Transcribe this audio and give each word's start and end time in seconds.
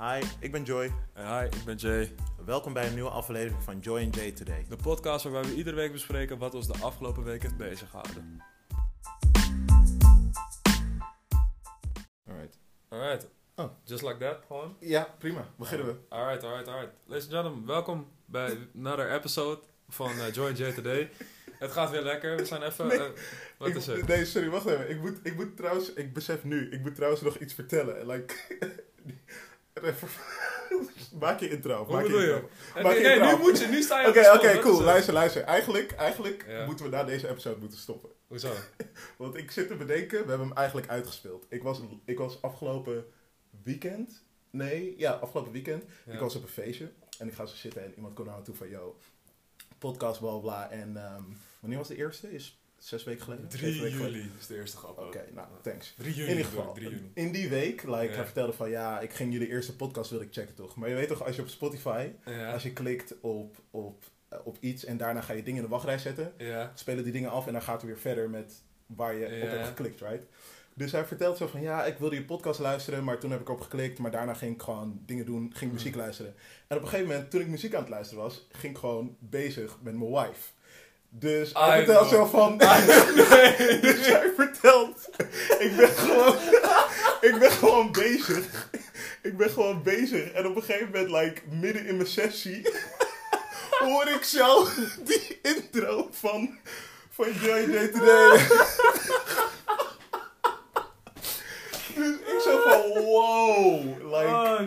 Hi, 0.00 0.22
ik 0.40 0.52
ben 0.52 0.62
Joy. 0.62 0.92
En 1.12 1.38
hi, 1.38 1.44
ik 1.44 1.64
ben 1.64 1.76
Jay. 1.76 2.14
Welkom 2.44 2.72
bij 2.72 2.86
een 2.86 2.94
nieuwe 2.94 3.10
aflevering 3.10 3.62
van 3.62 3.78
Joy 3.78 4.02
and 4.02 4.14
Jay 4.14 4.32
Today. 4.32 4.66
De 4.68 4.76
podcast 4.76 5.24
waarbij 5.24 5.42
we 5.42 5.54
iedere 5.54 5.76
week 5.76 5.92
bespreken 5.92 6.38
wat 6.38 6.54
ons 6.54 6.66
de 6.66 6.78
afgelopen 6.80 7.24
week 7.24 7.42
heeft 7.42 7.56
beziggehouden. 7.56 8.42
Alright. 12.28 12.58
Alright. 12.88 13.28
Oh. 13.56 13.70
Just 13.84 14.02
like 14.02 14.16
that, 14.18 14.36
gewoon. 14.46 14.76
Ja, 14.80 15.14
prima. 15.18 15.46
Beginnen 15.56 15.86
we. 15.86 15.94
Alright, 16.08 16.44
alright, 16.44 16.68
alright. 16.68 16.92
Ladies 17.06 17.24
and 17.24 17.32
gentlemen, 17.32 17.66
welkom 17.66 18.08
bij 18.24 18.58
another 18.76 19.12
episode 19.12 19.60
van 19.88 20.10
eh, 20.10 20.32
Joy 20.32 20.48
and 20.48 20.58
Jay 20.58 20.72
Today. 20.72 21.10
Het 21.58 21.70
gaat 21.72 21.90
weer 21.90 22.02
lekker. 22.02 22.36
We 22.36 22.44
zijn 22.44 22.62
even... 22.62 22.86
Nee. 22.86 22.98
eh, 22.98 23.10
wat 23.58 23.68
Ik- 23.68 23.74
is 23.74 23.86
het? 23.86 24.06
Nee, 24.06 24.24
sorry, 24.24 24.48
wacht 24.50 24.66
even. 24.66 24.90
Ik 24.90 25.00
moet, 25.00 25.18
ik 25.22 25.34
moet 25.36 25.56
trouwens, 25.56 25.92
ik 25.92 26.12
besef 26.12 26.44
nu, 26.44 26.70
ik 26.70 26.80
moet 26.80 26.94
trouwens 26.94 27.22
nog 27.22 27.36
iets 27.38 27.54
vertellen. 27.54 28.06
Like, 28.06 28.34
maak 31.20 31.40
je 31.40 31.48
intro. 31.50 31.86
Maak 31.90 32.06
je? 32.06 32.12
intro. 32.12 32.48
Maak 32.74 32.84
Nee, 32.84 32.94
je 32.94 33.00
nee, 33.02 33.14
intro. 33.18 33.36
nu 33.36 33.42
moet 33.42 33.58
je. 33.58 33.66
Nu 33.66 33.82
sta 33.82 34.00
je 34.00 34.08
Oké, 34.08 34.30
oké, 34.34 34.58
cool. 34.58 34.82
Luister, 34.82 35.14
luister. 35.14 35.42
Eigenlijk, 35.42 35.92
eigenlijk 35.92 36.44
Ja. 36.48 36.64
moeten 36.66 36.84
we 36.84 36.90
na 36.90 37.04
deze 37.04 37.28
episode 37.28 37.60
moeten 37.60 37.78
stoppen. 37.78 38.10
Hoezo? 38.26 38.52
Want 39.18 39.36
ik 39.36 39.50
zit 39.50 39.68
te 39.68 39.74
bedenken, 39.76 40.22
we 40.22 40.28
hebben 40.28 40.46
hem 40.48 40.56
eigenlijk 40.56 40.88
uitgespeeld. 40.88 41.46
Ik 41.48 41.62
was, 41.62 41.80
ik 42.04 42.18
was 42.18 42.42
afgelopen 42.42 43.04
weekend, 43.62 44.22
nee, 44.50 44.94
ja, 44.98 45.12
afgelopen 45.12 45.52
weekend, 45.52 45.84
Ja. 46.04 46.12
ik 46.12 46.20
was 46.20 46.34
op 46.36 46.42
een 46.42 46.48
feestje 46.48 46.90
en 47.18 47.26
ik 47.28 47.34
ga 47.34 47.46
zo 47.46 47.56
zitten 47.56 47.84
en 47.84 47.92
iemand 47.94 48.14
komt 48.14 48.26
naar 48.28 48.36
me 48.38 48.42
toe 48.42 48.54
van, 48.54 48.68
yo, 48.68 48.96
podcast, 49.78 50.20
bla 50.20 50.30
bla, 50.30 50.38
bla. 50.40 50.70
En 50.70 50.96
ehm, 50.96 51.22
wanneer 51.60 51.78
was 51.78 51.88
de 51.88 51.96
eerste? 51.96 52.32
Is 52.32 52.59
zes 52.84 53.04
weken 53.04 53.22
geleden? 53.22 53.48
3 53.48 53.66
Zeven 53.66 53.82
weken 53.82 53.96
geleden? 53.96 54.18
juli 54.20 54.30
is 54.38 54.46
de 54.46 54.56
eerste 54.56 54.76
grap. 54.76 54.98
Oké, 54.98 55.24
nou, 55.34 55.46
thanks. 55.62 55.94
3 55.98 56.14
juni. 56.14 56.28
In 56.30 56.36
ieder 56.36 56.50
geval, 56.50 56.72
3 56.74 56.88
juni. 56.88 57.10
in 57.14 57.32
die 57.32 57.48
week, 57.48 57.82
like, 57.82 57.96
Ja. 58.02 58.12
hij 58.14 58.24
vertelde 58.24 58.52
van, 58.52 58.70
ja, 58.70 59.00
ik 59.00 59.12
ging 59.12 59.32
jullie 59.32 59.48
eerste 59.48 59.76
podcast 59.76 60.10
wilde 60.10 60.24
ik 60.24 60.32
checken 60.32 60.54
toch. 60.54 60.76
Maar 60.76 60.88
je 60.88 60.94
weet 60.94 61.08
toch, 61.08 61.24
als 61.26 61.36
je 61.36 61.42
op 61.42 61.48
Spotify, 61.48 62.08
Ja. 62.24 62.52
als 62.52 62.62
je 62.62 62.72
klikt 62.72 63.14
op, 63.20 63.56
op, 63.70 64.04
eh, 64.28 64.38
op 64.44 64.56
iets 64.60 64.84
en 64.84 64.96
daarna 64.96 65.20
ga 65.20 65.32
je 65.32 65.42
dingen 65.42 65.58
in 65.62 65.64
de 65.64 65.70
wachtrij 65.74 65.98
zetten, 65.98 66.32
Ja. 66.38 66.72
spelen 66.74 67.04
die 67.04 67.12
dingen 67.12 67.30
af 67.30 67.46
en 67.46 67.52
dan 67.52 67.62
gaat 67.62 67.80
het 67.80 67.90
weer 67.90 67.98
verder 67.98 68.30
met 68.30 68.62
waar 68.86 69.14
je 69.14 69.24
op 69.42 69.50
hebt 69.50 69.66
geklikt, 69.66 70.00
right? 70.00 70.26
Dus 70.74 70.92
hij 70.92 71.04
vertelt 71.04 71.36
zo 71.36 71.46
van, 71.46 71.60
ja, 71.60 71.84
ik 71.84 71.98
wilde 71.98 72.14
je 72.14 72.24
podcast 72.24 72.60
luisteren, 72.60 73.04
maar 73.04 73.18
toen 73.18 73.30
heb 73.30 73.40
ik 73.40 73.48
op 73.48 73.60
geklikt, 73.60 73.98
maar 73.98 74.10
daarna 74.10 74.34
ging 74.34 74.54
ik 74.54 74.62
gewoon 74.62 75.02
dingen 75.06 75.24
doen, 75.26 75.52
ging 75.54 75.72
muziek 75.72 75.92
Hmm. 75.92 76.00
luisteren. 76.02 76.34
En 76.66 76.76
op 76.76 76.82
een 76.82 76.88
gegeven 76.88 77.10
moment, 77.12 77.30
toen 77.30 77.40
ik 77.40 77.46
muziek 77.46 77.74
aan 77.74 77.80
het 77.80 77.88
luisteren 77.90 78.22
was, 78.22 78.46
ging 78.52 78.72
ik 78.72 78.78
gewoon 78.78 79.16
bezig 79.18 79.78
met 79.82 79.94
mijn 79.98 80.10
wife. 80.10 80.50
Dus 81.12 81.50
hij 81.52 81.82
I 81.82 81.84
vertelt 81.84 82.08
know. 82.08 82.20
zo 82.20 82.26
van, 82.26 82.56
nee. 82.56 83.80
dus 83.80 84.06
hij 84.06 84.32
vertelt, 84.36 85.08
ik 85.58 85.76
ben 85.76 85.88
gewoon, 85.88 86.36
ik 87.30 87.38
ben 87.38 87.50
gewoon 87.50 87.92
bezig. 87.92 88.68
Ik 89.22 89.36
ben 89.36 89.50
gewoon 89.50 89.82
bezig. 89.82 90.32
En 90.32 90.46
op 90.46 90.56
een 90.56 90.62
gegeven 90.62 90.90
moment, 90.92 91.10
like, 91.10 91.40
midden 91.60 91.86
in 91.86 91.96
mijn 91.96 92.08
sessie, 92.08 92.68
hoor 93.78 94.08
ik 94.08 94.24
zo 94.24 94.66
die 95.04 95.38
intro 95.42 96.08
van, 96.12 96.58
van 97.10 97.26
JJ 97.26 97.88
Today. 97.88 98.38
dus 101.94 102.14
ik 102.14 102.40
zo 102.44 102.60
van, 102.64 103.02
wow. 103.02 103.84
Like, 104.14 104.28
Oh, 104.28 104.60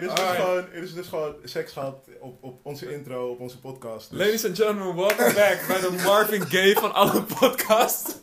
het, 0.00 0.10
is 0.10 0.14
dus 0.24 0.34
gewoon, 0.36 0.56
het 0.56 0.82
is 0.82 0.94
dus 0.94 1.06
gewoon 1.06 1.34
seks 1.44 1.72
gehad 1.72 2.08
op, 2.20 2.42
op 2.44 2.60
onze 2.62 2.92
intro, 2.92 3.30
op 3.30 3.40
onze 3.40 3.58
podcast. 3.60 4.10
Dus- 4.10 4.18
Ladies 4.18 4.44
and 4.44 4.56
gentlemen, 4.56 4.94
welcome 4.96 5.32
back 5.34 5.64
bij 5.68 5.80
de 5.80 6.02
Marvin 6.04 6.42
Gaye 6.42 6.74
van 6.74 6.94
alle 6.94 7.22
podcasts. 7.22 8.14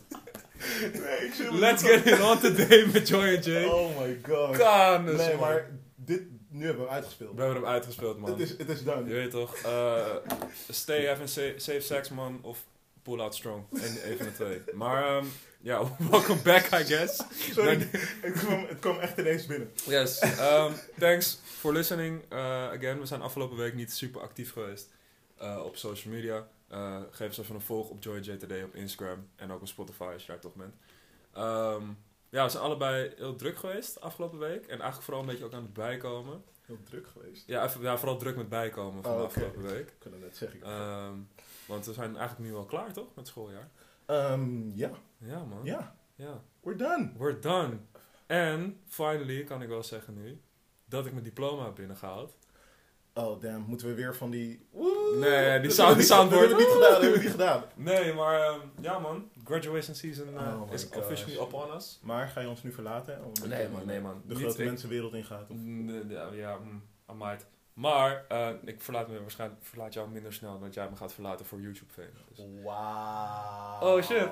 Nee, 0.80 1.26
ik 1.26 1.32
zit 1.34 1.50
Let's 1.52 1.82
get 1.82 2.06
it 2.06 2.20
on 2.20 2.38
today 2.40 2.86
met 2.92 3.08
Joy 3.08 3.34
and 3.34 3.44
Jay. 3.44 3.64
Oh 3.64 3.98
my 4.00 4.18
god. 4.28 4.56
Kanus, 4.56 5.16
Nee, 5.16 5.28
man. 5.28 5.38
maar 5.40 5.70
dit, 5.96 6.22
nu 6.50 6.64
hebben 6.64 6.82
we 6.82 6.88
hem 6.88 6.96
uitgespeeld. 6.98 7.34
We 7.34 7.42
hebben 7.42 7.62
hem 7.62 7.70
uitgespeeld, 7.70 8.18
man. 8.18 8.30
Het 8.30 8.40
is, 8.40 8.50
het 8.58 8.68
is 8.68 8.84
done. 8.84 9.08
Je 9.08 9.14
weet 9.14 9.30
toch, 9.30 9.56
eh, 9.56 10.04
stay 10.70 11.06
having 11.06 11.28
sa- 11.28 11.52
safe 11.56 11.80
sex, 11.80 12.08
man, 12.08 12.38
of 12.42 12.58
pull 13.02 13.20
out 13.20 13.34
strong. 13.34 13.62
Een, 13.72 14.10
een 14.10 14.16
van 14.16 14.26
de 14.26 14.32
twee. 14.34 14.62
Maar, 14.74 15.16
ehm, 15.16 15.24
ja, 15.60 15.80
welcome 16.10 16.40
back, 16.42 16.64
I 16.64 16.84
guess. 16.84 17.22
Sorry, 17.52 17.88
het, 18.20 18.32
kwam, 18.32 18.64
het 18.68 18.78
kwam 18.78 18.98
echt 18.98 19.18
ineens 19.18 19.46
binnen. 19.46 19.70
Yes, 19.86 20.22
um, 20.22 20.72
thanks 20.98 21.38
for 21.64 21.72
listening. 21.72 22.22
Uh, 22.32 22.38
again, 22.70 22.98
we 22.98 23.06
zijn 23.06 23.22
afgelopen 23.22 23.56
week 23.56 23.74
niet 23.74 23.92
super 23.92 24.20
actief 24.20 24.52
geweest 24.52 24.92
uh, 25.42 25.62
op 25.64 25.76
social 25.76 26.14
media. 26.14 26.48
Uh, 26.72 27.00
geef 27.10 27.26
ons 27.28 27.38
even 27.38 27.54
een 27.54 27.60
volg 27.60 27.88
op 27.88 28.02
JoyJTD 28.02 28.64
op 28.64 28.74
Instagram 28.74 29.28
en 29.36 29.52
ook 29.52 29.60
op 29.60 29.66
Spotify 29.66 30.10
als 30.12 30.22
je 30.22 30.28
daar 30.32 30.40
toch 30.40 30.54
bent. 30.54 30.74
Um, 31.36 31.98
ja, 32.28 32.44
we 32.44 32.50
zijn 32.50 32.62
allebei 32.62 33.12
heel 33.16 33.36
druk 33.36 33.56
geweest 33.56 34.00
afgelopen 34.00 34.38
week. 34.38 34.62
En 34.62 34.68
eigenlijk 34.68 35.02
vooral 35.02 35.20
een 35.22 35.28
beetje 35.28 35.44
ook 35.44 35.52
aan 35.52 35.62
het 35.62 35.72
bijkomen. 35.72 36.44
Heel 36.66 36.78
druk 36.84 37.06
geweest. 37.06 37.46
Ja, 37.46 37.64
even, 37.64 37.82
ja 37.82 37.98
vooral 37.98 38.16
druk 38.16 38.36
met 38.36 38.48
bijkomen 38.48 39.02
van 39.02 39.12
Oh, 39.12 39.18
de 39.18 39.24
afgelopen 39.24 39.62
week. 39.62 39.88
Ik 39.88 39.98
kan 39.98 40.12
het 40.12 40.20
net 40.20 40.36
zeggen. 40.36 40.70
Um, 40.70 41.28
want 41.66 41.86
we 41.86 41.92
zijn 41.92 42.16
eigenlijk 42.16 42.50
nu 42.50 42.56
al 42.56 42.64
klaar, 42.64 42.92
toch? 42.92 43.14
Met 43.14 43.26
schooljaar. 43.26 43.70
Ehm, 44.06 44.70
ja, 44.76 44.90
Ja, 45.18 45.44
man. 45.44 45.60
ja, 45.62 45.96
ja. 46.14 46.42
we're 46.60 46.76
done. 46.78 47.12
We're 47.18 47.38
done. 47.38 47.76
En, 48.26 48.80
finally, 48.86 49.44
kan 49.44 49.62
ik 49.62 49.68
wel 49.68 49.82
zeggen 49.82 50.14
nu, 50.14 50.40
dat 50.94 51.06
ik 51.06 51.12
mijn 51.12 51.24
diploma 51.24 51.64
heb 51.64 51.74
binnengehaald. 51.74 52.36
Oh, 53.14 53.40
damn. 53.42 53.64
Moeten 53.66 53.86
we 53.86 53.94
weer 53.94 54.14
van 54.16 54.30
die... 54.30 54.66
Woe! 54.70 55.16
Nee, 55.20 55.60
die 55.60 55.70
sound- 55.70 55.96
we 55.96 56.02
soundboard. 56.02 56.48
niet- 56.48 56.58
Dat 56.58 56.58
hebben 56.58 56.58
we 56.58 56.64
niet 56.64 56.72
gedaan, 56.72 56.90
dat 56.92 57.00
hebben 57.02 57.18
we 57.18 57.24
niet 57.24 57.30
gedaan. 57.30 57.64
Nee, 57.74 58.12
maar 58.12 58.40
ehm, 58.40 58.60
ja 58.80 58.98
man, 58.98 59.28
graduation 59.44 59.94
season 59.94 60.28
uh, 60.28 60.40
Oh 60.40 60.68
my 60.68 60.74
is 60.74 60.84
gosh. 60.84 60.96
officially 61.02 61.36
upon 61.40 61.74
us. 61.76 62.00
Maar 62.02 62.28
ga 62.28 62.40
je 62.40 62.48
ons 62.48 62.62
nu 62.62 62.72
verlaten? 62.72 63.24
Omdat 63.24 63.46
Nee, 63.46 63.68
man, 63.68 63.86
nee, 63.86 64.00
man. 64.00 64.22
De 64.26 64.34
grote 64.34 64.64
mensenwereld 64.64 65.14
ingaat? 65.14 65.50
Of? 65.50 65.56
Ja, 66.08 66.28
ja 66.32 66.56
mm. 66.56 66.82
Maar 67.74 68.24
eh, 68.28 68.50
ik 68.64 68.80
verlaat 68.80 69.08
me 69.08 69.20
waarschijnlijk 69.20 69.64
verlaat 69.64 69.94
jou 69.94 70.08
minder 70.10 70.32
snel 70.32 70.52
dan 70.52 70.60
dat 70.60 70.74
jij 70.74 70.90
me 70.90 70.96
gaat 70.96 71.12
verlaten 71.12 71.46
voor 71.46 71.60
YouTube 71.60 71.92
fame. 71.92 72.10
Dus. 72.34 72.44
Wauw. 72.64 73.80
Oh, 73.96 74.02
shit. 74.02 74.28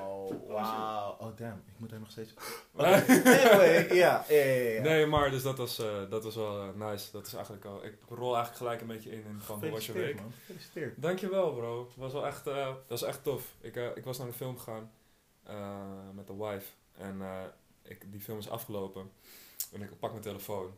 Wauw. 0.47 1.17
Oh, 1.19 1.37
damn. 1.37 1.63
Ik 1.67 1.79
moet 1.79 1.91
hem 1.91 2.01
nog 2.01 2.11
steeds... 2.11 2.35
Anyway, 2.77 3.95
ja, 3.95 4.25
ja, 4.29 4.37
ja, 4.37 4.71
ja. 4.71 4.83
Nee, 4.83 5.07
maar 5.07 5.31
dus 5.31 5.43
dat 5.43 5.59
was, 5.59 5.79
eh, 5.79 6.11
dat 6.11 6.25
was 6.25 6.35
wel 6.35 6.63
eh, 6.63 6.89
nice. 6.91 7.11
Dat 7.13 7.27
is 7.27 7.35
eigenlijk 7.35 7.65
al, 7.65 7.85
ik 7.85 7.99
rol 8.09 8.35
eigenlijk 8.37 8.57
gelijk 8.57 8.81
een 8.81 8.87
beetje 8.87 9.11
in, 9.11 9.25
in 9.25 9.41
van 9.41 9.59
hoe 9.61 9.71
was 9.71 9.87
je 9.87 9.93
Gefeliciteerd, 9.93 10.07
week. 10.07 10.21
man. 10.21 10.33
Gefeliciteerd. 10.39 11.03
Dankjewel 11.03 11.53
bro. 11.55 11.85
Het 11.87 11.97
was 11.97 12.13
wel 12.13 12.27
echt, 12.27 12.47
eh, 12.47 12.67
dat 12.67 13.01
was 13.01 13.03
echt 13.03 13.23
tof. 13.23 13.55
Ik, 13.61 13.77
ik 13.77 14.05
was 14.05 14.19
naar 14.19 14.27
een 14.27 14.33
film 14.33 14.59
gegaan 14.59 14.91
eh, 15.43 16.09
met 16.15 16.27
de 16.27 16.37
wife. 16.37 16.67
En 16.97 17.23
eh, 17.23 17.43
ik, 17.83 18.13
die 18.13 18.21
film 18.21 18.39
is 18.39 18.51
afgelopen. 18.51 19.11
En 19.73 19.83
ik 19.83 19.99
pak 19.99 20.11
mijn 20.11 20.23
telefoon. 20.23 20.75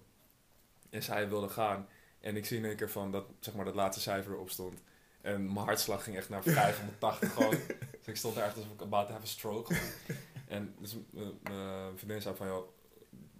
En 0.90 1.02
zij 1.02 1.28
wilde 1.28 1.48
gaan. 1.48 1.88
En 2.24 2.36
ik 2.36 2.46
zie 2.46 2.58
in 2.58 2.64
één 2.64 2.76
keer 2.76 2.90
van 2.90 3.10
dat, 3.10 3.24
zeg 3.40 3.54
maar, 3.54 3.64
dat 3.64 3.74
laatste 3.74 4.02
cijfer 4.02 4.32
erop 4.32 4.50
stond. 4.50 4.82
En 5.20 5.52
mijn 5.52 5.66
hartslag 5.66 6.04
ging 6.04 6.16
echt 6.16 6.28
naar 6.28 6.42
580 6.42 7.32
gewoon. 7.32 7.50
Dus 7.98 8.12
ik 8.12 8.16
stond 8.16 8.34
daar 8.34 8.44
echt 8.44 8.56
alsof 8.56 8.72
ik 8.72 8.80
about 8.80 9.06
to 9.06 9.12
have 9.12 9.24
a 9.24 9.28
stroke. 9.28 9.74
En 10.48 10.74
dus 10.78 10.96
mijn 11.42 11.98
vriendin 11.98 12.22
zei 12.22 12.36
van, 12.36 12.46
joh, 12.46 12.68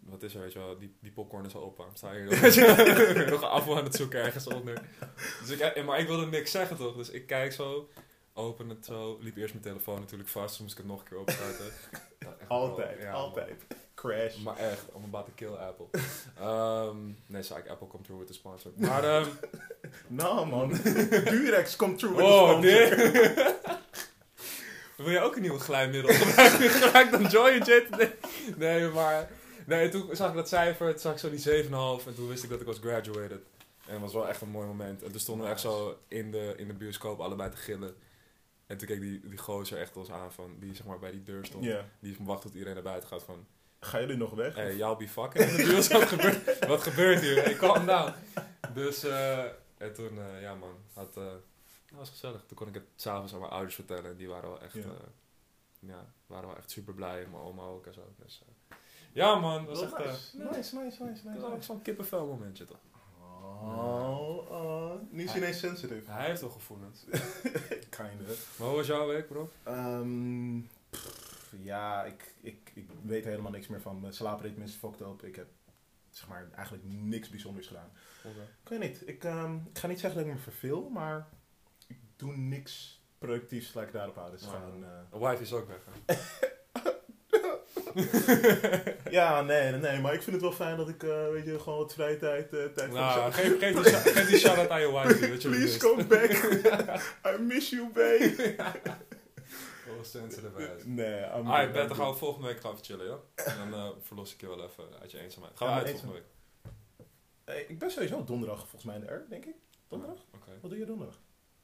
wat 0.02 0.22
is 0.22 0.34
er, 0.34 0.40
weet 0.40 0.52
je 0.52 0.58
wel, 0.58 0.78
die, 0.78 0.96
die 1.00 1.12
popcorn 1.12 1.44
is 1.44 1.54
al 1.54 1.62
op. 1.62 1.86
Sta 1.94 2.12
hier 2.12 2.24
nog, 3.30 3.42
een 3.42 3.48
afval 3.48 3.76
aan 3.76 3.84
het 3.84 3.94
zoeken 3.94 4.22
ergens 4.22 4.46
onder. 4.46 4.82
Dus 5.40 5.50
ik, 5.50 5.60
eh, 5.60 5.84
maar 5.84 5.98
ik 5.98 6.06
wilde 6.06 6.26
niks 6.26 6.50
zeggen 6.50 6.76
toch, 6.76 6.96
dus 6.96 7.10
ik 7.10 7.26
kijk 7.26 7.52
zo, 7.52 7.88
open 8.32 8.68
het 8.68 8.84
zo, 8.84 9.18
liep 9.20 9.36
eerst 9.36 9.52
mijn 9.54 9.66
telefoon 9.66 10.00
natuurlijk 10.00 10.30
vast, 10.30 10.48
dus 10.48 10.60
moest 10.60 10.72
ik 10.72 10.78
het 10.78 10.86
nog 10.86 11.00
een 11.00 11.08
keer 11.08 11.18
opstarten. 11.18 11.72
Altijd, 12.48 12.98
wel, 12.98 13.06
ja, 13.06 13.12
altijd. 13.12 13.66
Crash. 14.04 14.36
Maar 14.36 14.56
echt, 14.56 14.84
I'm 14.96 15.04
about 15.04 15.26
to 15.26 15.32
kill 15.34 15.54
Apple. 15.54 15.86
Ehm, 16.40 16.96
nee, 17.26 17.42
sorry, 17.42 17.68
Apple 17.68 17.86
come 17.86 18.02
through 18.02 18.18
with 18.18 18.26
the 18.26 18.34
sponsor. 18.34 18.70
Maar, 18.76 19.04
ehm 19.04 19.28
Nou 20.06 20.46
man, 20.46 20.68
Durex 21.24 21.76
komt 21.76 21.98
through 21.98 22.16
with 22.16 22.26
oh, 22.26 22.60
the 22.60 22.86
sponsor. 22.86 23.82
Wil 25.04 25.10
jij 25.10 25.22
ook 25.22 25.36
een 25.36 25.42
nieuwe 25.42 25.58
glijmiddel 25.58 26.14
gebruiken? 26.14 26.70
Gelijk 26.70 27.10
dan 27.10 27.26
Joy 27.26 27.58
Jet? 27.58 28.16
Nee, 28.56 28.88
maar... 28.88 29.30
Nee, 29.66 29.88
toen 29.88 30.16
zag 30.16 30.28
ik 30.28 30.34
dat 30.34 30.48
cijfer, 30.48 30.90
toen 30.90 31.00
zag 31.00 31.12
ik 31.12 31.18
zo 31.18 31.30
die 31.30 31.64
7,5 31.64 32.06
en 32.06 32.14
toen 32.14 32.28
wist 32.28 32.44
ik 32.44 32.50
dat 32.50 32.60
ik 32.60 32.66
was 32.66 32.78
graduated. 32.78 33.40
En 33.86 33.92
dat 33.92 34.00
was 34.00 34.12
wel 34.12 34.28
echt 34.28 34.40
een 34.40 34.48
mooi 34.48 34.66
moment. 34.66 35.02
En 35.02 35.10
toen 35.10 35.20
stonden 35.20 35.46
we 35.46 35.52
echt 35.52 35.60
zo 35.60 35.98
in 36.08 36.30
de, 36.30 36.54
in 36.56 36.66
de 36.66 36.74
bioscoop 36.74 37.20
allebei 37.20 37.50
te 37.50 37.56
gillen. 37.56 37.94
En 38.66 38.76
toen 38.76 38.88
keek 38.88 39.00
die, 39.00 39.20
die 39.28 39.38
gozer 39.38 39.78
echt 39.78 39.96
ons 39.96 40.10
aan 40.10 40.32
van, 40.32 40.56
die 40.58 40.74
zeg 40.74 40.86
maar 40.86 40.98
bij 40.98 41.10
die 41.10 41.22
deur 41.22 41.44
stond. 41.44 41.64
Die 42.00 42.16
wacht 42.20 42.42
tot 42.42 42.52
iedereen 42.52 42.74
naar 42.74 42.82
buiten 42.82 43.08
gaat 43.08 43.22
van, 43.22 43.46
Gaan 43.80 44.00
jullie 44.00 44.16
nog 44.16 44.30
weg? 44.30 44.54
hey, 44.54 44.76
y'all 44.76 44.96
be 44.96 45.08
fucking 45.08 45.44
in 45.44 45.56
de 45.56 45.62
bioscoop. 45.62 46.00
Wat 46.08 46.08
gebeurt, 46.08 46.66
wat 46.66 46.82
gebeurt 46.82 47.20
hier? 47.20 47.42
Hey, 47.42 47.54
calm 47.54 47.86
down. 47.86 48.12
Dus, 48.74 49.04
eh, 49.04 49.44
en 49.78 49.92
toen, 49.94 50.18
eh, 50.18 50.42
ja 50.42 50.54
man, 50.54 50.76
had, 50.92 51.16
eh, 51.16 51.24
dat 51.24 51.98
was 51.98 52.10
gezellig. 52.10 52.44
Toen 52.46 52.56
kon 52.56 52.68
ik 52.68 52.74
het 52.74 52.84
s'avonds 52.96 53.32
aan 53.32 53.38
mijn 53.40 53.52
ouders 53.52 53.74
vertellen. 53.74 54.04
En 54.10 54.16
die 54.16 54.28
waren 54.28 54.48
wel 54.48 54.60
echt, 54.60 54.74
Ja. 54.74 54.80
ja. 54.80 54.94
ja, 55.80 56.06
waren 56.26 56.48
wel 56.48 56.56
echt 56.56 56.70
super 56.70 56.94
blij. 56.94 57.22
En 57.24 57.30
mijn 57.30 57.42
oma 57.42 57.62
ook 57.62 57.86
en 57.86 57.94
zo. 57.94 58.12
Dus, 58.16 58.42
eh, 58.46 58.76
ja 59.12 59.34
man, 59.34 59.66
dat 59.66 59.78
was 59.80 59.92
echt, 59.92 60.00
eh, 60.00 60.06
nice. 60.06 60.36
nice, 60.36 60.76
nice, 60.76 61.02
nice, 61.04 61.22
dat 61.22 61.32
nice. 61.32 61.40
was 61.40 61.52
ook 61.52 61.62
zo'n 61.62 61.82
kippenvel 61.82 62.26
momentje 62.26 62.64
toch. 62.64 62.78
Oh, 63.62 64.50
oh. 64.50 64.92
Nu 65.10 65.22
is 65.24 65.30
hij 65.30 65.40
ineens 65.40 65.58
sensitive. 65.58 66.10
Hij 66.10 66.26
heeft 66.26 66.40
wel 66.40 66.50
gevoelens. 66.50 67.04
Kinda. 67.96 68.32
Maar 68.56 68.68
hoe 68.68 68.76
was 68.76 68.86
jouw 68.86 69.06
week 69.06 69.28
bro? 69.28 69.50
Ehm, 69.62 70.60
pff, 70.90 71.23
ja, 71.62 72.04
ik, 72.04 72.34
ik, 72.40 72.70
ik 72.74 72.88
weet 73.02 73.24
helemaal 73.24 73.50
niks 73.50 73.66
meer 73.66 73.80
van. 73.80 74.00
Mijn 74.00 74.12
slaapritme 74.12 74.64
is 74.64 74.74
fucked 74.74 75.00
up. 75.00 75.22
Ik 75.22 75.36
heb 75.36 75.46
zeg 76.10 76.28
maar, 76.28 76.48
eigenlijk 76.54 76.84
niks 76.86 77.28
bijzonders 77.28 77.66
gedaan. 77.66 77.90
Oké. 78.24 78.40
Ik 78.62 78.68
weet 78.68 78.80
niet. 78.80 79.02
Ik, 79.08 79.24
ehm, 79.24 79.54
ik 79.72 79.78
ga 79.78 79.86
niet 79.86 80.00
zeggen 80.00 80.18
dat 80.20 80.28
ik 80.28 80.34
me 80.36 80.40
verveel, 80.42 80.88
maar 80.88 81.28
ik 81.86 81.98
doe 82.16 82.36
niks 82.36 83.02
productiefs 83.18 83.74
laat 83.74 83.86
ik 83.86 83.92
daarop 83.92 84.14
houden. 84.16 84.40
Ja. 84.42 84.46
gewoon, 84.46 84.80
De 85.10 85.18
wife 85.28 85.42
is 85.42 85.52
ook 85.52 85.68
weg, 85.68 85.82
ja, 89.10 89.42
nee, 89.42 89.72
nee, 89.72 90.00
maar 90.00 90.14
ik 90.14 90.22
vind 90.22 90.32
het 90.32 90.40
wel 90.40 90.52
fijn 90.52 90.76
dat 90.76 90.88
ik, 90.88 91.02
eh, 91.02 91.28
weet 91.30 91.44
je, 91.44 91.60
gewoon 91.60 91.78
wat 91.78 91.94
vrije 91.94 92.16
tijd, 92.16 92.44
eh, 92.52 92.64
tijd 92.64 92.74
voor 92.90 92.98
Nou, 92.98 93.14
mezelf- 93.30 93.34
geef, 93.34 93.58
geef, 93.58 93.82
die, 93.82 94.12
geef 94.12 94.28
die 94.28 94.38
shout-out 94.38 94.68
aan 94.68 94.80
je 94.80 94.92
wife, 94.92 95.48
Please 95.48 95.78
come 95.78 96.04
back. 96.04 96.30
I 97.34 97.42
miss 97.42 97.70
you, 97.70 97.88
babe. 97.92 98.54
Oh, 100.04 100.10
sensitive 100.10 100.74
ass. 100.74 100.84
Nee, 100.84 101.20
I'm 101.36 101.46
Ah, 101.50 101.62
ik 101.62 101.72
ben, 101.72 101.88
dan 101.88 101.96
gaan 101.96 102.10
we 102.10 102.16
volgende 102.16 102.46
week 102.48 102.60
gaan 102.60 102.76
chillen, 102.80 103.06
ja? 103.06 103.44
En 103.44 103.70
dan 103.70 103.80
eh, 103.80 103.88
verlos 104.00 104.34
ik 104.34 104.40
je 104.40 104.46
wel 104.46 104.64
even 104.64 104.84
uit 105.00 105.10
je 105.10 105.18
eenzaamheid. 105.20 105.56
Gaan 105.56 105.68
we 105.68 105.74
Ja, 105.74 105.78
uit 105.80 105.90
volgende 105.90 106.12
week? 106.14 106.24
Eh, 107.44 107.70
ik 107.70 107.78
ben 107.78 107.90
sowieso 107.90 108.24
donderdag 108.24 108.58
volgens 108.58 108.84
mij 108.84 108.94
in 108.94 109.00
de 109.00 109.12
R, 109.12 109.26
denk 109.28 109.44
ik. 109.44 109.54
Donderdag? 109.88 110.18
Oké. 110.34 110.50
Wat 110.60 110.70
doe 110.70 110.78
je 110.78 110.86
donderdag? 110.86 111.20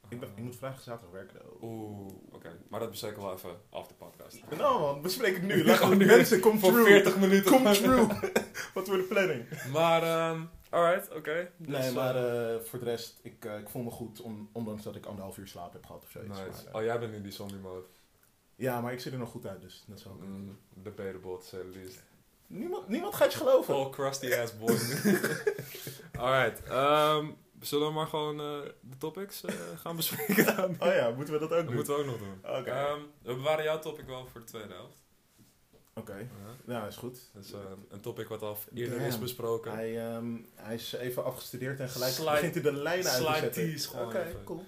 Ik, 0.09 0.19
ben, 0.19 0.29
ik 0.35 0.43
moet 0.43 0.55
vrijdag 0.55 0.81
zaterdag 0.81 1.11
werken. 1.11 1.41
Oeh, 1.61 2.13
oké. 2.31 2.57
Maar 2.69 2.79
dat 2.79 2.89
bespreken 2.89 3.17
we 3.17 3.23
wel 3.23 3.33
even 3.33 3.49
af 3.69 3.87
de 3.87 3.93
podcast. 3.93 4.39
Nou 4.57 4.79
man, 4.79 5.01
bespreek 5.01 5.33
het 5.33 5.43
nu. 5.43 5.65
Laat 5.65 5.77
gewoon 5.77 5.97
nu. 5.97 6.05
mensen, 6.05 6.39
come 6.39 6.59
Voor 6.59 6.71
true. 6.71 6.83
40 6.85 7.17
minuten. 7.17 7.51
Come 7.51 7.71
true. 7.73 8.07
Wat 8.73 8.87
wordt 8.87 9.01
de 9.01 9.07
planning? 9.09 9.45
Maar, 9.71 10.03
ehm 10.03 10.41
alright, 10.69 11.15
oké. 11.15 11.51
Dus, 11.57 11.77
nee, 11.77 11.91
maar 11.91 12.15
eh, 12.15 12.53
eh, 12.55 12.61
voor 12.61 12.79
de 12.79 12.85
rest, 12.85 13.19
ik, 13.23 13.45
eh, 13.45 13.57
ik 13.59 13.69
voel 13.69 13.83
me 13.83 13.89
goed, 13.89 14.21
on- 14.21 14.49
ondanks 14.53 14.83
dat 14.83 14.95
ik 14.95 15.05
anderhalf 15.05 15.37
uur 15.37 15.47
slaap 15.47 15.73
heb 15.73 15.85
gehad 15.85 16.03
of 16.03 16.09
zoiets. 16.09 16.29
nice. 16.39 16.41
Maar, 16.63 16.65
eh, 16.67 16.75
Oh, 16.75 16.83
jij 16.83 16.99
bent 16.99 17.11
nu 17.11 17.21
die 17.21 17.31
zombie 17.31 17.57
mode. 17.59 17.85
Ja, 18.55 18.81
maar 18.81 18.93
ik 18.93 18.99
zit 18.99 19.13
er 19.13 19.19
nog 19.19 19.29
goed 19.29 19.45
uit, 19.45 19.61
dus 19.61 19.83
dat 19.87 19.97
is 19.97 20.03
wel 20.03 20.13
oké. 20.13 20.25
Mm, 20.25 20.57
debatable, 20.73 21.37
the 21.49 21.69
least. 21.73 21.99
Niemand, 22.47 22.87
niemand 22.87 23.15
gaat 23.15 23.31
je 23.31 23.37
geloven. 23.37 23.73
All 23.73 23.89
crusty 23.89 24.33
ass 24.33 24.57
boy. 24.57 24.77
alright, 26.23 26.63
ehm 26.63 27.25
zullen 27.59 27.87
we 27.87 27.93
maar 27.93 28.07
gewoon 28.07 28.39
eh, 28.39 28.69
de 28.81 28.97
topics 28.97 29.43
eh, 29.43 29.55
gaan 29.77 29.95
bespreken 29.95 30.55
dan? 30.55 30.75
Oh 30.89 30.93
ja, 30.95 31.09
moeten 31.09 31.33
we 31.33 31.39
dat 31.39 31.49
ook 31.51 31.55
Dat 31.57 31.65
doen? 31.65 31.75
moeten 31.75 31.93
we 31.93 31.99
ook 31.99 32.05
nog 32.05 32.17
doen. 32.17 32.39
Oké, 32.59 32.69
Ehm, 32.71 32.99
we 33.21 33.33
bewaren 33.35 33.63
jouw 33.63 33.79
topic 33.79 34.05
wel 34.05 34.27
voor 34.31 34.39
de 34.39 34.45
tweede 34.45 34.73
helft. 34.73 34.97
oké. 35.93 36.15
Ja. 36.15 36.27
Ja, 36.73 36.87
is 36.87 36.95
goed. 36.95 37.19
Eh, 37.35 37.59
een 37.89 38.01
topic 38.01 38.27
wat 38.27 38.41
al 38.41 38.57
eerder 38.73 38.97
Damn. 38.97 39.09
is 39.09 39.19
besproken. 39.19 39.71
Hij, 39.71 40.07
ehm, 40.09 40.37
hij 40.55 40.75
is 40.75 40.93
even 40.93 41.23
afgestudeerd 41.23 41.79
en 41.79 41.89
gelijk 41.89 42.11
Slide- 42.13 42.31
begint 42.31 42.53
hij 42.53 42.63
de 42.63 42.73
lijnen 42.73 43.11
uit 43.11 43.53
te 43.53 43.59
slide 43.59 43.77
zetten. 43.77 44.05
Oké, 44.05 44.19
even. 44.23 44.43
cool. 44.43 44.63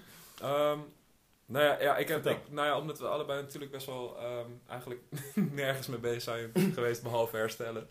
Nou 1.45 1.65
ja, 1.65 1.81
ja, 1.81 1.97
ik 1.97 2.07
heb, 2.07 2.25
ik, 2.25 2.37
nou 2.49 2.67
ja, 2.67 2.77
omdat 2.79 2.99
we 2.99 3.07
allebei 3.07 3.41
natuurlijk 3.41 3.71
best 3.71 3.85
wel 3.85 4.17
ehm, 4.19 4.49
eigenlijk 4.67 5.01
nergens 5.51 5.87
mee 5.87 5.99
bezig 5.99 6.21
zijn 6.21 6.51
geweest, 6.75 7.03
behalve 7.03 7.37
herstellen, 7.37 7.87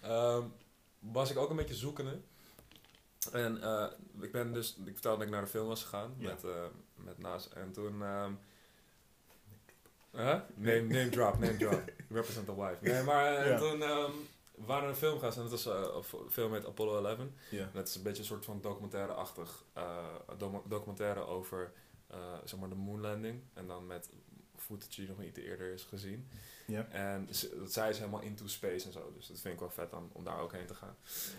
ehm, 0.00 0.42
was 0.98 1.30
ik 1.30 1.38
ook 1.38 1.50
een 1.50 1.56
beetje 1.56 1.74
zoekende. 1.74 2.18
En 3.32 3.62
eh, 3.62 3.86
ik 4.20 4.32
ben 4.32 4.52
dus, 4.52 4.76
ik 4.84 4.92
vertelde 4.92 5.16
dat 5.18 5.26
ik 5.26 5.32
naar 5.32 5.42
de 5.42 5.50
film 5.50 5.66
was 5.66 5.82
gegaan 5.82 6.14
Ja. 6.18 6.28
met, 6.28 6.44
eh, 6.44 6.50
met 6.94 7.18
Naas. 7.18 7.48
En 7.52 7.72
toen, 7.72 8.02
ehm 8.02 8.32
huh? 10.12 10.40
name, 10.54 10.80
name 10.80 11.08
drop, 11.08 11.38
name 11.38 11.56
drop. 11.56 11.82
Represent 12.10 12.46
the 12.46 12.54
wife. 12.56 12.76
Nee, 12.80 13.02
maar 13.02 13.34
eh, 13.36 13.48
Ja. 13.48 13.58
toen 13.58 13.82
ehm, 13.82 14.10
we 14.54 14.64
waren 14.66 14.82
naar 14.82 14.90
een 14.90 14.96
film 14.96 15.18
gaan 15.20 15.32
en 15.32 15.42
dat 15.48 15.50
was 15.50 15.64
een 15.64 16.30
film 16.30 16.50
met 16.50 16.66
Apollo 16.66 17.04
11. 17.04 17.18
Ja. 17.50 17.68
Dat 17.72 17.88
is 17.88 17.94
een 17.94 18.02
beetje 18.02 18.18
een 18.22 18.28
soort 18.28 18.44
van 18.44 18.60
documentaire-achtig 18.60 19.62
eh, 19.72 20.06
documentaire 20.68 21.26
over 21.26 21.72
eh, 22.10 22.34
zeg 22.44 22.60
maar 22.60 22.68
de 22.68 22.74
moonlanding. 22.74 23.42
En 23.54 23.66
dan 23.66 23.86
met 23.86 24.10
footage 24.56 25.00
die 25.00 25.08
nog 25.08 25.18
niet 25.18 25.36
eerder 25.36 25.72
is 25.72 25.82
gezien. 25.82 26.28
En 26.90 27.28
dat 27.58 27.72
zij 27.72 27.90
is 27.90 27.98
helemaal 27.98 28.20
into 28.20 28.46
space 28.46 28.86
en 28.86 28.92
zo. 28.92 29.12
Dus 29.16 29.26
dat 29.26 29.40
vind 29.40 29.54
ik 29.54 29.60
wel 29.60 29.70
vet 29.70 29.90
dan, 29.90 30.10
om 30.12 30.24
daar 30.24 30.40
ook 30.40 30.52
heen 30.52 30.66
te 30.66 30.74
gaan. 30.74 30.96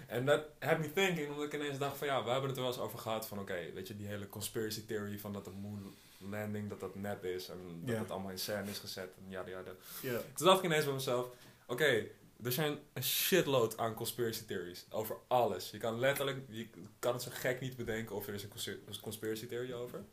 En 0.08 0.26
dat 0.26 0.46
had 0.60 0.80
me 0.80 0.94
thinking, 0.94 1.30
omdat 1.30 1.46
ik 1.46 1.54
ineens 1.54 1.78
dacht 1.78 1.98
van 1.98 2.08
ja, 2.08 2.24
we 2.24 2.30
hebben 2.30 2.48
het 2.50 2.58
er 2.58 2.64
wel 2.64 2.72
eens 2.74 2.82
over 2.82 3.00
gehad 3.00 3.28
van 3.28 3.40
oké, 3.40 3.72
weet 3.74 3.88
je, 3.88 3.96
die 3.96 4.08
hele 4.08 4.30
conspiracy 4.30 4.86
theory 4.86 5.20
van 5.20 5.34
dat 5.34 5.46
de 5.46 5.52
moon 5.52 5.94
landing, 6.18 6.70
dat 6.70 6.80
dat 6.80 6.96
nep 6.96 7.24
is 7.26 7.50
en 7.50 7.58
dat 7.86 7.98
het 7.98 8.12
allemaal 8.12 8.32
in 8.32 8.40
scène 8.40 8.70
is 8.70 8.80
gezet 8.80 9.10
en 9.18 9.30
ja, 9.30 9.44
ja, 9.48 9.64
Ja. 10.02 10.22
toen 10.34 10.46
dacht 10.48 10.60
ik 10.60 10.66
ineens 10.66 10.86
bij 10.86 10.94
mezelf, 10.94 11.28
oké, 11.68 12.06
er 12.44 12.52
zijn 12.52 12.78
een 12.94 13.04
shitload 13.04 13.78
aan 13.78 13.94
conspiracy 13.94 14.46
theories 14.46 14.86
over 14.90 15.16
alles. 15.28 15.72
Je 15.72 15.78
kan 15.78 16.00
letterlijk, 16.00 16.38
je 16.50 16.68
kan 17.00 17.14
het 17.14 17.22
zo 17.22 17.30
gek 17.34 17.60
niet 17.60 17.76
bedenken 17.76 18.16
of 18.16 18.28
er 18.28 18.34
is 18.34 18.44
een 18.44 19.00
conspiracy 19.02 19.48
theory 19.48 19.74
over. 19.74 20.04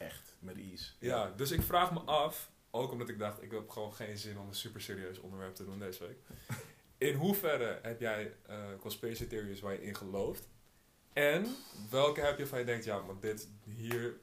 Echt, 0.00 0.36
met 0.38 0.56
ease. 0.56 0.92
Ja, 0.98 1.32
dus 1.36 1.50
ik 1.50 1.62
vraag 1.62 1.92
me 1.92 2.00
af, 2.00 2.50
ook 2.70 2.92
omdat 2.92 3.08
ik 3.08 3.18
dacht, 3.18 3.42
ik 3.42 3.50
heb 3.50 3.68
gewoon 3.68 3.94
geen 3.94 4.18
zin 4.18 4.38
om 4.38 4.48
een 4.48 4.54
super 4.54 4.80
serieus 4.80 5.18
onderwerp 5.18 5.54
te 5.54 5.64
doen 5.64 5.78
deze 5.78 6.06
week. 6.06 6.18
In 6.98 7.14
hoeverre 7.14 7.78
heb 7.82 8.00
jij 8.00 8.32
eh, 8.46 8.56
conspiracy 8.80 9.26
theories 9.26 9.60
waar 9.60 9.72
je 9.72 9.82
in 9.82 9.96
gelooft? 9.96 10.48
En 11.12 11.46
welke 11.90 12.20
heb 12.20 12.38
je 12.38 12.46
van 12.46 12.58
je 12.58 12.64
denkt, 12.64 12.84
ja, 12.84 13.04
want 13.04 13.22
dit 13.22 13.48
hier, 13.64 14.20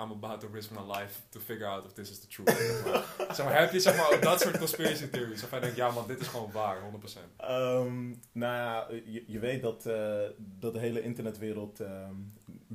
I'm 0.00 0.10
about 0.10 0.40
to 0.40 0.48
risk 0.52 0.70
my 0.70 0.92
life 0.96 1.20
to 1.28 1.40
figure 1.40 1.66
out 1.66 1.84
if 1.84 1.92
this 1.92 2.10
is 2.10 2.20
the 2.20 2.26
truth. 2.26 2.48
zeg, 3.36 3.46
maar. 3.46 3.60
Heb 3.60 3.72
je 3.72 3.80
zeg 3.80 3.96
maar 3.96 4.12
ook 4.12 4.22
dat 4.22 4.40
soort 4.40 4.58
conspiracy 4.58 5.08
theories? 5.08 5.42
Of 5.42 5.50
je 5.50 5.60
denkt, 5.60 5.76
ja 5.76 5.90
man, 5.90 6.06
dit 6.06 6.20
is 6.20 6.26
gewoon 6.26 6.52
waar, 6.52 6.78
100%. 6.80 7.36
Ehm, 7.36 8.08
nou 8.32 8.54
ja, 8.54 8.86
je, 9.04 9.24
je 9.26 9.38
weet 9.38 9.62
dat, 9.62 9.86
eh, 9.86 10.20
dat 10.38 10.72
de 10.72 10.80
hele 10.80 11.02
internetwereld 11.02 11.80
ehm, 11.80 12.14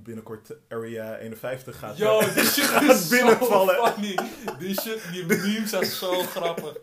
binnenkort 0.10 0.52
Area 0.70 1.18
51 1.18 1.80
gaat. 1.80 1.98
Yo, 1.98 2.20
eh, 2.20 2.36
die 2.36 2.44
shit 2.44 2.64
gaat 2.64 2.84
is 2.84 3.08
binnenvallen. 3.08 3.76
zo 3.76 3.86
funny. 3.86 4.18
Die 4.60 4.82
shit, 4.82 5.12
die 5.12 5.26
memes 5.30 5.70
zijn 5.70 5.86
zo 5.86 6.22
grappig. 6.22 6.78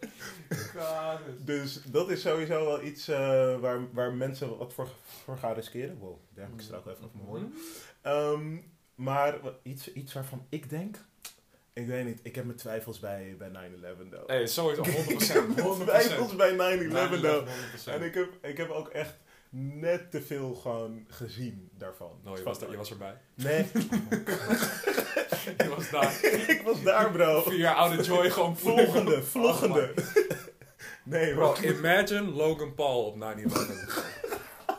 God. 0.77 1.19
Dus 1.47 1.81
dat 1.85 2.11
is 2.11 2.21
sowieso 2.21 2.65
wel 2.65 2.83
iets 2.83 3.09
eh, 3.09 3.59
waar, 3.61 3.93
waar 3.93 4.13
mensen 4.13 4.59
wat 4.59 4.73
voor, 4.73 4.89
voor 5.25 5.39
gaan 5.39 5.55
riskeren. 5.55 5.99
Wow, 5.99 6.19
daar 6.35 6.45
heb 6.45 6.55
ik 6.55 6.61
straks 6.61 6.87
even 6.87 7.05
over 7.05 7.33
mijn. 7.33 7.55
Ehm, 8.03 8.57
maar 8.95 9.39
iets, 9.63 9.93
iets 9.93 10.13
waarvan 10.13 10.47
ik 10.49 10.71
denk... 10.71 10.97
Ik 11.73 11.87
weet 11.87 12.05
niet, 12.05 12.21
ik 12.23 12.35
heb 12.35 12.45
mijn 12.45 12.57
twijfels 12.57 12.99
bij, 12.99 13.35
bij 13.39 13.49
9-11 13.49 13.53
though. 14.11 14.27
Hey, 14.27 14.47
sowieso 14.47 14.83
100%. 14.83 14.87
100%. 14.87 14.91
ik 15.11 15.21
heb 15.21 15.79
twijfels 15.79 16.37
bij 16.37 16.53
9-11 16.53 17.21
though. 17.21 17.49
100%. 17.49 17.51
En 17.85 18.03
ik 18.03 18.15
heb, 18.15 18.29
ik 18.43 18.57
heb 18.57 18.71
ook 18.71 18.89
echt 18.89 19.15
net 19.59 20.11
te 20.11 20.23
veel 20.23 20.55
gewoon 20.55 21.05
gezien 21.09 21.69
daarvan. 21.79 22.11
No, 22.25 22.35
je 22.37 22.43
was, 22.43 22.59
daar, 22.59 22.71
je 22.71 22.77
was 22.77 22.91
erbij. 22.91 23.15
Nee, 23.35 23.67
Je 25.59 25.73
was 25.77 25.91
daar. 25.91 26.25
ik 26.49 26.63
was 26.65 26.83
daar 26.83 27.11
bro. 27.11 27.43
Vier 27.43 27.59
jaar 27.59 27.75
oude 27.75 28.03
Joy 28.03 28.31
gewoon 28.31 28.57
Vloggende, 28.67 29.23
vloggende. 29.23 29.91
Nee 31.05 31.35
Bro, 31.35 31.53
bro. 31.53 31.69
imagine 31.69 32.23
Logan 32.31 32.75
Paul 32.75 33.05
op 33.05 33.17
9-11. 33.17 33.19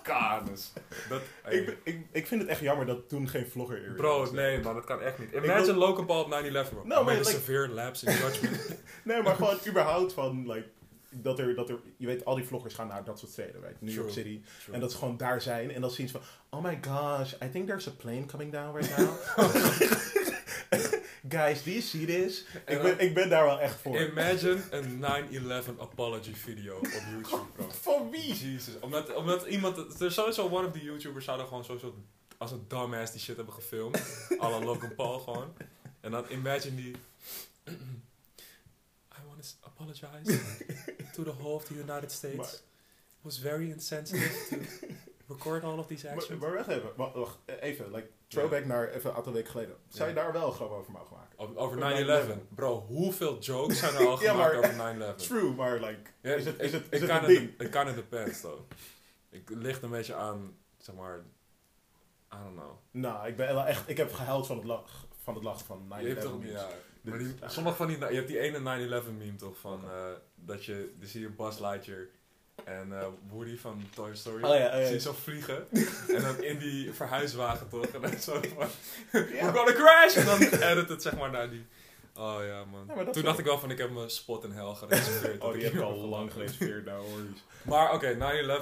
Kaders. 0.04 0.72
Dat, 1.10 1.22
hey. 1.44 1.54
Ik, 1.58 1.66
ben- 1.66 1.78
ik, 1.84 2.06
ik 2.12 2.28
vind 2.28 2.42
het 2.42 2.50
echt 2.50 2.60
jammer 2.60 2.86
dat 2.86 3.10
toen 3.10 3.30
geen 3.30 3.48
vlogger 3.48 3.84
er 3.86 3.94
Bro, 3.94 4.20
was. 4.20 4.32
nee 4.32 4.60
man, 4.60 4.74
dat 4.74 4.86
kan 4.86 5.02
echt 5.02 5.20
niet. 5.20 5.30
wil- 5.32 5.44
Imagine 5.44 5.74
Logan 5.74 6.06
Paul 6.06 6.24
op 6.24 6.32
9-11 6.44 6.70
bro. 6.70 6.82
Nou, 6.84 7.06
maar 7.06 7.14
like- 7.16 7.30
severe 7.30 7.68
lapse 7.68 8.06
in 8.06 8.16
judgment. 8.18 8.76
Nee, 9.04 9.22
maar 9.22 9.36
gewoon 9.36 9.58
überhaupt 9.68 10.14
van, 10.14 10.52
like, 10.52 10.68
dat 11.22 11.40
er, 11.40 11.56
dat 11.56 11.70
er, 11.70 11.80
je 11.98 12.06
weet, 12.06 12.26
al 12.26 12.36
die 12.36 12.46
vloggers 12.46 12.74
gaan 12.74 12.88
naar 12.88 13.04
dat 13.04 13.20
soort 13.20 13.32
steden, 13.32 13.62
right? 13.62 13.82
New 13.82 13.94
York 13.94 14.10
True. 14.10 14.24
City. 14.24 14.42
True. 14.64 14.76
En 14.76 14.82
dat 14.82 14.92
ze 14.92 14.98
gewoon 14.98 15.18
daar 15.18 15.42
zijn 15.42 15.72
en 15.74 15.82
dan 15.82 15.92
zien 15.92 16.08
ze 16.08 16.14
van, 16.20 16.22
oh 16.60 16.64
my 16.66 16.80
gosh, 16.82 17.34
I 17.44 17.50
think 17.52 17.68
there's 17.68 17.88
a 17.88 17.92
plane 17.92 18.26
coming 18.26 18.52
down 18.52 18.76
right 18.78 18.98
now. 18.98 19.10
Guys, 21.30 21.64
do 21.64 21.72
you 21.72 21.82
see 21.82 22.06
this? 22.06 22.46
En 22.66 22.76
Ik 22.76 22.82
dan- 22.82 22.96
ben, 22.96 23.00
ik 23.08 23.14
ben 23.14 23.30
daar 23.30 23.46
wel 23.46 23.60
echt 23.60 23.76
voor. 23.76 24.00
Imagine 24.02 24.58
een 24.70 25.04
9-11 25.66 25.80
apology 25.80 26.34
video 26.34 26.78
op 26.78 26.86
YouTube, 27.12 27.46
bro. 27.56 27.70
Van 27.82 28.10
wie? 28.12 28.34
Jesus. 28.34 28.80
Omdat, 28.80 29.16
omdat 29.16 29.46
iemand... 29.46 30.02
Er 30.02 30.12
sowieso 30.12 30.50
one 30.50 30.68
of 30.68 30.72
the 30.74 30.84
YouTubers 30.84 31.26
zouden 31.26 31.48
gewoon 31.48 31.64
sowieso 31.66 31.96
als 32.38 32.52
een 32.52 32.66
dumbass 32.68 33.12
die 33.12 33.22
shit 33.22 33.36
hebben 33.36 33.54
gefilmd. 33.54 34.02
Alle 34.40 34.66
Logan 34.66 34.96
Paul 34.96 35.20
gewoon. 35.20 35.54
En 36.02 36.12
dan 36.12 36.26
imagine 36.30 36.76
die... 36.76 36.96
To 39.38 39.68
apologize 39.68 40.40
to 41.16 41.24
the 41.24 41.32
whole 41.42 41.56
of 41.56 41.64
the 41.66 41.74
United 41.74 42.12
States. 42.12 42.36
Maar- 42.38 42.66
It 43.20 43.34
was 43.34 43.38
very 43.40 43.70
insensitive 43.72 44.30
to 44.50 44.58
record 45.34 45.64
all 45.64 45.78
of 45.78 45.88
these 45.88 46.06
Maar, 46.06 46.16
actions. 46.16 46.42
maar 46.42 46.54
wacht 46.54 46.68
even, 46.68 46.90
wacht, 46.96 47.14
wacht, 47.14 47.38
even, 47.60 47.92
like, 47.92 48.08
throwback 48.28 48.66
naar 48.66 48.90
even 48.90 49.10
een 49.10 49.16
aantal 49.16 49.34
weken 49.34 49.52
geleden. 49.52 49.76
Zou 49.88 50.10
je 50.10 50.16
daar 50.16 50.32
wel 50.34 50.48
een 50.48 50.54
grap 50.54 50.70
over 50.72 50.92
mogen 50.92 51.16
maken? 51.18 51.40
Over- 51.40 51.58
Over 51.58 51.78
Over 51.78 52.36
9-11. 52.36 52.56
Bro, 52.56 52.80
hoeveel 52.88 53.40
jokes 53.40 53.80
zijn 53.80 53.96
er 53.96 54.08
al 54.08 54.22
Ja, 54.22 54.32
gemaakt 54.32 54.54
maar- 54.78 54.96
over 54.96 55.16
9-11? 55.16 55.28
True, 55.28 55.54
maar 55.54 55.80
like, 55.80 56.10
is 56.22 56.46
het, 56.46 56.60
is 56.60 56.72
het, 56.72 56.86
is 56.90 57.06
kan 57.06 57.24
een 57.24 57.54
ding? 57.58 57.70
Kan 57.70 57.88
het 57.88 57.96
depends, 57.96 58.42
though. 58.42 58.62
Ik 59.30 59.50
ligt 59.50 59.82
een 59.84 59.90
beetje 59.90 60.16
aan, 60.16 60.58
zeg 60.78 60.96
maar, 60.96 61.18
I 62.34 62.38
don't 62.44 62.56
know. 62.56 62.72
Nou, 62.92 63.28
ik 63.28 63.36
ben 63.36 63.66
echt, 63.66 63.90
ik 63.90 63.98
heb 63.98 64.14
gehuild 64.14 64.48
van 64.48 64.56
het 64.58 64.66
lach, 64.66 65.06
van 65.24 65.34
het 65.34 65.44
lachen 65.44 65.66
van 65.66 65.88
9-11 65.88 66.02
Je 66.02 66.08
hebt 66.08 66.22
toch, 66.22 66.40
memes. 66.40 66.52
ja, 66.52 66.68
Dit 66.68 66.76
maar 67.10 67.18
die, 67.20 67.34
is- 67.46 67.54
sommige 67.54 67.76
van 67.76 67.88
die, 67.88 67.98
je 67.98 68.06
hebt 68.06 68.28
die 68.28 68.40
ene 68.40 68.58
9-11 69.02 69.18
meme 69.18 69.36
toch, 69.36 69.58
van, 69.58 69.84
eh, 69.84 70.06
dat 70.36 70.66
je, 70.66 70.94
dan 71.00 71.08
zie 71.08 71.22
je 71.22 71.30
Buzz 71.30 71.60
Lightyear 71.60 72.08
en 72.66 73.00
eh, 73.00 73.08
Woody 73.30 73.58
van 73.58 73.84
Toy 73.96 74.16
Story, 74.16 74.44
Oh 74.44 74.56
ja, 74.56 74.66
oh 74.68 74.80
ja. 74.80 74.84
zie 74.86 74.94
je 74.94 75.00
zo 75.00 75.14
vliegen, 75.14 75.68
en 76.16 76.22
dan 76.22 76.44
in 76.44 76.58
die 76.58 76.94
verhuiswagen 76.94 77.70
toch, 77.70 77.86
en 77.86 78.02
dan 78.02 78.18
zo 78.20 78.34
van, 78.56 78.68
we're 79.12 79.52
gonna 79.54 79.74
crash, 79.74 80.16
en 80.16 80.26
dan 80.26 80.42
edit 80.70 80.90
het 80.90 81.02
zeg 81.02 81.18
maar 81.18 81.32
naar 81.32 81.50
die, 81.50 81.66
oh 82.16 82.38
ja 82.46 82.66
man. 82.66 82.92
Ja, 82.96 83.12
Toen 83.12 83.24
dacht 83.24 83.40
ik 83.40 83.46
wel 83.46 83.60
van, 83.60 83.72
ik 83.72 83.78
heb 83.78 83.92
mijn 83.92 84.10
spot 84.10 84.44
in 84.44 84.52
hell 84.52 84.74
gereserveerd. 84.74 85.42
Oh, 85.44 85.54
die 85.54 85.64
heb 85.64 85.74
ik 85.74 85.82
al 85.82 85.96
lang 86.18 86.32
gereserveerd, 86.32 86.86
nou 86.86 87.06
hoor. 87.10 87.20
Maar 87.62 87.94
oké, 87.94 88.14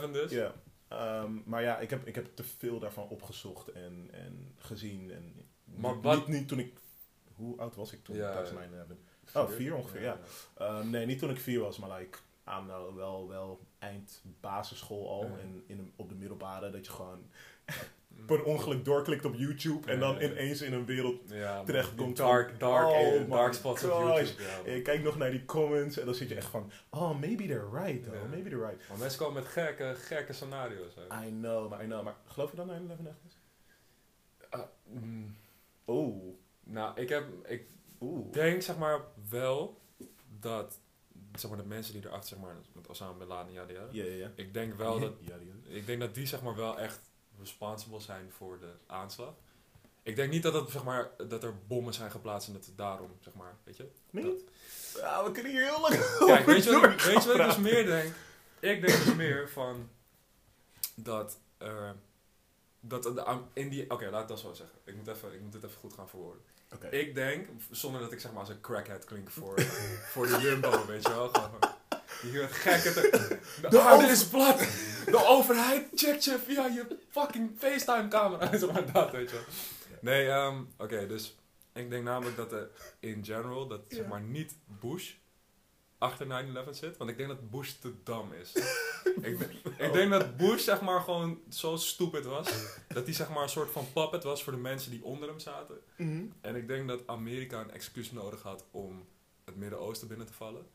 9-11 0.08 0.12
dus. 0.12 0.32
Ja. 0.32 0.54
Ehm, 0.88 1.32
maar 1.46 1.62
ja, 1.62 1.80
ik 1.80 1.90
heb, 1.90 2.08
ik 2.08 2.16
heb 2.16 2.36
te 2.36 2.44
veel 2.58 2.80
daarvan 2.80 3.08
opgezocht 3.08 3.68
en, 3.72 4.10
en 4.12 4.54
gezien. 4.58 5.12
En 5.12 5.34
Maar 5.76 5.94
niet, 5.96 6.04
wat- 6.04 6.28
niet, 6.28 6.28
niet 6.38 6.48
toen 6.48 6.60
ik... 6.60 6.74
Hoe 7.36 7.58
oud 7.60 7.76
was 7.76 7.94
ik 7.94 8.04
toen? 8.04 8.16
Ja, 8.16 8.32
tijdens 8.32 8.52
ja. 8.52 8.86
9/11? 8.86 8.96
Oh, 9.34 9.50
vier 9.50 9.76
ongeveer, 9.76 10.02
ja. 10.02 10.20
Ehm, 10.58 10.90
nee, 10.90 11.06
niet 11.06 11.20
toen 11.20 11.30
ik 11.30 11.40
vier 11.40 11.60
was, 11.60 11.78
maar 11.78 12.00
like, 12.00 12.18
aan 12.44 12.66
nou, 12.66 12.96
wel, 12.96 13.28
wel 13.28 13.60
eind 13.80 14.22
basisschool 14.42 15.10
al. 15.10 15.24
Ja. 15.24 15.38
En 15.42 15.64
in, 15.68 15.94
op 15.96 16.10
de 16.10 16.16
middelbare, 16.16 16.70
dat 16.70 16.86
je 16.86 16.92
gewoon 16.92 17.30
per 18.26 18.44
ongeluk 18.44 18.86
doorklikt 18.86 19.26
op 19.26 19.36
YouTube. 19.36 19.92
En 19.92 20.00
dan 20.00 20.22
ineens 20.22 20.62
in 20.62 20.74
een 20.74 20.86
wereld... 20.86 21.28
Terechtkomt 21.66 22.18
Dark, 22.18 22.60
dark, 22.60 22.88
Oh 22.88 23.16
eh, 23.16 23.30
dark 23.30 23.54
spots 23.54 23.84
op. 23.84 23.92
YouTube. 23.92 24.72
Je 24.72 24.82
kijkt 24.82 25.04
nog 25.04 25.18
naar 25.18 25.32
die 25.32 25.46
comments 25.46 25.98
en 25.98 26.06
dan 26.06 26.16
zit 26.16 26.30
je 26.30 26.36
echt 26.36 26.48
van... 26.48 26.72
Oh, 26.90 27.20
maybe 27.20 27.46
they're 27.46 27.70
right. 27.72 28.06
Ja. 28.06 28.12
Maybe 28.30 28.50
they're 28.50 28.66
right. 28.66 28.90
Maar 28.90 28.98
mensen 28.98 29.20
komen 29.20 29.34
met 29.34 29.52
gekke, 29.52 29.96
gekke 29.96 30.34
scenario's. 30.34 30.96
Hè. 30.96 31.26
I 31.26 31.30
know, 31.30 31.70
maar 31.70 31.84
I 31.84 31.86
know. 31.86 32.04
Maar 32.04 32.16
geloof 32.26 32.52
je 32.52 32.58
dat 32.58 32.68
9/11 32.68 32.72
echt 33.08 33.20
is? 33.26 33.38
Ah, 34.50 34.62
mm, 34.84 35.36
Oeh. 35.88 36.34
Nou, 36.66 37.00
ik 37.02 37.10
heb, 37.10 37.26
ik 37.48 37.64
Oeh. 38.02 38.32
denk 38.34 38.62
zeg 38.62 38.78
maar 38.78 39.02
wel 39.30 39.82
dat, 40.40 40.80
zeg 41.36 41.50
maar 41.52 41.60
de 41.60 41.66
mensen 41.68 41.94
die 41.94 42.06
erachter, 42.06 42.30
zeg 42.30 42.40
maar, 42.40 42.56
met 42.74 42.88
Osama 42.88 43.12
Bin 43.18 43.28
Laden, 43.28 43.54
ja, 43.54 43.66
ja. 43.68 44.04
Ja. 44.04 44.32
Ik 44.36 44.54
denk 44.54 44.74
wel 44.74 45.00
dat, 45.00 45.14
Ja, 45.28 45.36
ja. 45.36 45.76
ik 45.76 45.86
denk 45.86 46.00
dat 46.00 46.16
die 46.16 46.26
zeg 46.26 46.42
maar 46.42 46.56
wel 46.56 46.80
echt 46.80 47.00
responsible 47.40 48.00
zijn 48.00 48.32
voor 48.32 48.60
de 48.60 48.72
aanslag. 48.88 49.34
Ik 50.04 50.16
denk 50.16 50.32
niet 50.32 50.44
dat, 50.44 50.54
het, 50.54 50.70
zeg 50.70 50.84
maar, 50.84 51.10
dat 51.28 51.44
er 51.44 51.54
bommen 51.68 51.94
zijn 51.94 52.12
geplaatst 52.12 52.48
en 52.48 52.54
dat 52.54 52.66
het 52.66 52.78
daarom, 52.78 53.12
zeg 53.20 53.34
maar, 53.34 53.56
weet 53.64 53.78
je. 53.78 53.88
Niet? 54.10 54.44
Ja, 54.96 55.24
we 55.24 55.32
kunnen 55.32 55.52
hier 55.52 55.64
heel 55.64 55.82
lang 55.82 55.94
Kijk, 56.26 56.46
weet 56.46 56.64
je, 56.64 56.72
wat, 56.80 56.84
ik- 56.92 57.00
weet 57.00 57.24
je 57.24 57.28
wat 57.30 57.40
ik 57.40 57.46
dus 57.46 57.58
meer 57.58 57.86
denk? 57.86 58.14
Ik 58.60 58.82
denk 58.82 59.04
dus 59.06 59.16
meer 59.16 59.50
van 59.50 59.90
dat, 60.96 61.40
eh, 61.58 61.90
dat 62.80 63.24
in 63.54 63.70
die, 63.70 63.90
oké, 63.92 64.10
laat 64.10 64.22
ik 64.22 64.28
dat 64.28 64.40
zo 64.40 64.54
zeggen. 64.54 64.78
Ik 64.84 64.96
moet, 64.96 65.08
even, 65.08 65.34
ik 65.34 65.42
moet 65.42 65.52
dit 65.52 65.64
even 65.64 65.80
goed 65.80 65.94
gaan 65.94 66.10
verwoorden. 66.10 66.42
Ik 66.92 67.16
denk, 67.16 67.48
zonder 67.72 68.02
dat 68.02 68.12
ik 68.12 68.20
zeg 68.20 68.32
maar 68.32 68.40
als 68.40 68.50
een 68.50 68.62
crackhead 68.62 69.06
klink 69.06 69.30
voor, 69.30 69.60
voor 70.12 70.28
de 70.28 70.38
Jumbo, 70.42 70.86
weet 70.86 71.04
je 71.04 71.10
wel. 71.10 71.30
Gewoon, 71.30 71.60
je 72.22 72.30
heert 72.32 72.52
gekke 72.52 72.94
te, 72.94 73.10
De, 73.62 73.68
De 73.70 73.80
over- 73.92 74.10
is 74.12 74.26
plat! 74.28 74.60
De 75.06 75.26
overheid 75.26 75.88
checkt 75.96 76.24
je 76.24 76.40
via 76.46 76.66
je 76.66 76.98
fucking 77.10 77.52
FaceTime 77.58 78.08
camera. 78.08 78.50
Zeg 78.58 78.72
maar 78.72 78.92
dat, 78.92 79.12
weet 79.12 79.30
je 79.30 79.36
wel. 79.36 79.46
Nee, 80.02 80.28
ehm, 80.30 80.62
oké, 80.78 81.08
dus 81.08 81.36
ik 81.74 81.90
denk 81.90 82.04
namelijk 82.04 82.38
dat 82.38 82.52
er 82.52 82.70
in 83.00 83.26
general, 83.26 83.68
dat 83.68 83.82
zeg 83.88 84.08
maar 84.08 84.22
niet 84.22 84.54
Bush 84.66 85.12
achter 85.98 86.46
9-11 86.66 86.70
zit. 86.70 86.98
Want 86.98 87.10
ik 87.10 87.18
denk 87.18 87.30
dat 87.30 87.50
Bush 87.50 87.72
te 87.72 87.94
dam 88.04 88.34
is. 88.34 88.52
ik, 89.22 89.40
denk- 89.40 89.52
ik 89.78 89.94
denk 89.94 90.12
dat 90.12 90.38
Bush 90.38 90.64
zeg 90.64 90.82
maar 90.82 91.02
gewoon 91.02 91.40
zo 91.50 91.76
stupid 91.76 92.26
was. 92.26 92.48
Dat 92.88 93.06
hij 93.06 93.14
zeg 93.14 93.30
maar 93.30 93.44
een 93.44 93.50
soort 93.50 93.72
van 93.72 93.88
puppet 93.94 94.24
was 94.24 94.44
voor 94.44 94.54
de 94.54 94.60
mensen 94.60 94.92
die 94.92 95.04
onder 95.04 95.30
hem 95.30 95.40
zaten. 95.40 95.78
Mhm. 95.98 96.24
En 96.42 96.56
ik 96.56 96.68
denk 96.68 96.88
dat 96.88 97.08
Amerika 97.08 97.60
een 97.60 97.72
excuus 97.72 98.12
nodig 98.12 98.42
had 98.42 98.66
om 98.72 99.06
het 99.46 99.56
Midden-Oosten 99.56 100.08
binnen 100.08 100.28
te 100.28 100.34
vallen. 100.34 100.66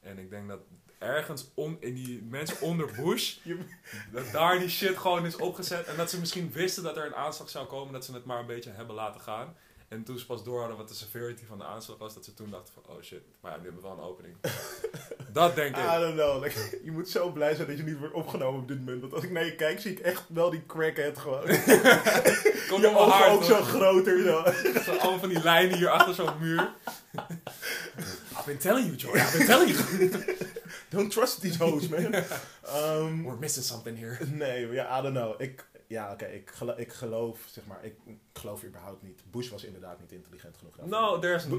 En 0.00 0.18
ik 0.18 0.30
denk 0.30 0.48
dat 0.48 0.60
ergens 0.98 1.50
on, 1.54 1.76
in 1.80 1.94
die 1.94 2.22
mensen 2.22 2.60
onder 2.60 2.92
Bush, 3.02 3.36
dat 4.12 4.32
daar 4.32 4.58
die 4.58 4.68
shit 4.68 4.96
gewoon 4.98 5.26
is 5.26 5.36
opgezet. 5.36 5.86
En 5.86 5.96
dat 5.96 6.10
ze 6.10 6.18
misschien 6.20 6.52
wisten 6.52 6.82
dat 6.82 6.96
er 6.96 7.06
een 7.06 7.14
aanslag 7.14 7.50
zou 7.50 7.66
komen, 7.66 7.92
dat 7.92 8.04
ze 8.04 8.12
het 8.12 8.24
maar 8.24 8.40
een 8.40 8.46
beetje 8.46 8.70
hebben 8.70 8.94
laten 8.96 9.20
gaan. 9.20 9.56
En 9.88 10.02
toen 10.04 10.18
ze 10.18 10.26
pas 10.26 10.44
door 10.44 10.58
hadden 10.58 10.76
wat 10.76 10.88
de 10.88 10.94
severity 10.94 11.44
van 11.44 11.58
de 11.58 11.64
aanslag 11.64 11.98
was, 11.98 12.14
dat 12.14 12.24
ze 12.24 12.34
toen 12.34 12.50
dachten 12.50 12.74
van, 12.74 12.82
oh 12.96 13.02
shit, 13.02 13.22
maar 13.40 13.50
ja, 13.52 13.56
nu 13.56 13.62
hebben 13.64 13.82
we 13.82 13.88
wel 13.88 13.98
een 13.98 14.04
opening. 14.04 14.36
dat 15.32 15.54
denk 15.54 15.76
I 15.76 15.80
ik. 15.80 15.86
don't 15.86 16.14
know. 16.14 16.42
Like, 16.42 16.80
je 16.84 16.90
moet 16.90 17.08
zo 17.08 17.30
blij 17.30 17.54
zijn 17.54 17.66
dat 17.68 17.76
je 17.76 17.82
niet 17.82 17.98
wordt 17.98 18.14
opgenomen 18.14 18.60
op 18.60 18.68
dit 18.68 18.78
moment. 18.78 19.00
Want 19.00 19.12
als 19.14 19.22
ik 19.24 19.30
naar 19.30 19.44
je 19.44 19.54
kijk, 19.54 19.80
zie 19.80 19.90
ik 19.92 19.98
echt 19.98 20.22
wel 20.28 20.50
die 20.50 20.66
crackhead 20.66 21.18
gewoon. 21.18 21.42
Kom 22.68 22.80
je 22.80 22.88
ogen 22.96 23.12
hart, 23.12 23.30
ook 23.30 23.42
zo 23.44 23.62
groter. 23.62 24.22
Zo. 24.22 24.44
Zo 24.84 24.90
allemaal 24.96 25.18
van 25.18 25.28
die 25.28 25.42
lijnen 25.42 25.76
hier 25.76 25.90
achter 25.90 26.14
zo'n 26.14 26.38
muur. 26.40 26.72
I've 28.30 28.44
been 28.46 28.58
telling 28.58 28.84
you, 28.86 28.96
Joy. 28.96 29.16
I've 29.16 29.36
been 29.38 29.46
telling 29.46 29.70
you. 29.70 30.10
Don't 30.88 31.10
trust 31.12 31.40
these 31.40 31.64
hoes, 31.64 31.88
man. 31.88 32.14
Ehm, 32.62 33.22
We're 33.22 33.38
missing 33.38 33.64
something 33.64 33.98
here. 33.98 34.18
nee, 34.26 34.72
ja, 34.72 34.98
I 34.98 35.02
don't 35.02 35.14
know. 35.14 35.40
Ik, 35.40 35.64
ja, 35.88 36.12
oké, 36.12 36.24
ik, 36.24 36.50
gelo- 36.50 36.74
ik 36.76 36.92
geloof, 36.92 37.38
zeg 37.46 37.66
maar, 37.66 37.84
ik 37.84 37.94
geloof 38.32 38.64
überhaupt 38.64 39.02
niet. 39.02 39.22
Bush 39.30 39.48
was 39.50 39.64
inderdaad 39.64 40.00
niet 40.00 40.12
intelligent 40.12 40.56
genoeg. 40.56 40.76
daarvoor. 40.76 41.00
No, 41.00 41.18
there's 41.18 41.46
no 41.46 41.56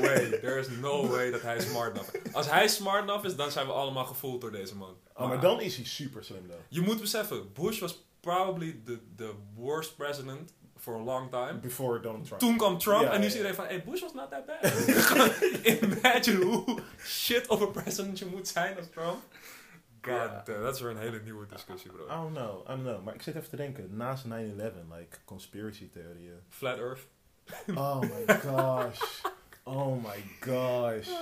way. 0.00 0.38
There's 0.40 0.68
no 0.68 1.06
way 1.08 1.30
dat 1.30 1.42
hij 1.42 1.60
smart 1.60 1.90
enough 1.94 2.14
is. 2.14 2.32
Als 2.32 2.50
hij 2.50 2.68
smart 2.68 3.02
enough 3.02 3.24
is, 3.24 3.36
dan 3.36 3.50
zijn 3.50 3.66
we 3.66 3.72
allemaal 3.72 4.04
gevoeld 4.04 4.40
door 4.40 4.52
deze 4.52 4.76
man. 4.76 4.96
Oh, 5.14 5.28
maar 5.28 5.40
dan 5.40 5.60
is 5.60 5.76
hij 5.76 5.84
super 5.84 6.24
slim, 6.24 6.46
though. 6.48 6.60
Je 6.68 6.80
moet 6.80 7.00
beseffen, 7.00 7.52
Bush 7.52 7.78
was 7.80 8.04
probably 8.20 8.80
the, 8.84 8.98
the 9.16 9.32
worst 9.54 9.96
president 9.96 10.52
for 10.76 10.94
a 10.94 11.02
long 11.02 11.30
time. 11.30 11.54
Before 11.60 12.00
Donald 12.00 12.24
Trump. 12.24 12.40
Toen 12.40 12.56
kwam 12.56 12.78
Trump 12.78 13.02
Ja, 13.02 13.10
en 13.12 13.20
nu 13.20 13.26
ja, 13.26 13.26
is 13.26 13.32
ja. 13.32 13.36
iedereen 13.36 13.56
van, 13.56 13.64
hey, 13.66 13.84
Bush 13.84 14.00
was 14.00 14.12
not 14.14 14.30
that 14.30 14.46
bad. 14.46 14.72
Imagine 15.82 16.44
hoe 16.44 16.78
shit 17.04 17.46
of 17.46 17.62
a 17.62 17.66
president 17.66 18.18
je 18.18 18.26
moet 18.26 18.48
zijn 18.48 18.76
als 18.76 18.86
Trump. 18.90 19.22
God 20.04 20.14
Ja. 20.14 20.42
damn, 20.44 20.62
dat 20.62 20.74
is 20.74 20.80
weer 20.80 20.90
een 20.90 20.96
hele 20.96 21.20
nieuwe 21.24 21.46
discussie, 21.46 21.90
bro. 21.90 22.04
I 22.04 22.08
don't 22.08 22.34
know, 22.34 22.62
I 22.64 22.66
don't 22.68 22.82
know. 22.82 23.04
Maar 23.04 23.14
ik 23.14 23.22
zit 23.22 23.34
even 23.34 23.48
te 23.50 23.56
denken, 23.56 23.96
naast 23.96 24.24
9-11, 24.24 24.28
like, 24.92 25.16
conspiracy 25.24 25.90
theorieën. 25.92 26.38
Flat 26.48 26.78
Earth. 26.78 27.06
Oh 27.74 28.00
my 28.00 28.34
gosh. 28.40 29.00
Oh 29.62 30.02
my 30.04 30.24
gosh. 30.40 31.08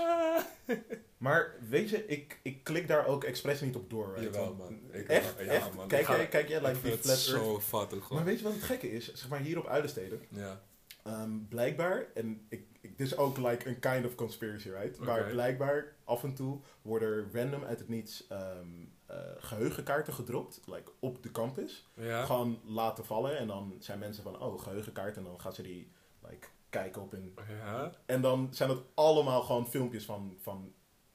Maar 1.17 1.55
weet 1.69 1.91
je, 1.91 2.07
ik, 2.07 2.39
ik 2.43 2.65
klik 2.65 2.89
daar 2.89 3.07
ook 3.07 3.25
expres 3.25 3.61
niet 3.61 3.77
op 3.77 3.91
door. 3.91 4.15
Right? 4.17 4.35
Jawel, 4.35 4.55
man. 4.55 4.79
Ik- 4.91 5.09
echt? 5.09 5.35
ja, 5.39 5.45
echt? 5.45 5.75
man. 5.75 5.89
Kijk, 5.89 6.07
jij, 6.07 6.29
kijk 6.29 6.49
jij 6.49 6.61
like 6.61 6.77
ik 6.77 6.83
die 6.83 6.93
flat 6.99 7.17
zo 7.19 7.61
fattig 7.61 8.11
Maar 8.11 8.25
weet 8.25 8.39
je 8.39 8.45
wat 8.45 8.53
het 8.53 8.63
gekke 8.63 8.91
is? 8.93 9.13
Zeg 9.15 9.29
maar 9.29 9.39
hier 9.41 9.59
op 9.59 9.67
Uilensteden. 9.67 10.21
Ja. 10.29 10.61
Ehm, 11.05 11.31
blijkbaar, 11.49 12.07
en 12.15 12.47
ik, 12.49 12.65
ik, 12.81 12.99
dit 12.99 13.07
is 13.07 13.17
ook 13.17 13.37
like 13.37 13.69
een 13.69 13.79
kind 13.79 14.07
of 14.07 14.15
conspiracy, 14.15 14.69
right? 14.71 14.99
Maar 14.99 15.21
Oké. 15.21 15.31
blijkbaar, 15.31 15.85
af 16.13 16.23
en 16.23 16.35
toe, 16.35 16.61
worden 16.83 17.09
er 17.09 17.29
random 17.33 17.65
uit 17.65 17.79
het 17.79 17.89
niets 17.89 18.27
ehm, 18.27 18.67
eh, 19.07 19.17
geheugenkaarten 19.39 20.13
gedropt, 20.13 20.61
like 20.67 20.91
op 21.01 21.23
de 21.23 21.31
campus. 21.31 21.89
Ja. 21.95 22.25
Gewoon 22.25 22.61
laten 22.65 23.05
vallen 23.05 23.39
en 23.39 23.47
dan 23.47 23.75
zijn 23.79 23.99
mensen 23.99 24.23
van, 24.23 24.43
oh, 24.43 24.63
geheugenkaart. 24.63 25.17
En 25.17 25.25
dan 25.25 25.41
gaan 25.41 25.53
ze 25.53 25.63
die 25.63 25.93
like, 26.29 26.47
kijken 26.71 27.03
op 27.03 27.11
hun... 27.11 27.35
Ja. 27.49 27.91
En 28.07 28.21
dan 28.21 28.49
zijn 28.51 28.69
dat 28.69 28.83
allemaal 28.95 29.43
gewoon 29.43 29.69
filmpjes 29.69 30.05
van, 30.05 30.37
van 30.41 30.73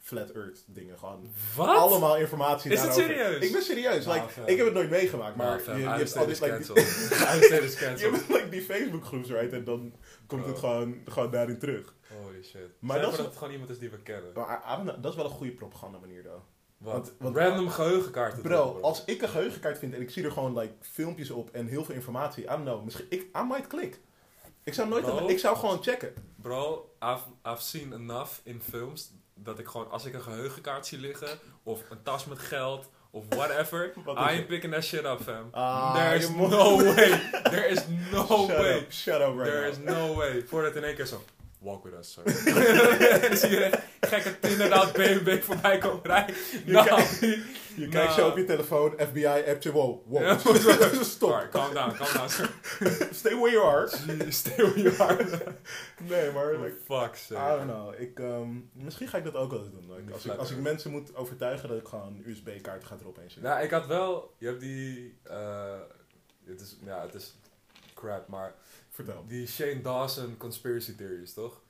flat 0.08 0.32
earth 0.32 0.64
dingen. 0.68 0.98
Gewoon 0.98 1.30
Wat? 1.56 1.78
allemaal 1.78 2.18
informatie 2.18 2.72
Is 2.72 2.82
het 2.82 2.94
serieus? 2.94 3.44
Ik 3.44 3.52
ben 3.52 3.62
serieus. 3.62 4.06
Nou, 4.06 4.20
like, 4.22 4.52
ik 4.52 4.58
heb 4.58 4.66
het 4.66 4.76
nooit 4.76 4.90
meegemaakt, 4.90 5.36
maar 5.36 5.60
fam, 5.60 5.76
je, 5.76 5.82
je 5.84 5.88
hebt 5.90 6.18
altijd 6.18 6.40
like, 6.40 6.74
die- 6.74 6.76
je 7.98 8.10
hebt 8.12 8.30
like, 8.30 8.50
die 8.50 8.62
Facebook 8.62 9.06
groeps, 9.06 9.30
right? 9.30 9.54
En 9.54 9.64
dan 9.64 9.94
komt 10.28 10.46
het 10.46 10.58
gewoon, 10.58 10.98
gewoon 11.06 11.32
daarin 11.32 11.60
terug. 11.60 11.96
Holy 12.24 12.44
shit. 12.44 12.70
Maar 12.80 13.02
dat 13.02 13.10
dat, 13.12 13.20
is- 13.20 13.26
het 13.26 13.36
gewoon 13.38 13.52
iemand 13.54 13.70
is 13.70 13.80
die 13.80 13.90
we 13.90 13.98
kennen. 13.98 14.32
Maar 14.36 14.62
don't 14.68 14.82
know, 14.90 15.02
dat 15.04 15.12
is 15.12 15.18
wel 15.18 15.26
een 15.26 15.32
goede 15.32 15.52
propaganda 15.52 15.98
manier, 15.98 16.24
though. 16.24 16.42
Wat? 16.78 16.94
want- 16.94 17.14
want- 17.20 17.36
Random 17.38 17.70
geheugenkaarten. 17.70 18.42
Bro, 18.42 18.80
als 18.82 19.06
ik 19.06 19.22
een 19.22 19.30
geheugenkaart 19.30 19.78
vind 19.78 19.94
en 19.94 20.02
ik 20.02 20.10
zie 20.10 20.24
er 20.24 20.32
gewoon 20.32 20.58
like, 20.58 20.74
filmpjes 20.82 21.30
op 21.32 21.50
en 21.52 21.68
heel 21.68 21.84
veel 21.86 21.96
informatie, 21.96 22.44
I 22.44 22.48
don't 22.48 22.62
know, 22.64 22.84
misschien, 22.84 23.06
ik, 23.10 23.22
I 23.22 23.44
might 23.48 23.68
click. 23.68 24.00
Ik 24.64 24.74
zou 24.74 24.88
nooit, 24.90 25.06
Bro. 25.06 25.28
ik 25.28 25.40
zou 25.40 25.58
gewoon 25.58 25.84
checken. 25.84 26.14
Bro, 26.42 26.92
I've, 27.04 27.24
I've 27.46 27.62
seen 27.62 27.94
enough 27.94 28.32
in 28.44 28.62
films 28.70 29.12
dat 29.34 29.60
ik 29.60 29.68
gewoon, 29.68 29.90
als 29.92 30.06
ik 30.06 30.14
een 30.14 30.22
geheugenkaart 30.22 30.86
zie 30.86 31.00
liggen, 31.00 31.40
of 31.64 31.82
een 31.90 32.04
tas 32.04 32.26
met 32.26 32.40
geld, 32.40 32.90
of 33.12 33.24
whatever, 33.30 33.94
Wat 34.06 34.16
I 34.16 34.20
ain't 34.20 34.38
het? 34.38 34.48
picking 34.48 34.74
that 34.74 34.84
shit 34.84 35.06
up, 35.06 35.22
fam. 35.22 35.48
Ah, 35.52 35.94
There 35.96 36.16
is 36.16 36.30
no 36.30 36.78
way. 36.78 37.20
There 37.44 37.68
is 37.68 37.80
no 38.12 38.26
shut 38.26 38.48
way. 38.58 38.78
Up, 38.78 38.92
shut 38.92 39.22
up 39.22 39.36
right 39.36 39.44
There 39.52 39.62
now. 39.62 39.70
is 39.72 39.78
no 39.78 40.16
way. 40.16 40.44
Voordat 40.48 40.76
in 40.76 40.84
één 40.84 40.96
keer 40.96 41.06
zo, 41.06 41.22
walk 41.68 41.84
with 41.84 41.94
us, 42.00 42.12
sir. 42.14 42.24
dan 43.30 43.38
zie 43.38 43.50
je 43.50 43.60
echt 43.64 43.82
gekke 44.02 44.48
inderdaad 44.50 44.94
BMW 44.94 45.42
voorbij 45.42 45.78
komen 45.78 46.00
rijden. 46.04 46.36
Je 46.66 46.72
Nou, 46.72 46.88
kijkt- 46.88 47.20
Je 47.20 47.84
Nou. 47.84 47.90
kijkt 47.92 48.14
zo 48.14 48.28
op 48.30 48.38
je 48.38 48.44
telefoon, 48.44 48.94
FBI, 48.98 49.26
appje, 49.28 49.72
wow, 49.72 50.02
wow. 50.06 50.40
Stop. 51.04 51.32
Alright, 51.32 51.52
calm 51.52 51.74
down, 51.74 51.96
calm 51.96 52.14
down, 52.14 52.30
sir. 52.30 52.50
Stay 53.22 53.36
where 53.36 53.52
you 53.52 53.66
are. 53.66 53.88
Stay 54.32 54.56
where 54.56 54.82
you 54.82 54.94
are. 55.00 55.28
Nee, 56.08 56.32
maar 56.32 56.52
like, 56.60 56.76
fuck's 56.86 57.22
I 57.22 57.34
sake. 57.34 57.58
don't 57.58 57.70
know. 57.72 57.94
Ik, 58.02 58.20
ehm, 58.20 58.50
misschien 58.72 59.08
ga 59.08 59.18
ik 59.18 59.24
dat 59.24 59.36
ook 59.36 59.52
wel 59.52 59.60
eens 59.60 59.72
doen. 59.72 59.96
Like, 59.96 60.14
als, 60.14 60.26
ik, 60.26 60.32
als 60.38 60.52
ik 60.52 60.58
mensen 60.58 60.92
moet 60.92 61.16
overtuigen 61.16 61.70
dat 61.70 61.78
ik 61.78 61.88
gewoon 61.88 62.22
USB-kaarten 62.26 62.88
ga 62.88 62.96
erop 63.02 63.16
heen 63.16 63.30
zetten. 63.32 63.52
Nou, 63.52 63.64
ik 63.64 63.72
had 63.72 63.86
wel, 63.88 64.34
je 64.38 64.46
hebt 64.46 64.60
die, 64.60 65.18
eh, 65.24 65.80
het 66.46 66.62
is, 66.62 66.78
ja, 66.86 67.02
het 67.02 67.14
is 67.14 67.36
crap, 67.94 68.28
maar 68.28 68.54
Vertel. 68.98 69.26
die 69.28 69.48
Shane 69.48 69.82
Dawson 69.82 70.38
conspiracy 70.38 70.96
theories, 70.96 71.34
toch? 71.34 71.62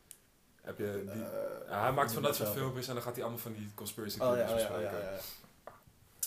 Heb 0.61 0.77
je 0.77 1.01
die, 1.11 1.23
Eh, 1.23 1.69
ja, 1.69 1.81
hij 1.81 1.91
maakt 1.91 2.11
van 2.13 2.21
dat 2.21 2.35
soort 2.35 2.49
filmpjes 2.49 2.87
en 2.87 2.93
dan 2.93 3.03
gaat 3.03 3.13
hij 3.13 3.23
allemaal 3.23 3.41
van 3.41 3.53
die 3.53 3.71
conspiracy 3.73 4.19
Oh 4.19 4.31
theories 4.33 4.49
ja, 4.49 4.53
oh, 4.53 4.59
ja, 4.59 4.65
oh, 4.65 4.81
bespreken. 4.81 5.05
ja, 5.05 5.11
ja. 5.11 5.19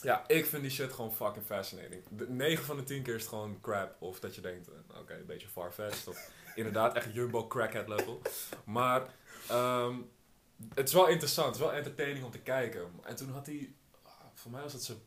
Ja, 0.03 0.29
ik 0.29 0.47
vind 0.47 0.63
die 0.63 0.71
shit 0.71 0.93
gewoon 0.93 1.15
fucking 1.15 1.45
fascinating. 1.45 2.03
De 2.09 2.31
9 2.31 2.65
van 2.65 2.77
de 2.77 2.83
10 2.85 3.03
keer 3.03 3.15
is 3.15 3.21
het 3.21 3.29
gewoon 3.31 3.59
crap. 3.61 4.03
Of 4.03 4.21
dat 4.21 4.35
je 4.35 4.41
denkt, 4.41 4.69
eh, 4.69 4.99
oké, 5.01 5.15
een 5.15 5.27
beetje 5.27 5.49
farfetched. 5.49 6.09
Of 6.09 6.31
inderdaad 6.55 6.95
echt 6.95 7.15
jumbo 7.15 7.47
crackhead 7.47 7.89
level. 7.89 8.21
Maar 8.65 9.15
ehm, 9.49 9.97
het 10.75 10.89
is 10.89 10.95
wel 10.95 11.07
interessant. 11.09 11.47
Het 11.47 11.57
is 11.57 11.63
wel 11.63 11.73
entertaining 11.73 12.25
om 12.25 12.31
te 12.31 12.39
kijken. 12.39 12.91
En 13.03 13.17
toen 13.17 13.31
had 13.31 13.47
hij, 13.47 13.75
ah, 14.03 14.11
voor 14.35 14.51
mij 14.51 14.63
was 14.63 14.73
het 14.73 14.83
zijn 14.83 14.99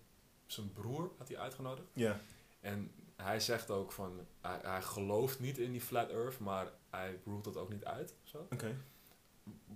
zijn 0.45 0.73
broer 0.73 1.11
had 1.17 1.27
hij 1.27 1.37
uitgenodigd. 1.37 1.87
Ja. 1.93 2.19
En 2.59 2.91
hij 3.15 3.39
zegt 3.39 3.69
ook 3.69 3.91
van, 3.91 4.27
hij, 4.41 4.59
hij 4.61 4.81
gelooft 4.81 5.39
niet 5.39 5.57
in 5.57 5.71
die 5.71 5.81
flat 5.81 6.09
earth, 6.09 6.39
maar 6.39 6.67
hij 6.89 7.19
ruled 7.25 7.43
dat 7.43 7.57
ook 7.57 7.69
niet 7.69 7.85
uit. 7.85 8.13
Zo. 8.23 8.47
Oké. 8.51 8.75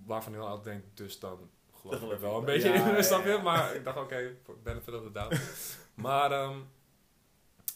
Waarvan 0.06 0.32
ik 0.32 0.38
dan 0.38 0.48
altijd 0.48 0.64
denk, 0.64 0.96
dus 0.96 1.18
dan 1.18 1.50
geloof 1.80 2.02
ik 2.02 2.10
er 2.10 2.20
wel 2.20 2.38
een 2.38 2.44
beetje 2.44 2.68
Ja, 2.68 2.88
in, 2.88 2.94
ja, 2.94 3.02
snap 3.12 3.24
je? 3.24 3.30
ja. 3.30 3.42
Maar 3.42 3.74
ik 3.74 3.84
dacht, 3.84 3.98
oké, 3.98 4.36
voor 4.44 4.58
benefit 4.62 4.94
of 4.94 5.02
the 5.02 5.12
doubt. 5.12 5.40
maar, 5.94 6.32
ehm, 6.32 6.58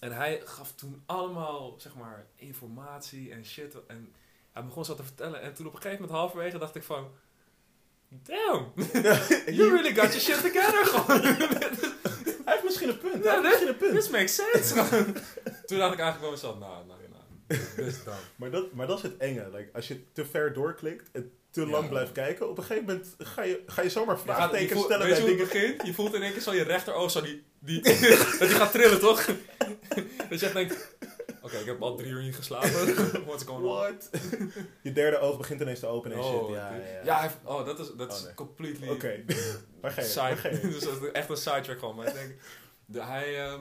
en 0.01 0.13
hij 0.13 0.43
gaf 0.45 0.73
toen 0.73 1.03
allemaal, 1.07 1.75
zeg 1.79 1.95
maar, 1.95 2.27
informatie 2.37 3.33
en 3.33 3.45
shit. 3.45 3.87
En 3.87 4.15
hij 4.53 4.65
begon 4.65 4.85
zo 4.85 4.95
te 4.95 5.03
vertellen. 5.03 5.41
En 5.41 5.55
toen 5.55 5.67
op 5.67 5.75
een 5.75 5.83
gegeven 5.83 6.03
moment, 6.03 6.21
halverwege, 6.21 6.59
dacht 6.59 6.75
ik 6.75 6.83
van... 6.83 7.11
Damn, 8.09 8.73
you 9.59 9.71
really 9.71 9.95
got 9.95 10.13
your 10.15 10.21
shit 10.21 10.41
together, 10.41 10.87
gewoon. 10.87 11.21
Hij 12.45 12.53
heeft 12.53 12.65
misschien 12.65 12.89
een 12.89 12.99
punt. 12.99 13.25
Ja, 13.25 13.41
hij 13.41 13.51
heeft 13.51 13.65
misschien 13.65 13.69
een 13.69 13.77
punt. 13.77 13.95
This 13.95 14.09
makes 14.09 14.35
sense. 14.35 15.13
Toen 15.73 15.81
dacht 15.81 15.93
ik 15.93 16.01
eigenlijk 16.01 16.21
bij 16.21 16.31
mezelf, 16.31 16.59
nou, 16.59 16.87
nou, 16.87 16.99
nou, 17.11 17.87
is 17.89 18.05
dan. 18.05 18.15
Maar 18.37 18.51
dat, 18.51 18.73
maar 18.73 18.87
dat 18.87 18.97
is 18.97 19.03
het 19.03 19.17
enge. 19.17 19.49
Like, 19.53 19.69
als 19.73 19.89
je 19.89 20.13
te 20.13 20.25
ver 20.25 20.53
doorklikt 20.53 21.11
en 21.13 21.33
te 21.51 21.61
Ja. 21.61 21.67
lang 21.67 21.89
blijft 21.89 22.13
kijken, 22.13 22.49
op 22.49 22.59
een 22.59 22.65
gegeven 22.65 22.87
moment 22.87 23.15
ga 23.19 23.43
je, 23.43 23.63
ga 23.67 23.83
je 23.83 23.89
zomaar 23.91 24.19
vraagtekens 24.19 24.73
voelt, 24.73 24.85
stellen 24.85 25.07
weet 25.07 25.17
je 25.17 25.23
bij 25.23 25.33
hoe 25.33 25.41
het 25.43 25.53
begint? 25.53 25.83
Je 25.87 25.95
voelt 25.95 26.15
in 26.15 26.23
één 26.23 26.33
keer 26.33 26.41
zo 26.43 26.55
je 26.55 26.63
rechteroog 26.63 27.11
zo 27.11 27.21
die, 27.21 27.43
die, 27.59 27.83
dat 28.39 28.39
die 28.39 28.49
gaat 28.49 28.73
trillen, 28.73 29.01
toch? 29.01 29.27
dat 30.31 30.41
je 30.41 30.45
echt 30.47 30.55
denkt, 30.55 30.97
oké, 31.43 31.57
ik 31.57 31.67
heb 31.67 31.83
al 31.83 31.97
drie 31.97 32.11
uur 32.11 32.23
niet 32.23 32.35
geslapen. 32.37 32.71
What's 33.25 33.45
going 33.49 33.65
on? 33.65 33.73
What? 33.75 34.11
je 34.83 34.93
derde 34.93 35.19
oog 35.19 35.37
begint 35.39 35.61
ineens 35.61 35.81
te 35.81 35.87
openen 35.87 36.17
en 36.17 36.25
shit. 36.25 36.33
Oh, 36.33 36.51
Ja, 36.51 36.71
die- 36.71 36.81
ja, 36.81 36.87
ja. 36.93 37.01
ja, 37.05 37.21
heeft- 37.21 37.39
oh, 37.45 37.67
dat 37.67 37.79
is, 37.79 37.91
dat 37.97 38.11
Oh, 38.11 38.17
is 38.17 38.23
nee. 38.25 38.35
completely 38.35 38.89
Oké. 38.89 39.23
Waar 39.81 39.91
ga 39.91 40.01
je? 40.01 40.15
Waar 40.15 40.37
ga 40.37 40.49
side, 40.49 40.61
je? 40.63 40.69
dus 40.69 40.85
dat 40.85 41.03
is 41.03 41.11
echt 41.11 41.29
een 41.29 41.37
sidetrack 41.37 41.79
gewoon. 41.79 41.97
Maar 41.97 42.07
ik 42.07 42.15
denk, 42.15 42.35
de, 42.85 43.03
hij, 43.03 43.41
ehm, 43.45 43.61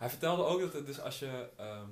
hij 0.00 0.08
vertelde 0.08 0.44
ook 0.44 0.60
dat 0.60 0.72
het 0.72 0.86
dus 0.86 1.00
als 1.00 1.18
je, 1.18 1.48
ehm, 1.56 1.86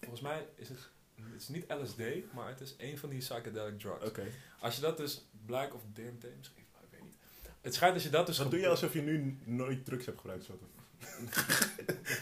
volgens 0.00 0.20
mij 0.20 0.46
is 0.54 0.68
het, 0.68 0.78
het 1.14 1.42
is 1.42 1.48
niet 1.48 1.64
LSD, 1.68 2.32
maar 2.34 2.48
het 2.48 2.60
is 2.60 2.74
een 2.78 2.98
van 2.98 3.08
die 3.08 3.18
psychedelic 3.18 3.78
drugs. 3.78 4.04
Oké. 4.04 4.26
Als 4.60 4.74
je 4.74 4.80
dat 4.80 4.96
dus, 4.96 5.28
Black 5.46 5.74
of 5.74 5.80
DMT 5.92 6.24
misschien, 6.38 6.62
ik 6.82 6.88
weet 6.90 7.02
niet. 7.02 7.16
Het 7.60 7.74
schijnt 7.74 7.94
als 7.94 8.02
je 8.02 8.10
dat 8.10 8.26
dus... 8.26 8.36
Dan 8.36 8.50
doe 8.50 8.60
je 8.60 8.68
alsof 8.68 8.92
je 8.92 9.02
nu 9.02 9.38
nooit 9.44 9.84
drugs 9.84 10.06
hebt 10.06 10.18
gebruikt. 10.20 10.44
Zo. 10.44 10.58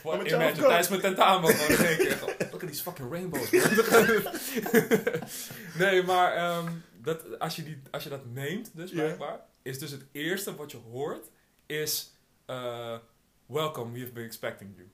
What, 0.03 0.19
met 0.19 0.27
imagine, 0.33 0.67
tijdens 0.67 0.89
mijn 0.89 1.01
tentamen 1.01 1.55
gewoon 1.55 1.79
in 1.81 1.87
één 1.87 1.97
keer. 1.99 2.19
Look 2.51 2.63
at 2.63 2.69
these 2.69 2.83
fucking 2.83 3.11
rainbows, 3.11 3.51
nee, 5.79 6.03
maar 6.03 6.33
ehm, 6.35 6.73
dat, 7.03 7.39
als, 7.39 7.57
je 7.57 7.63
die, 7.63 7.83
als 7.91 8.03
je 8.03 8.09
dat 8.09 8.27
neemt, 8.27 8.71
dus 8.75 8.91
blijkbaar, 8.91 9.41
is 9.63 9.79
dus 9.79 9.91
het 9.91 10.05
eerste 10.13 10.55
wat 10.55 10.71
je 10.71 10.77
hoort, 10.77 11.27
is... 11.67 12.13
eh, 12.47 12.99
Welcome, 13.47 13.93
we 13.93 14.01
have 14.01 14.13
been 14.13 14.25
expecting 14.25 14.75
you. 14.77 14.91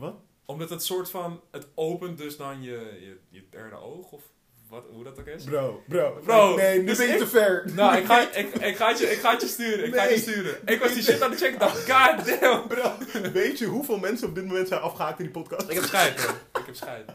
Wat? 0.00 0.14
Omdat 0.44 0.70
het 0.70 0.84
soort 0.84 1.10
van, 1.10 1.40
het 1.50 1.66
opent 1.74 2.18
dus 2.18 2.36
dan 2.36 2.62
je, 2.62 2.70
je, 3.00 3.18
je 3.28 3.46
derde 3.50 3.76
oog, 3.76 4.10
of 4.12 4.22
wat, 4.68 4.84
hoe 4.92 5.04
dat 5.04 5.18
ook 5.20 5.26
is. 5.26 5.44
Bro, 5.44 5.82
bro. 5.88 6.20
Bro, 6.24 6.54
nee, 6.56 6.78
nu 6.78 6.84
dus 6.86 6.96
ben 6.98 7.06
je 7.06 7.12
ik- 7.12 7.18
te 7.18 7.26
ver. 7.26 7.70
Nou, 7.74 7.96
ik 7.96 8.04
ga, 8.04 8.20
ik, 8.34 8.54
ik, 8.54 8.76
ga 8.76 8.88
het 8.88 8.98
je, 8.98 9.10
ik 9.10 9.18
ga 9.18 9.30
het 9.30 9.40
je 9.40 9.46
sturen, 9.46 9.84
ik 9.86 9.94
ga 9.94 10.02
het 10.02 10.10
je 10.10 10.18
sturen. 10.20 10.58
Ik 10.64 10.80
was 10.80 10.94
die 10.94 11.02
shit 11.02 11.22
aan 11.22 11.30
het 11.30 11.40
checken, 11.40 11.58
dacht, 11.58 11.90
god 11.90 12.40
damn. 12.40 12.66
Bro, 12.68 12.92
weet 13.32 13.58
je 13.58 13.66
hoeveel 13.66 13.98
mensen 13.98 14.28
op 14.28 14.34
dit 14.34 14.44
moment 14.46 14.68
zijn 14.68 14.80
afgehaakt 14.80 15.18
in 15.18 15.24
die 15.24 15.34
podcast? 15.34 15.68
Ik 15.70 15.80
heb 15.80 16.14
bro. 16.16 16.32
Ik 16.60 16.66
heb 16.66 16.74
scheid. 16.74 17.10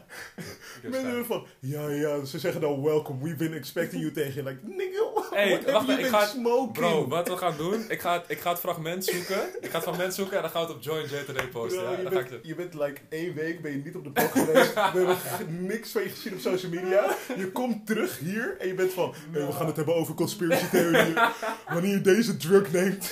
Mensen 0.82 1.26
van, 1.26 1.46
ja, 1.60 1.88
ja, 1.88 2.24
ze 2.24 2.38
zeggen 2.38 2.60
dan 2.60 2.82
welcome, 2.82 3.22
we've 3.24 3.36
been 3.36 3.54
expecting 3.54 4.02
you 4.02 4.12
tegen 4.12 4.34
je. 4.34 4.42
Like, 4.42 4.60
nigga, 4.62 5.04
Hey, 5.36 5.62
wacht, 5.72 5.88
ik 5.88 6.06
ga 6.06 6.20
het- 6.20 6.28
smoking? 6.28 6.72
Bro, 6.72 7.08
wat 7.08 7.28
we 7.28 7.36
gaan 7.36 7.56
doen, 7.56 7.84
ik 7.88 8.00
ga, 8.00 8.12
het, 8.12 8.24
ik 8.28 8.40
ga 8.40 8.50
het 8.50 8.58
fragment 8.58 9.04
zoeken. 9.04 9.40
Ik 9.60 9.70
ga 9.70 9.74
het 9.74 9.82
fragment 9.82 10.14
zoeken 10.14 10.36
en 10.36 10.42
dan 10.42 10.50
gaan 10.50 10.60
we 10.62 10.66
het 10.66 10.76
op 10.76 10.82
Join 10.82 11.04
J 11.04 11.24
today 11.24 11.48
posten. 11.48 11.82
Bro, 11.82 11.90
ja? 11.90 11.96
je, 11.96 12.02
Dan 12.02 12.12
ga 12.12 12.18
ik 12.18 12.28
bent, 12.28 12.46
je 12.46 12.54
bent 12.54 12.74
like 12.74 13.00
één 13.08 13.34
week 13.34 13.62
ben 13.62 13.70
je 13.70 13.82
niet 13.84 13.94
op 13.96 14.04
de 14.04 14.10
blog 14.10 14.32
geweest. 14.32 14.74
We 14.94 15.14
hebben 15.16 15.66
niks 15.66 15.90
van 15.90 16.02
je 16.02 16.08
gezien 16.08 16.32
op 16.32 16.40
social 16.40 16.72
media. 16.72 17.16
Je 17.36 17.50
komt 17.52 17.86
terug 17.86 18.18
hier 18.18 18.56
en 18.58 18.66
je 18.66 18.74
bent 18.74 18.92
van... 18.92 19.14
Hey, 19.30 19.46
we 19.46 19.52
gaan 19.52 19.66
het 19.66 19.76
hebben 19.76 19.94
over 19.94 20.14
conspiracy 20.14 20.66
theorieën. 20.70 21.14
Wanneer 21.72 21.92
je 21.92 22.00
deze 22.00 22.36
drug 22.36 22.72
neemt... 22.72 23.10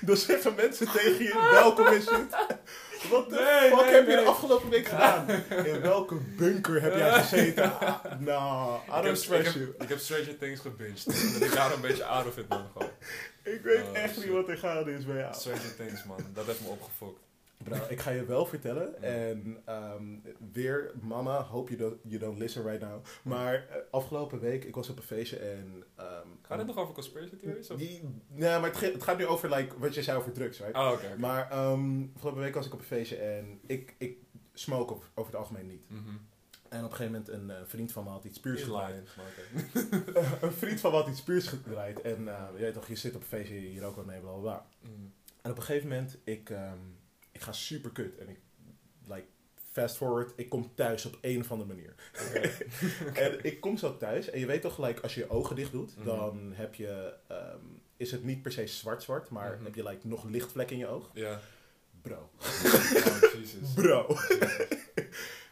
dan, 0.00 0.16
zeggen 0.16 0.54
mensen 0.54 0.92
tegen 0.92 1.24
je... 1.24 1.48
Welkom 1.52 1.86
en 1.86 2.02
shit. 2.02 2.36
Wat 3.10 3.30
de 3.30 3.34
Nee, 3.34 3.70
fuck 3.70 3.84
nee, 3.84 3.94
heb 3.94 4.06
je 4.08 4.16
de 4.16 4.22
afgelopen 4.24 4.68
week 4.68 4.86
gedaan? 4.86 5.28
In 5.72 5.80
welke 5.80 6.14
bunker 6.14 6.82
heb 6.82 6.96
jij 6.96 7.12
gezeten? 7.12 7.80
Ah, 7.80 8.04
Nou, 8.18 8.74
I 8.88 8.92
heb, 8.92 9.02
don't 9.04 9.16
ik, 9.16 9.22
stress 9.22 9.52
you. 9.52 9.64
heb, 9.64 9.82
ik 9.82 9.88
heb 9.88 9.98
Stranger 9.98 10.38
Things 10.38 10.60
gebinged. 10.60 11.04
Dat 11.32 11.42
ik 11.48 11.54
daar 11.54 11.72
een 11.72 11.80
beetje 11.80 12.04
out 12.04 12.26
of 12.26 12.36
it 12.36 12.48
ben 12.48 12.64
gewoon. 12.72 12.88
Ik 13.42 13.60
weet 13.62 13.82
Oh, 13.90 13.96
echt 13.98 14.14
shit. 14.14 14.24
niet 14.24 14.32
wat 14.34 14.48
er 14.48 14.56
gaande 14.58 14.92
is 14.92 15.04
bij 15.06 15.16
jou. 15.16 15.34
Stranger 15.34 15.76
Things, 15.76 16.04
man. 16.04 16.24
Dat 16.34 16.46
heeft 16.46 16.60
me 16.60 16.68
opgefokt. 16.68 17.20
Bro, 17.62 17.76
ik 17.88 18.00
ga 18.00 18.10
je 18.10 18.24
wel 18.24 18.46
vertellen. 18.46 19.02
En 19.02 19.56
ehm, 19.64 20.04
weer, 20.52 20.92
mama, 21.00 21.42
hope 21.42 21.76
you 21.76 21.82
don't, 21.88 22.00
you 22.02 22.18
don't 22.18 22.38
listen 22.38 22.62
right 22.64 22.80
now. 22.80 23.04
Maar 23.22 23.54
eh, 23.54 23.76
afgelopen 23.90 24.40
week, 24.40 24.64
ik 24.64 24.74
was 24.74 24.88
op 24.88 24.96
een 24.96 25.02
feestje 25.02 25.36
en... 25.36 25.84
ehm, 25.96 26.26
Gaat 26.42 26.58
het 26.58 26.66
nog 26.66 26.76
over 26.76 26.94
conspiracy 26.94 27.36
theories? 27.36 27.70
Of? 27.70 27.78
Die, 27.78 28.00
nee, 28.28 28.58
maar 28.58 28.70
het, 28.70 28.80
het 28.80 29.02
gaat 29.02 29.18
nu 29.18 29.26
over 29.26 29.48
like, 29.54 29.78
wat 29.78 29.94
je 29.94 30.02
zei 30.02 30.18
over 30.18 30.32
drugs, 30.32 30.58
right? 30.58 30.76
Oh, 30.76 30.90
oké. 30.92 31.16
Maar 31.18 31.50
ehm, 31.50 32.02
afgelopen 32.14 32.42
week 32.42 32.54
was 32.54 32.66
ik 32.66 32.72
op 32.72 32.78
een 32.78 32.84
feestje 32.84 33.16
en 33.16 33.60
ik, 33.66 33.94
ik 33.98 34.16
smoke 34.52 34.92
op, 34.92 35.04
over 35.14 35.32
het 35.32 35.40
algemeen 35.40 35.66
niet. 35.66 35.84
Mhm. 35.88 36.00
En 36.68 36.84
op 36.84 36.90
een 36.90 36.96
gegeven 36.96 37.12
moment 37.12 37.28
een 37.28 37.50
eh, 37.50 37.62
vriend 37.66 37.92
van 37.92 38.04
me 38.04 38.10
had 38.10 38.24
iets 38.24 38.40
puurs 38.40 38.62
gedraaid. 38.62 39.08
oké. 39.18 39.86
een 40.46 40.52
vriend 40.52 40.80
van 40.80 40.90
me 40.90 40.96
had 40.96 41.08
iets 41.08 41.22
puurs 41.22 41.46
gedraaid. 41.46 42.00
En 42.00 42.28
eh, 42.28 42.42
je 42.54 42.60
weet 42.62 42.74
toch, 42.74 42.88
je 42.88 42.96
zit 42.96 43.14
op 43.14 43.20
een 43.20 43.26
feestje, 43.26 43.54
hier 43.54 43.84
ook 43.84 43.96
wat 43.96 44.06
mee, 44.06 44.20
bla 44.20 44.30
bla 44.30 44.40
bla. 44.40 44.66
Mhm. 44.80 44.92
En 45.42 45.50
op 45.50 45.56
een 45.56 45.62
gegeven 45.62 45.88
moment, 45.88 46.18
ik, 46.24 46.50
ik 47.32 47.40
ga 47.40 47.52
super 47.52 47.90
kut. 47.90 48.18
En 48.18 48.28
ik, 48.28 48.38
like, 49.06 49.24
fast 49.72 49.96
forward, 49.96 50.32
ik 50.36 50.48
kom 50.48 50.70
thuis 50.74 51.04
op 51.06 51.18
een 51.20 51.40
of 51.40 51.50
andere 51.50 51.68
manier. 51.74 51.94
en 53.24 53.38
ik 53.44 53.60
kom 53.60 53.76
zo 53.76 53.96
thuis 53.96 54.30
en 54.30 54.40
je 54.40 54.46
weet 54.46 54.62
toch 54.62 54.74
gelijk, 54.74 55.00
als 55.00 55.14
je 55.14 55.20
je 55.20 55.30
ogen 55.30 55.56
dicht 55.56 55.72
doet, 55.72 55.96
Mhm. 55.96 56.06
dan 56.06 56.52
heb 56.54 56.74
je, 56.74 57.14
ehm, 57.28 57.58
is 57.96 58.10
het 58.10 58.24
niet 58.24 58.42
per 58.42 58.52
se 58.52 58.66
zwart-zwart, 58.66 59.30
maar 59.30 59.54
Mhm. 59.54 59.64
heb 59.64 59.74
je 59.74 59.82
like, 59.82 60.06
nog 60.08 60.24
lichtvlekken 60.24 60.76
in 60.76 60.82
je 60.82 60.88
oog. 60.88 61.10
Ja. 61.14 61.40
Bro. 62.02 62.30
Oh, 62.38 63.32
Jesus. 63.40 63.72
Bro. 63.74 64.06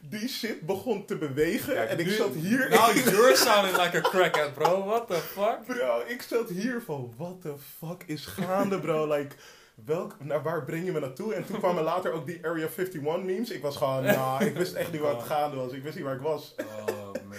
Die 0.01 0.29
shit 0.29 0.61
begon 0.67 1.07
te 1.07 1.17
bewegen 1.17 1.75
Kijk, 1.75 1.91
en 1.91 1.99
ik 1.99 2.07
nu- 2.07 2.13
zat 2.13 2.35
hier... 2.35 2.69
Now 2.71 2.95
you're 2.95 3.37
sounding 3.37 3.77
like 3.77 3.97
a 3.97 4.01
crackhead, 4.01 4.55
bro. 4.55 4.85
What 4.85 5.07
the 5.07 5.15
fuck? 5.15 5.65
Bro, 5.67 6.03
ik 6.09 6.23
zat 6.23 6.49
hier 6.49 6.83
van, 6.83 7.15
what 7.17 7.41
the 7.43 7.55
fuck 7.79 8.03
is 8.07 8.27
gaande, 8.27 8.81
bro? 8.81 9.07
Like, 9.17 9.37
welk, 9.85 10.25
naar 10.25 10.43
waar 10.43 10.65
breng 10.65 10.85
je 10.85 10.93
me 10.93 11.01
naartoe? 11.01 11.35
En 11.35 11.47
toen 11.47 11.59
kwamen 11.59 11.83
later 11.83 12.13
ook 12.13 12.27
die 12.27 12.47
Area 12.47 12.67
51 12.67 13.23
memes. 13.23 13.51
Ik 13.51 13.63
was 13.63 13.77
gewoon, 13.77 14.03
nou, 14.17 14.45
ik 14.45 14.55
wist 14.55 14.75
echt 14.75 14.93
niet 14.93 15.01
wat 15.01 15.23
gaande 15.23 15.57
was. 15.57 15.73
Ik 15.73 15.83
wist 15.83 15.95
niet 15.95 16.05
waar 16.05 16.15
ik 16.15 16.21
was. 16.21 16.55
Oh, 16.59 17.13
man. 17.13 17.37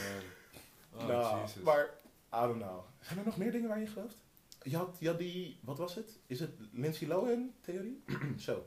Oh, 0.93 1.08
nou, 1.08 1.41
Jesus. 1.41 1.62
maar, 1.63 1.89
I 2.34 2.39
don't 2.39 2.62
know. 2.62 2.80
Zijn 2.99 3.19
er 3.19 3.25
nog 3.25 3.38
meer 3.38 3.51
dingen 3.51 3.69
waar 3.69 3.80
je 3.80 3.88
gelooft? 3.88 4.17
Je 4.63 4.77
had, 4.77 4.95
je 4.99 5.08
had 5.08 5.17
die, 5.17 5.60
wat 5.63 5.77
was 5.77 5.95
het? 5.95 6.17
Is 6.27 6.39
het 6.39 6.51
Lindsay 6.71 7.08
Lohan 7.08 7.51
theorie? 7.62 8.04
Zo. 8.38 8.65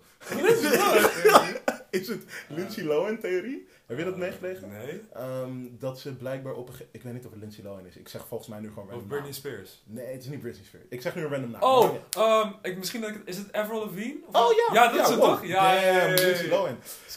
Is 2.01 2.09
het 2.09 2.23
Lindsay 2.49 2.85
Lohan 2.85 3.19
theorie? 3.19 3.69
Heb 3.87 3.99
je 3.99 4.05
dat 4.05 4.13
Eh, 4.13 4.19
meegekregen? 4.21 4.69
Nee. 4.71 5.01
Ehm, 5.13 5.51
dat 5.79 6.01
ze 6.01 6.15
blijkbaar 6.15 6.53
op 6.55 6.69
een 6.69 6.75
Ik 6.91 7.03
weet 7.03 7.13
niet 7.13 7.25
of 7.25 7.31
het 7.31 7.41
Lindsay 7.41 7.65
Lohan 7.65 7.87
is. 7.87 7.97
Ik 7.97 8.09
zeg 8.09 8.27
volgens 8.29 8.49
mij 8.49 8.61
nu 8.61 8.69
gewoon 8.69 8.85
Of 8.85 8.91
random 8.91 9.09
Britney 9.09 9.31
naam. 9.31 9.39
Spears. 9.39 9.83
Nee, 9.87 10.07
het 10.07 10.23
is 10.23 10.29
niet 10.29 10.41
Britney 10.41 10.65
Spears. 10.65 10.85
Ik 10.89 11.01
zeg 11.03 11.15
nu 11.15 11.23
een 11.23 11.31
random 11.31 11.51
naam. 11.51 11.63
Oh, 11.63 11.91
Maar- 12.17 12.25
ehm, 12.41 12.49
ik, 12.63 12.77
misschien 12.79 13.01
dat 13.01 13.11
ik, 13.11 13.21
is 13.25 13.37
het 13.37 13.53
Avril 13.53 13.79
Lavigne? 13.85 14.17
Of- 14.27 14.35
Oh 14.37 14.53
ja! 14.53 14.75
Ja, 14.83 14.93
dat 14.93 15.01
is 15.01 15.09
het 15.09 15.19
wow. 15.19 15.29
toch? 15.29 15.47
Ja, 15.47 15.73
ja, 15.75 15.81
ja, 15.81 15.93
ja, 15.93 16.03
ja. 16.09 16.15
Lindsay 16.15 16.49
Lohan. 16.49 16.77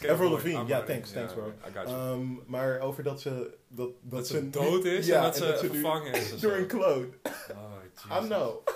Avril 0.09 0.29
Lavigne, 0.29 0.65
ja, 0.65 0.83
thanks, 0.83 1.11
thanks, 1.11 1.33
bro. 1.33 1.47
I 1.47 1.71
got 1.77 1.89
you. 1.89 2.11
Ehm, 2.11 2.27
maar 2.45 2.79
over 2.79 3.03
dat 3.03 3.21
ze... 3.21 3.29
Dat, 3.69 3.87
dat, 3.87 3.93
dat 4.01 4.27
ze 4.27 4.49
dood 4.49 4.85
is 4.85 5.05
ja, 5.05 5.17
en 5.17 5.23
dat 5.23 5.35
ze 5.37 5.57
nu 5.61 5.67
vervangen 5.69 6.13
is. 6.13 6.33
of 6.33 6.39
Door 6.39 6.51
een 6.51 6.67
clone. 6.67 7.07
Oh, 7.51 8.23
I 8.23 8.25
know. 8.27 8.67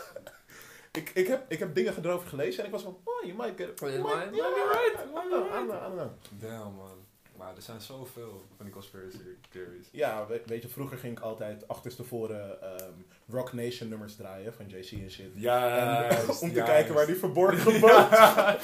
Ik, 0.92 1.10
ik, 1.14 1.28
heb, 1.28 1.46
ik 1.52 1.60
heb 1.60 1.76
dingen 1.76 1.96
erover 2.04 2.28
gelezen 2.28 2.60
en 2.60 2.66
ik 2.66 2.72
was 2.72 2.82
van... 2.84 2.98
Oh, 3.04 3.24
you 3.26 3.34
might 3.38 3.58
get 3.58 3.70
it. 3.70 3.82
Oh, 3.82 3.90
you 3.90 4.02
You 4.02 4.16
might- 4.16 4.36
yeah, 4.36 4.48
I 4.48 5.14
might 5.14 5.28
know, 5.30 5.46
I 5.46 5.52
don't 5.52 5.68
know, 5.70 5.78
I 5.78 5.82
don't 5.82 5.96
know. 5.96 6.12
Damn, 6.52 6.76
man. 6.76 7.00
Maar 7.38 7.56
er 7.56 7.62
zijn 7.62 7.82
zoveel 7.82 8.46
van 8.56 8.66
die 8.66 8.74
conspiracy 8.74 9.18
theories. 9.50 9.88
Ja, 9.92 10.26
we- 10.28 10.42
weet 10.46 10.62
je, 10.62 10.68
vroeger 10.70 10.98
ging 10.98 11.18
ik 11.18 11.24
altijd 11.24 11.68
achterstevoren 11.68 12.62
ehm 12.62 12.92
Rock 13.30 13.54
Nation 13.54 13.90
nummers 13.90 14.16
draaien 14.16 14.54
van 14.54 14.66
JC 14.68 14.92
en 14.92 15.12
shit. 15.12 15.32
Ja, 15.36 15.78
En, 16.04 16.10
eh, 16.18 16.42
om 16.42 16.54
te 16.54 16.62
kijken 16.64 16.94
waar 16.94 17.06
die 17.06 17.16
verborgen 17.16 17.80
boot 17.82 18.10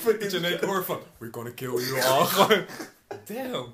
Dat 0.19 0.31
je 0.31 0.37
in 0.37 0.45
één 0.45 0.59
keer 0.59 0.67
hoort 0.67 0.85
van, 0.85 0.99
we're 1.17 1.33
gonna 1.33 1.51
kill 1.51 1.73
you 1.79 2.01
all. 2.01 2.65
Damn. 3.33 3.73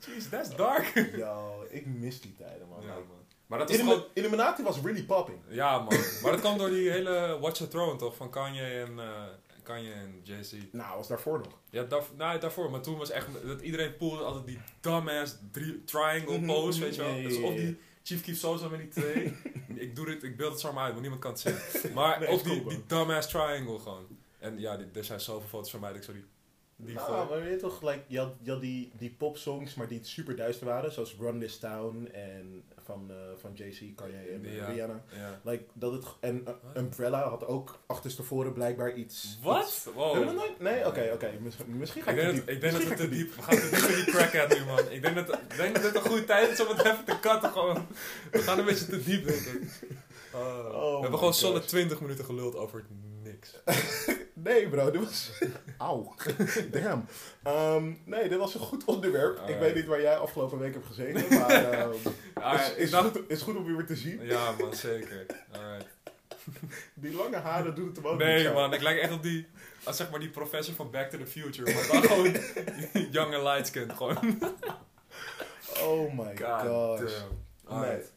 Jeez, 0.00 0.28
that's 0.30 0.56
dark. 0.56 0.92
Yo, 1.16 1.64
ik 1.70 1.86
mis 1.86 2.20
die 2.20 2.34
tijden, 2.38 2.68
man. 2.68 2.82
Ja, 2.82 2.86
Like, 2.94 3.06
man. 3.08 3.24
Maar 3.46 3.58
dat 3.58 3.70
is 3.70 3.76
Illumi- 3.76 3.92
gewoon... 3.94 4.06
Illuminati 4.14 4.62
was 4.62 4.80
really 4.80 5.04
popping. 5.04 5.38
Ja, 5.48 5.78
man. 5.78 5.88
Maar 6.22 6.30
dat 6.32 6.40
kwam 6.40 6.58
door 6.58 6.70
die 6.70 6.90
hele 6.90 7.38
Watch 7.40 7.56
the 7.58 7.68
Throne, 7.68 7.96
toch? 7.98 8.16
Van 8.16 8.30
Kanye 8.30 8.62
en, 8.62 8.98
eh, 8.98 9.22
Kanye 9.62 9.92
en 9.92 10.20
Jay-Z. 10.22 10.54
Nou, 10.72 10.96
was 10.96 11.08
daarvoor 11.08 11.38
nog. 11.38 11.58
Ja, 11.70 11.82
daar, 11.82 12.02
nou, 12.16 12.38
daarvoor. 12.40 12.70
Maar 12.70 12.80
toen 12.80 12.98
was 12.98 13.10
echt... 13.10 13.26
Dat 13.46 13.60
iedereen 13.60 13.96
poelde 13.96 14.22
altijd 14.24 14.46
die 14.46 14.58
dumbass 14.80 15.36
drie, 15.52 15.84
triangle 15.84 16.38
Mhm, 16.38 16.46
pose, 16.46 16.80
weet 16.80 16.94
je 16.94 17.02
wel. 17.02 17.42
of 17.50 17.54
die 17.54 17.78
Chief 18.02 18.22
Keef 18.22 18.38
sowieso 18.38 18.68
met 18.68 18.78
die 18.80 18.88
twee. 18.88 19.36
ik, 19.84 19.96
doe 19.96 20.06
dit, 20.06 20.22
ik 20.22 20.36
beeld 20.36 20.52
het 20.52 20.60
zo 20.60 20.72
maar 20.72 20.82
uit, 20.84 20.90
want 20.94 21.00
niemand 21.00 21.22
kan 21.22 21.30
het 21.30 21.40
zien. 21.80 21.92
Maar 21.92 22.18
Nee, 22.20 22.28
ook 22.28 22.36
is 22.36 22.42
die, 22.42 22.56
cool, 22.60 22.68
die 22.68 22.84
dumbass 22.86 23.28
triangle 23.28 23.78
gewoon. 23.78 24.06
En 24.38 24.60
ja, 24.60 24.76
die, 24.76 24.86
er 24.94 25.04
zijn 25.04 25.20
zoveel 25.20 25.48
foto's 25.48 25.70
van 25.70 25.80
mij 25.80 25.88
dat 25.88 25.98
ik 25.98 26.04
zo 26.04 26.12
die... 26.12 26.24
die 26.76 26.94
nou, 26.94 27.28
maar 27.28 27.40
weet 27.42 27.50
je 27.52 27.56
toch, 27.56 27.82
like, 27.82 28.02
je 28.06 28.18
had, 28.18 28.32
je 28.42 28.50
had 28.50 28.60
die, 28.60 28.92
die 28.98 29.10
popsongs, 29.18 29.74
maar 29.74 29.88
die 29.88 29.98
super 30.04 30.36
duister 30.36 30.66
waren, 30.66 30.92
zoals 30.92 31.16
Run 31.20 31.40
This 31.40 31.58
Town 31.58 32.08
en 32.12 32.64
van, 32.86 33.10
eh, 33.10 33.16
van 33.40 33.50
JC, 33.54 33.96
Kanye 33.96 34.16
en 34.16 34.44
eh, 34.44 34.56
Ja. 34.56 34.66
Rihanna. 34.66 35.02
Ja. 35.12 35.40
Like, 35.44 35.64
dat 35.72 35.92
het, 35.92 36.04
en 36.20 36.36
uh, 36.36 36.44
Wat? 36.44 36.56
Umbrella 36.76 37.28
had 37.28 37.46
ook 37.46 37.78
achterstevoren 37.86 38.52
blijkbaar 38.52 38.94
iets... 38.94 39.38
Wat? 39.42 39.88
Wow. 39.94 40.32
Nee? 40.58 40.86
Oké, 40.86 41.10
oké. 41.14 41.30
Mis- 41.40 41.56
Misschien 41.66 42.02
ga 42.02 42.10
Ik 42.10 42.16
ik, 42.16 42.22
denk, 42.24 42.36
ik 42.48 42.60
denk 42.60 42.72
dat 42.72 42.82
we 42.82 42.88
Misschien 42.88 43.08
te 43.10 43.16
diep... 43.16 43.34
We 43.34 43.42
gaan 43.42 43.56
te 43.56 43.70
diep 43.70 43.88
in 43.88 44.48
die 44.48 44.58
nu, 44.58 44.64
man. 44.64 44.90
Ik 44.90 45.02
denk 45.02 45.14
dat, 45.26 45.38
denk 45.56 45.74
dat 45.74 45.82
dit 45.82 45.94
een 45.94 46.00
goede 46.10 46.24
tijd 46.24 46.50
is 46.50 46.60
om 46.60 46.68
het 46.76 46.84
even 46.86 47.04
te 47.04 47.18
cutten, 47.20 47.50
gewoon. 47.50 47.86
We 48.30 48.38
gaan 48.38 48.58
een 48.58 48.64
beetje 48.64 48.86
te 48.86 49.02
diep, 49.04 49.26
denk 49.26 49.40
ik. 49.40 49.62
Uh, 50.34 50.40
Oh 50.76 50.94
we 50.94 51.00
hebben 51.00 51.18
gewoon 51.18 51.34
gosh. 51.34 51.64
20 51.66 52.00
minuten 52.00 52.24
geluld 52.24 52.56
over 52.56 52.84
niks. 53.36 53.54
Nee, 54.38 54.68
bro, 54.68 54.90
dit 54.90 55.04
was. 55.04 55.30
Auw. 55.78 56.14
Damn. 56.72 57.06
Ehm, 57.42 57.94
nee, 58.04 58.28
dit 58.28 58.38
was 58.38 58.54
een 58.54 58.60
goed 58.60 58.84
onderwerp. 58.84 59.48
Ik 59.48 59.58
weet 59.58 59.74
niet 59.74 59.86
waar 59.86 60.00
jij 60.00 60.16
afgelopen 60.16 60.58
week 60.58 60.72
hebt 60.72 60.86
gezeten, 60.86 61.38
maar 61.38 61.50
ehm, 61.50 61.90
is, 62.54 62.74
is, 62.76 62.92
goed, 62.92 63.20
is 63.28 63.42
goed 63.42 63.56
om 63.56 63.66
je 63.66 63.76
weer 63.76 63.86
te 63.86 63.96
zien. 63.96 64.22
Ja, 64.22 64.50
man, 64.58 64.74
zeker. 64.74 65.26
Alright. 65.52 65.86
Die 66.94 67.14
lange 67.14 67.36
haren 67.36 67.74
doen 67.74 67.86
het 67.86 67.96
hem 67.96 68.06
ook 68.06 68.18
niet 68.18 68.26
Nee, 68.26 68.52
man, 68.52 68.72
ik 68.72 68.82
lijk 68.82 69.00
echt 69.00 69.12
op 69.12 69.22
die... 69.22 69.46
Als 69.84 69.96
zeg 69.96 70.10
maar 70.10 70.20
die 70.20 70.30
professor 70.30 70.74
van 70.74 70.90
Back 70.90 71.10
to 71.10 71.18
the 71.18 71.26
Future. 71.26 71.74
Maar 71.74 71.86
dan 71.86 72.02
gewoon 72.02 72.36
young 73.10 73.34
and 73.34 73.42
light 73.42 73.94
gewoon. 73.96 74.38
Oh 75.82 76.12
my 76.12 76.36
gosh. 76.36 77.00
damn. 77.00 77.44
Alright. 77.64 78.12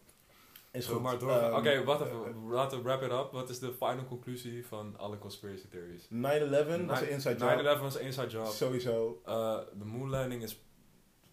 Is 0.72 0.86
goed. 0.88 1.02
maar 1.02 1.20
door. 1.20 1.32
Ehm, 1.32 1.56
Oké, 1.56 1.84
wat 1.84 2.02
even. 2.02 2.48
Laten 2.50 2.78
we 2.78 2.84
wrap 2.84 3.02
it 3.02 3.12
up. 3.12 3.32
Wat 3.32 3.50
is 3.50 3.60
de 3.60 3.74
final 3.74 4.06
conclusie 4.08 4.68
van 4.68 4.98
alle 4.98 5.18
conspiracy 5.18 5.68
theories? 5.70 6.08
9-11 6.10 6.86
was 6.86 7.02
een 7.02 7.10
inside 7.10 7.36
job. 7.36 7.78
9-11 7.78 7.82
was 7.82 7.96
een 7.96 8.02
inside 8.02 8.28
job. 8.28 8.46
Sowieso. 8.46 9.22
Uh, 9.28 9.58
de 9.78 9.86
moon 9.86 10.10
landing 10.10 10.44
is 10.44 10.60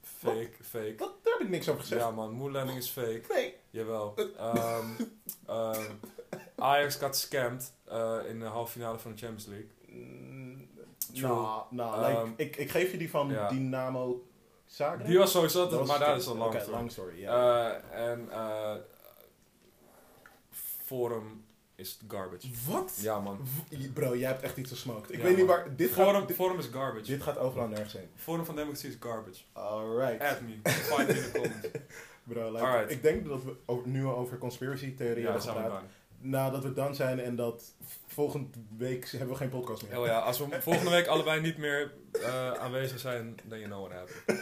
fake. 0.01 0.51
Fake. 0.62 0.94
Wat? 0.96 1.12
Daar 1.22 1.33
heb 1.33 1.42
ik 1.42 1.49
niks 1.49 1.68
over 1.68 1.81
gezegd. 1.81 2.01
Ja 2.01 2.11
man, 2.11 2.31
moon 2.33 2.53
landing 2.53 2.79
is 2.79 2.88
fake. 2.88 3.22
Nee. 3.29 3.55
Jawel. 3.70 4.14
Ehm, 4.38 4.87
ehm, 5.46 5.83
Ajax 6.57 6.96
got 6.96 7.16
scammed 7.16 7.72
uh, 7.92 8.18
in 8.29 8.40
de 8.40 8.46
halve 8.46 8.72
finale 8.72 8.99
van 8.99 9.11
de 9.12 9.18
Champions 9.18 9.46
League. 9.46 9.68
Mm, 9.87 10.68
True. 11.14 11.29
Nou, 11.29 11.62
nou 11.70 12.07
like, 12.07 12.42
ik, 12.42 12.57
ik 12.57 12.70
geef 12.70 12.90
je 12.90 12.99
die 12.99 13.11
van 13.11 13.29
ja. 13.29 13.49
Dynamo 13.49 14.27
Zagreb. 14.66 15.07
Die 15.07 15.18
was 15.18 15.31
sowieso, 15.31 15.68
Dat 15.68 15.87
maar 15.87 15.99
dat 15.99 16.16
is 16.16 16.27
al 16.27 16.37
lang. 16.37 16.51
Oké, 16.51 16.61
story. 16.61 16.77
lang 16.77 16.90
story, 16.90 17.20
ja. 17.20 17.83
Uh, 17.92 18.11
en 18.11 18.29
Forum 20.87 21.44
is 21.75 21.99
garbage. 22.09 22.46
Wat? 22.68 22.99
Ja 23.01 23.20
man. 23.20 23.38
V- 23.70 23.92
Bro, 23.92 24.16
jij 24.16 24.29
hebt 24.29 24.42
echt 24.42 24.57
iets 24.57 24.70
gesmoked. 24.70 25.11
Ik 25.12 25.16
Ja, 25.18 25.22
weet 25.25 25.37
niet 25.37 25.46
man. 25.46 25.57
waar... 25.57 25.77
Dit 25.77 25.90
Forum, 25.90 26.14
gaat, 26.14 26.29
dit, 26.29 26.37
Forum 26.37 26.59
is 26.59 26.66
garbage. 26.72 27.05
dit 27.05 27.22
gaat 27.22 27.38
overal 27.38 27.68
nergens 27.68 27.92
heen. 27.92 28.09
Forum 28.16 28.44
van 28.44 28.57
Democracy 28.57 28.87
is 28.87 28.96
garbage. 29.01 29.42
Alright. 29.53 30.20
Add 30.20 30.40
me. 30.40 30.70
Find 30.70 31.09
me 31.09 31.14
in 31.14 31.22
de 31.22 31.31
comments. 31.33 31.68
Bro, 32.25 32.53
like, 32.53 32.64
Alright. 32.64 32.90
ik 32.90 33.03
denk 33.03 33.29
dat 33.29 33.40
we 33.44 33.57
nu 33.85 34.07
over 34.07 34.38
conspiracy 34.38 34.94
theorieën 34.94 35.18
Ja, 35.27 35.33
hebben 35.33 35.42
gepraat. 35.42 35.83
Nadat 36.18 36.62
we 36.62 36.72
dan 36.72 36.94
zijn 36.94 37.20
en 37.20 37.37
dat 37.37 37.64
volgende 38.07 38.49
week 38.77 39.09
hebben 39.11 39.29
we 39.29 39.35
geen 39.35 39.49
podcast 39.49 39.88
meer. 39.88 39.99
Oh 39.99 40.07
ja, 40.07 40.18
als 40.18 40.38
we 40.38 40.46
volgende 40.61 40.90
week 40.90 41.07
allebei 41.07 41.40
niet 41.40 41.57
meer 41.59 41.92
uh, 42.12 42.53
aanwezig 42.53 42.99
zijn, 42.99 43.35
then 43.49 43.59
you 43.59 43.70
know 43.70 43.87
what 43.88 43.99
happened. 43.99 44.40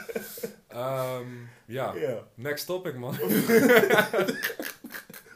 Um, 1.26 1.48
ja, 1.76 1.94
Ja. 1.94 2.18
next 2.34 2.66
topic 2.66 2.94
man. 2.96 3.16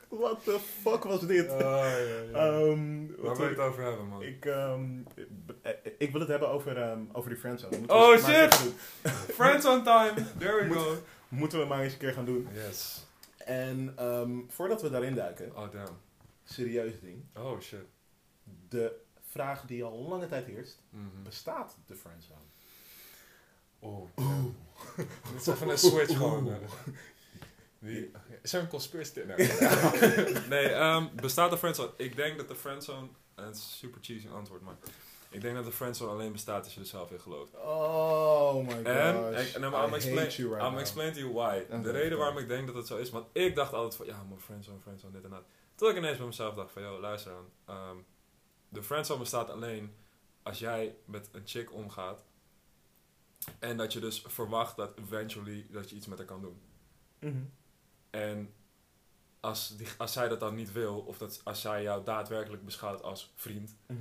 What 0.09 0.45
the 0.45 0.59
fuck 0.83 1.05
was 1.05 1.21
dit? 1.27 1.51
Oh, 1.51 1.59
ja, 1.59 1.97
ja. 1.97 2.31
Waar 2.31 3.37
wil 3.37 3.45
je 3.45 3.49
het 3.51 3.59
over 3.59 3.83
hebben 3.83 4.07
man? 4.07 4.23
ik, 4.23 4.45
ehm, 4.45 4.85
eh, 5.63 5.73
ik 5.99 6.11
wil 6.11 6.21
het 6.21 6.29
hebben 6.31 6.49
over, 6.49 6.77
ehm, 6.83 7.01
over 7.13 7.31
die 7.31 7.39
friendzone. 7.39 7.79
Moeten 7.79 7.97
Oh, 7.97 8.17
shit! 8.17 8.73
on 9.67 9.83
time, 9.83 10.15
there 10.39 10.57
we 10.61 10.65
Moet- 10.67 10.77
go. 10.77 10.97
Moeten 11.29 11.59
we 11.59 11.65
maar 11.65 11.83
eens 11.83 11.93
een 11.93 11.99
keer 11.99 12.13
gaan 12.13 12.25
doen. 12.25 12.49
Yes. 12.55 13.07
En 13.39 13.93
voordat 14.49 14.83
we 14.83 14.91
daarin 14.91 15.15
duiken, 15.15 15.57
Oh 15.57 15.71
damn. 15.73 15.99
serieus 16.45 17.01
ding. 17.01 17.25
Oh 17.37 17.61
shit. 17.61 17.85
De 18.69 18.93
vraag 19.31 19.65
die 19.67 19.85
al 19.85 19.99
lange 20.09 20.27
tijd 20.29 20.47
heerst, 20.47 20.81
Mhm. 20.91 21.23
bestaat 21.23 21.77
de 21.87 21.95
friendzone? 21.95 22.41
Oh. 23.79 24.09
Dit 24.97 25.07
is 25.41 25.47
even 25.47 25.69
een 25.69 25.79
switch 25.79 26.17
gewoon. 26.17 26.53
Eh. 27.81 27.89
Die, 27.89 28.11
is 28.43 28.53
er 28.53 28.61
een 28.61 28.69
conspiracy 28.69 29.13
theory? 29.13 29.35
Nee, 29.37 30.33
nee 30.55 30.69
ehm, 30.69 31.07
bestaat 31.15 31.51
de 31.51 31.59
friendzone? 31.59 31.91
Ik 31.97 32.17
denk 32.17 32.37
dat 32.39 32.49
de 32.49 32.55
friendzone... 32.55 33.09
En 33.35 33.45
het 33.45 33.57
is 33.57 33.63
een 33.63 33.69
super 33.69 34.01
cheesy 34.03 34.29
antwoord, 34.29 34.63
maar... 34.63 34.77
Ik 35.31 35.41
denk 35.41 35.55
dat 35.55 35.65
de 35.65 35.73
friendzone 35.73 36.11
alleen 36.11 36.33
bestaat 36.33 36.65
als 36.65 36.75
je 36.75 36.81
er 36.81 36.87
zelf 36.87 37.11
in 37.11 37.21
gelooft. 37.21 37.55
Oh 37.55 38.55
my 38.67 38.83
En, 38.85 39.15
gosh. 39.15 39.55
ik, 39.55 39.59
nou, 39.59 39.87
I'm, 39.89 39.95
explain, 39.95 40.29
you 40.29 40.49
right 40.49 40.63
I'm 40.67 40.71
now. 40.73 40.79
explain 40.81 41.13
to 41.13 41.19
you 41.19 41.33
why. 41.33 41.63
Oké, 41.71 41.83
de 41.83 41.91
reden 41.91 42.19
waarom 42.19 42.39
ik 42.39 42.49
denk 42.49 42.67
dat 42.67 42.75
het 42.77 42.87
zo 42.87 42.97
is, 42.97 43.11
want 43.11 43.27
ik 43.33 43.55
dacht 43.55 43.73
altijd 43.73 43.95
van, 43.97 44.07
ja, 44.07 44.23
maar 44.29 44.39
friendzone, 44.39 44.81
friendzone, 44.81 45.13
dit 45.13 45.25
en 45.25 45.31
dat. 45.31 45.45
Tot 45.75 45.91
ik 45.91 45.97
ineens 45.97 46.17
bij 46.17 46.27
mezelf 46.27 46.55
dacht 46.55 46.73
van, 46.73 46.83
yo, 46.83 47.01
luister 47.01 47.33
aan. 47.33 47.47
ehm, 47.65 47.97
de 48.69 48.83
friendzone 48.83 49.19
bestaat 49.21 49.51
alleen 49.51 49.95
als 50.43 50.59
jij 50.59 50.97
met 51.05 51.29
een 51.33 51.43
chick 51.45 51.73
omgaat. 51.73 52.25
En 53.59 53.77
dat 53.77 53.93
je 53.93 54.01
dus 54.01 54.23
verwacht 54.27 54.77
dat 54.77 54.99
eventually 54.99 55.67
dat 55.71 55.91
je 55.91 55.97
iets 55.97 56.07
met 56.07 56.19
haar 56.19 56.27
kan 56.27 56.41
doen. 56.41 56.61
Mhm. 57.21 57.43
En 58.11 58.55
als, 59.41 59.77
die, 59.77 59.87
als 59.99 60.13
zij 60.13 60.29
dat 60.29 60.41
dan 60.41 60.55
niet 60.55 60.73
wil, 60.73 60.99
of 61.01 61.19
dat, 61.19 61.41
als 61.45 61.61
zij 61.61 61.83
jou 61.83 62.05
daadwerkelijk 62.05 62.65
beschouwt 62.65 63.03
als 63.03 63.33
vriend, 63.35 63.77
Mhm. 63.87 63.99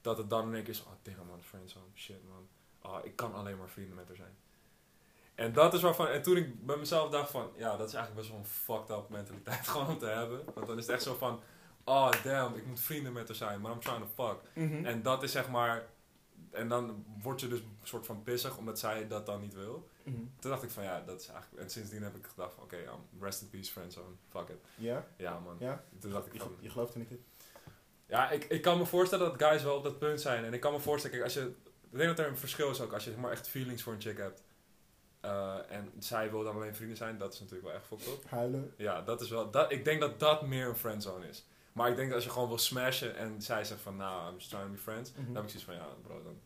dat 0.00 0.18
het 0.18 0.30
dan 0.30 0.46
in 0.48 0.54
één 0.54 0.62
keer 0.64 0.72
is, 0.72 0.82
oh 0.82 0.92
damn 1.02 1.26
man, 1.26 1.42
friendzone, 1.42 1.84
shit 1.94 2.28
man. 2.28 2.48
Oh, 2.82 3.04
ik 3.04 3.16
kan 3.16 3.34
alleen 3.34 3.58
maar 3.58 3.68
vrienden 3.68 3.94
met 3.96 4.06
haar 4.08 4.16
zijn. 4.16 4.36
En 5.34 5.52
dat 5.52 5.74
is 5.74 5.80
waarvan, 5.82 6.06
en 6.06 6.22
toen 6.22 6.36
ik 6.36 6.66
bij 6.66 6.76
mezelf 6.76 7.10
dacht 7.10 7.30
van, 7.30 7.50
ja, 7.56 7.76
dat 7.76 7.88
is 7.88 7.94
eigenlijk 7.94 8.14
best 8.14 8.28
wel 8.28 8.38
een 8.38 8.46
fucked 8.86 8.90
up 8.98 9.08
mentaliteit 9.08 9.68
gewoon 9.68 9.86
om 9.88 9.98
te 9.98 10.06
hebben. 10.06 10.44
Want 10.54 10.66
dan 10.66 10.78
is 10.78 10.86
het 10.86 10.94
echt 10.94 11.02
zo 11.02 11.14
van, 11.14 11.40
oh 11.84 12.10
damn, 12.24 12.54
ik 12.56 12.66
moet 12.66 12.80
vrienden 12.80 13.12
met 13.12 13.26
haar 13.28 13.36
zijn, 13.36 13.60
maar 13.60 13.72
I'm 13.72 13.80
trying 13.80 14.04
to 14.04 14.24
fuck. 14.26 14.40
Mhm. 14.54 14.84
En 14.84 15.02
dat 15.02 15.22
is 15.22 15.32
zeg 15.32 15.48
maar, 15.48 15.86
en 16.50 16.68
dan 16.68 17.04
word 17.22 17.40
je 17.40 17.48
dus 17.48 17.60
een 17.60 17.78
soort 17.82 18.06
van 18.06 18.22
pissig 18.22 18.56
omdat 18.56 18.78
zij 18.78 19.08
dat 19.08 19.26
dan 19.26 19.40
niet 19.40 19.54
wil. 19.54 19.88
Mhm. 20.04 20.16
Toen 20.38 20.50
dacht 20.50 20.62
ik 20.62 20.70
van, 20.70 20.82
ja, 20.84 21.00
dat 21.00 21.20
is 21.20 21.28
eigenlijk, 21.28 21.62
en 21.62 21.70
sindsdien 21.70 22.02
heb 22.02 22.16
ik 22.16 22.26
gedacht 22.26 22.54
van, 22.54 22.62
oké, 22.64 22.76
um, 22.76 23.22
rest 23.22 23.42
in 23.42 23.50
peace 23.50 23.72
friendzone, 23.72 24.14
fuck 24.28 24.48
it. 24.48 24.56
Ja? 24.74 25.06
Ja 25.16 25.38
man. 25.38 25.56
Ja? 25.58 25.84
Toen 25.98 26.10
dacht 26.10 26.26
ik 26.26 26.32
Je, 26.32 26.38
van, 26.38 26.56
je 26.60 26.70
gelooft 26.70 26.92
er 26.92 26.98
niet 26.98 27.10
in? 27.10 27.24
ja, 28.06 28.30
ik, 28.30 28.44
ik 28.44 28.62
kan 28.62 28.78
me 28.78 28.86
voorstellen 28.86 29.28
dat 29.30 29.48
guys 29.48 29.62
wel 29.62 29.76
op 29.76 29.84
dat 29.84 29.98
punt 29.98 30.20
zijn. 30.20 30.44
En 30.44 30.52
ik 30.54 30.60
kan 30.60 30.72
me 30.72 30.78
voorstellen, 30.80 31.16
kijk, 31.16 31.28
als 31.34 31.42
je... 31.42 31.54
Ik 31.90 31.96
denk 31.98 32.16
dat 32.16 32.18
er 32.18 32.30
een 32.30 32.38
verschil 32.38 32.70
is 32.70 32.80
ook 32.80 32.92
als 32.92 33.04
je 33.04 33.10
zeg 33.10 33.18
maar 33.20 33.30
echt 33.30 33.48
feelings 33.48 33.82
voor 33.82 33.92
een 33.92 34.00
chick 34.00 34.18
hebt. 34.18 34.42
eh, 35.20 35.56
en 35.70 35.92
zij 35.98 36.30
wil 36.30 36.42
dan 36.44 36.54
alleen 36.54 36.74
vrienden 36.74 36.96
zijn, 36.96 37.18
dat 37.18 37.32
is 37.32 37.40
natuurlijk 37.40 37.66
wel 37.68 37.76
echt 37.76 37.86
fucked 37.86 38.06
up. 38.06 38.30
Huilen? 38.30 38.74
Ja, 38.76 39.02
dat 39.02 39.20
is 39.20 39.30
wel... 39.30 39.50
Dat, 39.50 39.72
ik 39.72 39.84
denk 39.84 40.00
dat 40.00 40.20
dat 40.20 40.46
meer 40.46 40.68
een 40.68 40.76
friendzone 40.76 41.28
is. 41.28 41.44
Maar 41.72 41.88
ik 41.90 41.96
denk 41.96 42.06
dat 42.06 42.16
als 42.16 42.24
je 42.24 42.30
gewoon 42.30 42.48
wil 42.48 42.58
smashen 42.58 43.16
en 43.16 43.42
zij 43.42 43.64
zegt 43.64 43.80
van, 43.80 43.96
nou, 43.96 44.28
I'm 44.30 44.34
just 44.36 44.48
trying 44.48 44.66
to 44.66 44.72
be 44.72 44.78
friends. 44.80 45.12
Mhm. 45.12 45.24
Dan 45.24 45.34
heb 45.34 45.44
ik 45.44 45.50
zoiets 45.50 45.64
van, 45.68 45.74
ja, 45.74 45.86
bro, 46.02 46.22
dan... 46.22 46.40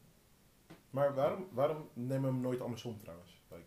Maar 0.91 1.15
waarom, 1.15 1.49
waarom 1.53 1.89
nemen 1.93 2.21
we 2.21 2.27
hem 2.27 2.41
nooit 2.41 2.61
andersom 2.61 2.99
trouwens? 2.99 3.31
Like, 3.49 3.63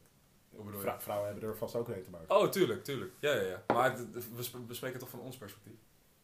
Hoe 0.46 0.46
bedoel 0.46 0.46
je? 0.46 0.46
Vrou- 0.79 1.01
vrouwen 1.01 1.27
hebben 1.29 1.49
er 1.49 1.57
vast 1.57 1.75
ook 1.75 1.87
mee 1.87 2.01
te 2.01 2.09
maken. 2.09 2.35
Oh, 2.35 2.49
tuurlijk, 2.49 2.83
tuurlijk. 2.83 3.11
Ja, 3.19 3.33
ja, 3.33 3.41
ja. 3.41 3.63
Maar 3.73 3.95
we 4.35 4.43
sp- 4.43 4.67
we 4.67 4.73
spreken 4.73 4.99
toch 4.99 5.09
van 5.09 5.19
ons 5.19 5.37
perspectief. 5.37 5.73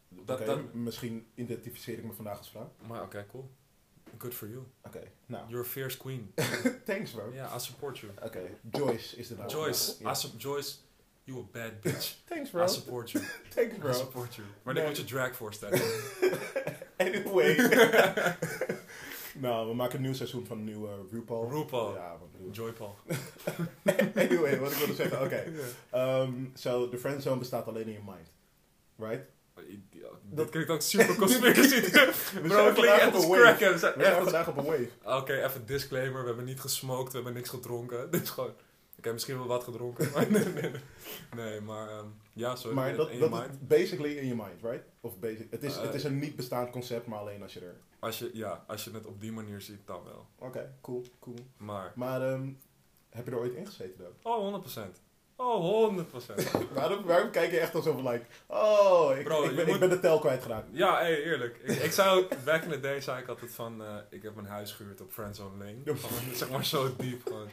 Dat, 0.08 0.72
Misschien 0.72 1.26
identificeer 1.34 1.98
ik 1.98 2.04
me 2.04 2.12
vandaag 2.12 2.38
als 2.38 2.50
vrouw. 2.50 2.72
maar 2.86 3.02
oké, 3.02 3.26
cool. 3.30 3.50
Good 4.18 4.34
for 4.34 4.48
you. 4.48 4.62
Oké, 4.82 5.02
nou. 5.26 5.48
You're 5.48 5.64
a 5.64 5.68
fierce 5.68 5.98
queen. 5.98 6.34
Thanks 6.84 7.10
bro. 7.10 7.30
Ja, 7.32 7.54
I 7.54 7.58
support 7.58 7.98
you. 7.98 8.12
Oké, 8.22 8.40
Joyce 8.70 9.16
is 9.16 9.28
de 9.28 9.34
naam. 9.34 9.48
Joyce. 9.48 9.92
I 10.04 10.14
sup- 10.14 10.40
Joyce, 10.40 10.74
you 11.24 11.38
a 11.38 11.42
bad 11.52 11.80
bitch. 11.80 12.16
Thanks 12.28 12.50
bro. 12.50 12.64
I 12.64 12.68
support 12.68 13.10
you. 13.10 13.24
Thanks 13.54 13.74
I 13.74 13.78
bro. 13.78 13.92
support 13.92 14.34
you. 14.34 14.46
Maar 14.62 14.74
Nee. 14.74 14.86
moet 14.86 14.96
je 14.96 15.04
drag 15.04 15.36
voorstellen. 15.36 15.80
anyway. 16.96 17.56
Nou, 19.34 19.68
we 19.68 19.74
maken 19.74 19.96
een 19.96 20.02
nieuw 20.02 20.12
seizoen 20.14 20.46
van 20.46 20.58
een 20.58 20.64
nieuwe 20.64 20.88
RuPaul. 21.10 21.50
RuPaul. 21.50 21.94
Ja, 21.94 22.16
wat 22.20 22.32
bedoel 22.32 22.48
ik? 22.48 22.54
Joy 22.54 22.72
Paul. 22.72 22.96
Anyway, 24.14 24.58
wat 24.60 24.70
ik 24.72 24.76
wilde 24.78 24.94
zeggen. 24.94 25.20
Oké. 25.22 25.44
Ehm, 25.90 26.32
so, 26.54 26.88
de 26.88 26.98
friendzone 26.98 27.38
bestaat 27.38 27.66
alleen 27.66 27.86
in 27.86 27.92
je 27.92 27.98
mind. 28.06 28.32
Right? 28.96 29.24
Dat 29.54 30.10
Dat- 30.22 30.48
klinkt 30.50 30.70
ook 30.70 30.80
super 30.80 31.14
conspiracy. 31.24 31.80
We 31.80 31.90
Bro, 32.42 32.48
zijn 32.48 32.68
ik 32.68 32.74
klink 32.74 32.74
vandaag 32.74 32.98
echt 32.98 33.08
op 33.08 33.14
als 33.14 33.24
een 33.24 33.30
wave. 33.30 33.42
crackhead. 33.42 33.72
We 33.96 34.02
zijn 34.02 34.22
vandaag 34.22 34.48
op 34.48 34.56
een 34.56 34.64
wave. 34.64 34.88
Oké, 35.04 35.44
even 35.44 35.66
disclaimer. 35.66 36.20
We 36.20 36.26
hebben 36.26 36.44
niet 36.44 36.60
gesmoked, 36.60 37.08
we 37.08 37.14
hebben 37.14 37.32
niks 37.34 37.48
gedronken. 37.48 38.10
Dit 38.10 38.22
is 38.22 38.30
gewoon... 38.30 38.52
Ik 39.04 39.10
heb 39.10 39.18
misschien 39.18 39.38
wel 39.38 39.46
wat 39.56 39.64
gedronken, 39.64 40.10
maar 40.12 40.30
nee, 40.30 40.44
nee, 40.62 40.70
nee. 41.36 41.60
Maar 41.60 41.88
ehm, 41.88 42.06
ja, 42.32 42.56
sorry. 42.56 42.76
Maar 42.76 42.88
in- 42.90 42.96
dat, 42.96 43.10
in 43.10 43.18
dat 43.20 43.28
je 43.30 43.34
is 43.36 43.40
mind. 43.46 43.68
basically 43.68 44.16
in 44.16 44.26
je 44.26 44.34
mind, 44.34 44.62
right? 44.62 44.84
Of 45.00 45.18
basic, 45.18 45.50
het, 45.50 45.62
is, 45.62 45.76
Eh, 45.76 45.82
het 45.82 45.94
is 45.94 46.04
een 46.04 46.18
niet 46.18 46.36
bestaand 46.36 46.70
concept, 46.70 47.06
maar 47.06 47.18
alleen 47.18 47.42
als 47.42 47.52
je 47.54 47.60
er... 47.60 47.76
Als 47.98 48.18
je, 48.18 48.30
ja, 48.32 48.64
als 48.66 48.84
je 48.84 48.90
het 48.90 49.06
op 49.06 49.20
die 49.20 49.32
manier 49.32 49.60
ziet, 49.60 49.86
dan 49.86 50.04
wel. 50.04 50.26
Oké, 50.38 50.74
cool, 50.80 51.04
cool. 51.20 51.36
Maar, 51.56 51.92
Maar 51.96 52.22
ehm, 52.32 52.52
heb 53.10 53.24
je 53.26 53.30
er 53.30 53.38
ooit 53.38 53.54
ingezeten 53.54 53.98
dan? 54.22 54.32
oh, 54.32 54.64
100%. 54.64 54.80
Oh, 55.36 55.90
100%. 55.96 56.72
waarom, 56.72 57.04
waarom 57.04 57.30
kijk 57.30 57.50
je 57.50 57.58
echt 57.58 57.74
al 57.74 57.82
zo 57.82 57.92
van 57.92 58.08
like, 58.08 58.24
oh, 58.46 59.16
ik, 59.18 59.24
Bro, 59.24 59.42
ik, 59.44 59.56
ben, 59.56 59.64
moet- 59.66 59.74
ik 59.74 59.80
ben 59.80 59.88
de 59.90 60.00
tel 60.00 60.18
kwijtgeraakt. 60.18 60.66
Ja, 60.72 60.98
hey, 60.98 61.22
eerlijk. 61.22 61.58
Ik, 61.62 61.82
ik 61.82 61.92
zou 61.92 62.18
ook, 62.22 62.44
back 62.44 62.62
in 62.62 62.70
the 62.70 62.80
day 62.80 63.00
zei 63.00 63.22
ik 63.22 63.28
altijd 63.28 63.50
van, 63.50 63.82
eh, 63.84 63.94
ik 64.10 64.22
heb 64.22 64.34
mijn 64.34 64.46
huis 64.46 64.72
gehuurd 64.72 65.00
op 65.00 65.12
Friendzone 65.12 65.56
Lane. 65.58 65.76
Ja. 65.84 65.94
Gewoon, 65.94 66.34
zeg 66.34 66.50
maar 66.50 66.64
zo 66.64 66.96
diep 66.96 67.22
gewoon. 67.26 67.48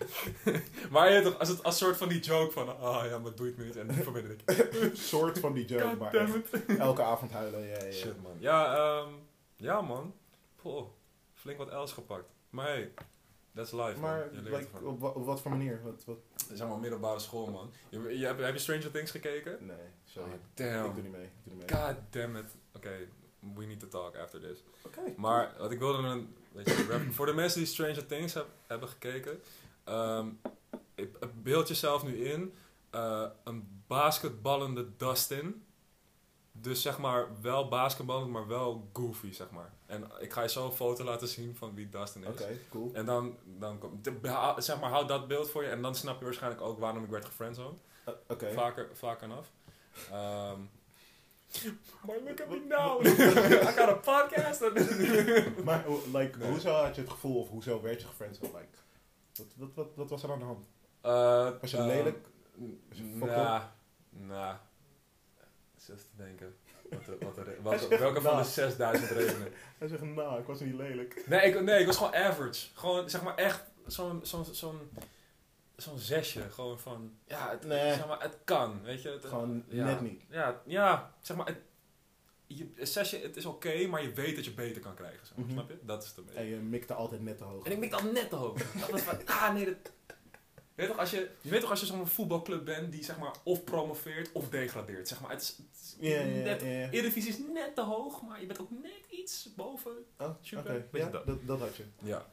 maar 0.91 1.11
je 1.11 1.21
toch, 1.21 1.39
als 1.39 1.49
het 1.49 1.63
als 1.63 1.77
soort 1.77 1.97
van 1.97 2.07
die 2.09 2.19
joke 2.19 2.51
van, 2.51 2.79
ah 2.79 3.05
ja, 3.05 3.17
maar 3.17 3.27
het 3.27 3.35
boeit 3.35 3.57
me 3.57 3.63
niet. 3.63 3.77
En 3.77 3.87
die 3.87 4.03
verbinder 4.03 4.31
ik. 4.45 4.69
Soort 4.93 5.39
van 5.39 5.53
die 5.53 5.65
joke, 5.65 5.95
maar 5.99 6.13
echt 6.13 6.33
elke 6.77 7.03
avond 7.03 7.31
huilen. 7.31 7.59
Ja, 7.61 7.77
ja, 7.77 7.83
ja. 7.85 7.91
Shit 7.91 8.21
man. 8.23 8.31
Ja, 8.39 8.75
ehm, 8.75 9.09
ja 9.55 9.81
man. 9.81 10.13
Poh, 10.61 10.87
flink 11.33 11.57
wat 11.57 11.69
Els 11.69 11.93
gepakt. 11.93 12.25
Maar 12.49 12.67
hey, 12.67 12.91
Maar. 13.99 14.33
Je 14.33 14.41
leert 14.41 14.55
like, 14.55 14.71
ervan. 14.73 14.85
op, 14.85 14.99
wa- 14.99 15.09
op 15.09 15.25
wat 15.25 15.41
voor 15.41 15.51
manier? 15.51 15.81
Wat, 15.83 16.03
wat? 16.05 16.17
Zeg 16.53 16.67
maar 16.67 16.77
middelbare 16.79 17.19
school 17.19 17.51
man. 17.51 17.71
Je, 17.89 18.17
je, 18.19 18.25
heb, 18.25 18.39
heb 18.39 18.53
je 18.53 18.59
Stranger 18.59 18.91
Things 18.91 19.11
gekeken? 19.11 19.65
Nee, 19.65 19.77
sorry. 20.03 20.31
Ik 20.31 20.39
damn. 20.53 20.93
doe 20.93 21.03
niet 21.03 21.11
mee. 21.11 21.23
Ik 21.23 21.29
doe 21.43 21.53
niet 21.55 21.69
mee. 21.71 21.79
God 21.81 21.95
damn 22.09 22.35
it. 22.35 22.55
Oké, 22.75 22.97
we 23.55 23.65
need 23.65 23.79
to 23.79 23.87
talk 23.87 24.15
after 24.17 24.39
this. 24.39 24.63
Oké. 24.85 25.01
Maar 25.17 25.53
wat 25.57 25.71
ik 25.71 25.79
wilde 25.79 26.07
een, 26.07 26.35
weet 26.51 26.67
je, 26.69 26.85
rap- 26.89 27.13
voor 27.13 27.25
de 27.25 27.33
mensen 27.33 27.59
die 27.59 27.67
Stranger 27.67 28.05
Things 28.05 28.33
heb- 28.33 28.49
hebben 28.67 28.89
gekeken, 28.89 29.41
ehm, 29.83 30.27
ik- 30.95 31.17
beeld 31.43 31.67
jezelf 31.67 32.03
nu 32.03 32.25
in 32.25 32.53
eh, 32.89 33.27
een 33.43 33.83
basketballende 33.87 34.87
Dustin. 34.97 35.65
Dus 36.51 36.81
zeg 36.81 36.97
maar 36.99 37.27
wel 37.41 37.67
basketballend, 37.67 38.31
maar 38.31 38.47
wel 38.47 38.89
goofy, 38.93 39.31
zeg 39.31 39.49
maar. 39.51 39.73
En 39.91 40.11
ik 40.19 40.33
ga 40.33 40.41
je 40.41 40.49
zo 40.49 40.65
een 40.65 40.71
foto 40.71 41.03
laten 41.03 41.27
zien 41.27 41.55
van 41.55 41.75
wie 41.75 41.89
Dustin 41.89 42.23
is. 42.23 42.27
Oké, 42.29 42.57
cool. 42.69 42.89
En 42.93 43.05
dan, 43.05 43.37
dan 43.45 43.77
kom, 43.77 44.01
zeg 44.57 44.79
maar, 44.79 44.89
houd 44.89 45.07
dat 45.07 45.27
beeld 45.27 45.49
voor 45.49 45.63
je 45.63 45.69
en 45.69 45.81
dan 45.81 45.95
snap 45.95 46.19
je 46.19 46.25
waarschijnlijk 46.25 46.61
ook 46.61 46.79
waarom 46.79 47.03
ik 47.03 47.09
werd 47.09 47.25
gefriendzoned. 47.25 47.79
Uh, 48.07 48.13
Oké. 48.27 48.51
Vaker, 48.53 48.89
vaker 48.93 49.23
en 49.29 49.37
af. 49.37 49.51
Ehm 50.11 50.59
maar 52.05 52.15
look 52.25 52.41
at 52.41 52.49
me 52.49 52.59
now. 52.67 53.05
I 53.69 53.71
got 53.71 53.89
a 53.89 53.93
podcast. 53.93 54.61
Maar 55.65 55.83
hoe- 55.85 55.99
like, 56.17 56.37
Nee. 56.37 56.49
hoezo 56.49 56.71
had 56.71 56.95
je 56.95 57.01
het 57.01 57.09
gevoel, 57.09 57.39
of 57.41 57.49
hoezo 57.49 57.81
werd 57.81 58.01
je 58.01 58.07
gefriendzoned? 58.07 58.53
Like, 58.53 58.67
wat, 59.35 59.47
wat, 59.55 59.69
wat, 59.75 59.87
wat 59.95 60.09
was 60.09 60.23
er 60.23 60.31
aan 60.31 60.39
de 60.39 60.45
hand? 60.45 60.65
Eh, 61.01 61.49
Was 61.61 61.71
je 61.71 61.81
lelijk? 61.81 62.27
Was 62.89 62.97
je 62.97 63.15
fucked 63.19 63.35
Ja, 63.35 63.75
nou. 64.09 64.55
Zit 65.77 65.97
te 65.97 66.23
denken. 66.23 66.55
Wat 66.91 67.35
wat 67.35 67.37
wat, 67.61 67.87
welke 67.87 68.21
van 68.21 68.37
de 68.37 68.43
6000 68.43 69.11
redenen? 69.17 69.47
Hij 69.77 69.87
zegt, 69.87 70.01
nou, 70.01 70.39
ik 70.39 70.45
was 70.45 70.59
niet 70.59 70.73
lelijk. 70.73 71.23
Nee 71.25 71.41
ik, 71.41 71.61
nee, 71.61 71.79
ik 71.79 71.85
was 71.85 71.97
gewoon 71.97 72.15
average. 72.15 72.67
Gewoon, 72.73 73.09
zeg 73.09 73.23
maar, 73.23 73.35
echt 73.35 73.63
zo'n 73.87 74.19
zo'n 74.23 74.45
zo'n 74.51 74.79
zo'n 75.75 75.99
zesje. 75.99 76.41
Gewoon 76.49 76.79
van, 76.79 77.13
ja, 77.25 77.49
het, 77.49 77.65
Nee. 77.65 77.93
zeg 77.93 78.07
maar, 78.07 78.21
het 78.21 78.37
kan, 78.43 78.81
weet 78.83 79.01
je. 79.01 79.09
Het, 79.09 79.25
Gewoon 79.25 79.63
ja. 79.67 79.85
net 79.85 80.01
niet. 80.01 80.21
Ja, 80.29 80.61
ja, 80.65 81.13
zeg 81.21 81.37
maar, 81.37 81.45
het, 81.47 81.57
je, 82.47 82.67
een 82.75 82.87
zesje, 82.87 83.17
het 83.17 83.35
is 83.37 83.45
oké, 83.45 83.87
maar 83.87 84.01
je 84.01 84.13
weet 84.13 84.35
dat 84.35 84.45
je 84.45 84.51
beter 84.53 84.81
kan 84.81 84.93
krijgen. 84.95 85.27
Zeg 85.27 85.35
maar, 85.37 85.45
Mhm. 85.45 85.53
Snap 85.53 85.69
je? 85.69 85.77
Dat 85.81 86.03
is 86.03 86.13
het. 86.15 86.33
En 86.33 86.45
je 86.45 86.55
mikte 86.55 86.93
altijd 86.93 87.21
net 87.21 87.37
te 87.37 87.43
hoog. 87.43 87.65
En 87.65 87.71
ik 87.71 87.77
mik 87.77 87.91
dan 87.91 88.13
net 88.13 88.29
te 88.29 88.35
hoog. 88.35 88.57
Dat 88.73 88.89
was 88.89 89.01
van, 89.01 89.17
ah 89.25 89.53
nee, 89.53 89.65
dat... 89.65 89.91
Weet 90.81 90.89
toch, 90.89 90.99
als 90.99 91.11
je, 91.11 91.29
weet 91.41 91.61
toch 91.61 91.69
als 91.69 91.79
je 91.79 91.85
zo'n 91.85 92.07
voetbalclub 92.07 92.65
bent 92.65 92.91
die 92.91 93.03
zeg 93.03 93.17
maar 93.19 93.35
of 93.43 93.63
promoveert 93.63 94.31
of 94.31 94.49
degradeert. 94.49 95.07
Zeg 95.07 95.21
maar, 95.21 95.31
het 95.31 95.41
is, 95.41 95.57
het 95.99 96.43
net. 96.43 96.61
Eredivisie 96.61 97.31
is 97.31 97.37
net 97.53 97.75
te 97.75 97.81
hoog, 97.81 98.21
maar 98.21 98.39
je 98.39 98.45
bent 98.45 98.59
ook 98.59 98.71
net 98.71 99.05
iets 99.09 99.49
boven. 99.55 99.91
Oh, 100.17 100.27
oké. 100.27 100.37
Super. 100.41 100.85
Ja, 100.91 101.09
dat? 101.09 101.25
dat, 101.25 101.47
dat 101.47 101.59
had 101.59 101.75
je. 101.75 101.83
Ja. 101.99 102.25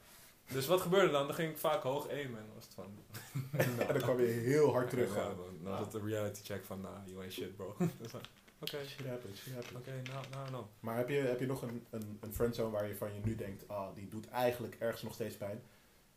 Dus 0.51 0.65
wat 0.65 0.81
gebeurde 0.81 1.11
dan? 1.11 1.27
Dan 1.27 1.35
ging 1.35 1.51
ik 1.51 1.57
vaak 1.57 1.83
hoog 1.83 2.09
aimen 2.09 2.39
en 2.39 2.45
was 2.55 2.63
het 2.63 2.73
van... 2.73 2.85
En 3.87 3.87
dan 3.87 4.01
kwam 4.01 4.19
je 4.19 4.27
heel 4.27 4.71
hard 4.71 4.89
terug. 4.89 5.15
Ja, 5.15 5.23
dan, 5.23 5.59
dan 5.63 5.71
was 5.71 5.79
het 5.79 5.93
een 5.93 6.07
reality 6.07 6.41
check 6.43 6.65
van, 6.65 6.81
nah, 6.81 7.07
you 7.07 7.19
ain't 7.19 7.33
shit 7.33 7.55
bro. 7.55 7.75
Oké, 8.61 8.77
Shit 8.87 9.07
happens, 9.07 9.39
shit 9.41 9.53
happens. 9.53 9.75
oké, 9.75 10.01
nou, 10.11 10.25
nou, 10.31 10.51
nou. 10.51 10.65
Maar 10.79 10.97
heb 10.97 11.09
je, 11.09 11.15
heb 11.15 11.39
je 11.39 11.45
nog 11.45 11.61
een, 11.61 11.85
een, 11.89 12.17
een 12.21 12.33
friendzone 12.33 12.71
waar 12.71 12.87
je 12.87 12.95
van 12.95 13.13
je 13.13 13.19
nu 13.23 13.35
denkt, 13.35 13.67
ah, 13.67 13.95
die 13.95 14.07
doet 14.07 14.29
eigenlijk 14.29 14.75
ergens 14.79 15.01
nog 15.01 15.13
steeds 15.13 15.35
pijn? 15.35 15.61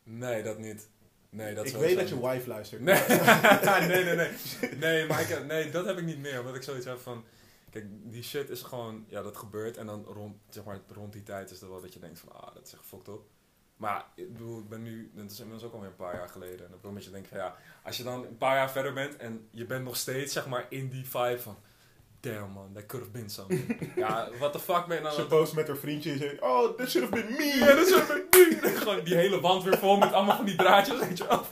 Nee, 0.03 0.43
dat 0.43 0.57
niet. 0.57 0.89
Nee, 1.33 1.55
dat 1.55 1.65
ik 1.65 1.75
weet 1.75 1.97
dat 1.97 2.09
je 2.09 2.27
wife 2.27 2.47
luistert. 2.47 2.81
Nee, 2.81 3.01
nee, 3.87 4.03
nee, 4.03 4.15
nee. 4.15 4.29
Nee, 4.77 5.07
maar 5.07 5.21
ik, 5.21 5.45
nee, 5.45 5.69
dat 5.69 5.85
heb 5.85 5.97
ik 5.97 6.05
niet 6.05 6.19
meer. 6.19 6.39
Omdat 6.39 6.55
ik 6.55 6.63
zoiets 6.63 6.85
heb 6.85 6.99
van... 6.99 7.25
Kijk, 7.69 7.85
die 7.89 8.23
shit 8.23 8.49
is 8.49 8.61
gewoon... 8.61 9.05
Ja, 9.07 9.21
dat 9.21 9.37
gebeurt. 9.37 9.77
En 9.77 9.85
dan 9.85 10.05
rond, 10.05 10.35
zeg 10.49 10.63
maar, 10.63 10.79
rond 10.87 11.13
die 11.13 11.23
tijd 11.23 11.51
is 11.51 11.59
het 11.59 11.69
wel 11.69 11.81
dat 11.81 11.93
je 11.93 11.99
denkt 11.99 12.19
van... 12.19 12.31
Ah, 12.31 12.53
dat 12.53 12.67
is 12.67 12.73
echt 12.73 12.85
fucked 12.85 13.07
up. 13.07 13.21
Maar 13.77 14.05
ik 14.15 14.33
bedoel, 14.33 14.59
ik 14.59 14.69
ben 14.69 14.83
nu... 14.83 15.11
Dat 15.15 15.31
is 15.31 15.39
inmiddels 15.39 15.67
ook 15.67 15.73
alweer 15.73 15.89
een 15.89 15.95
paar 15.95 16.15
jaar 16.15 16.29
geleden. 16.29 16.65
En 16.65 16.71
dan 16.71 16.89
een 16.89 16.95
beetje 16.95 17.11
denk 17.11 17.25
van 17.25 17.37
ja... 17.37 17.55
Als 17.83 17.97
je 17.97 18.03
dan 18.03 18.25
een 18.25 18.37
paar 18.37 18.55
jaar 18.55 18.71
verder 18.71 18.93
bent 18.93 19.15
en 19.17 19.47
je 19.51 19.65
bent 19.65 19.83
nog 19.83 19.95
steeds 19.95 20.33
zeg 20.33 20.47
maar 20.47 20.65
in 20.69 20.89
die 20.89 21.05
vibe 21.09 21.39
van... 21.39 21.57
Damn 22.23 22.53
man, 22.53 22.73
that 22.73 22.87
could 22.87 23.03
have 23.03 23.11
been 23.11 23.29
something. 23.29 23.91
ja, 23.95 24.29
what 24.39 24.53
the 24.53 24.59
fuck 24.59 24.85
ben 24.87 24.97
je 24.97 25.03
nou... 25.03 25.15
Ze 25.15 25.25
post 25.25 25.53
met 25.53 25.67
haar 25.67 25.77
vriendje 25.77 26.11
en 26.11 26.17
zegt, 26.17 26.41
oh, 26.41 26.77
this 26.77 26.91
should 26.91 27.09
have 27.09 27.23
been 27.23 27.35
me. 27.37 27.45
Ja, 27.59 27.75
dat 27.75 27.87
is 27.87 27.93
ook 27.93 28.23
niet. 28.31 28.77
Gewoon 28.77 29.03
die 29.03 29.15
hele 29.15 29.39
wand 29.39 29.63
weer 29.63 29.77
vol 29.77 29.97
met 29.97 30.13
allemaal 30.13 30.35
van 30.35 30.45
die 30.45 30.55
draadjes. 30.55 30.99
Weet 30.99 31.17
je 31.17 31.27
wel. 31.27 31.45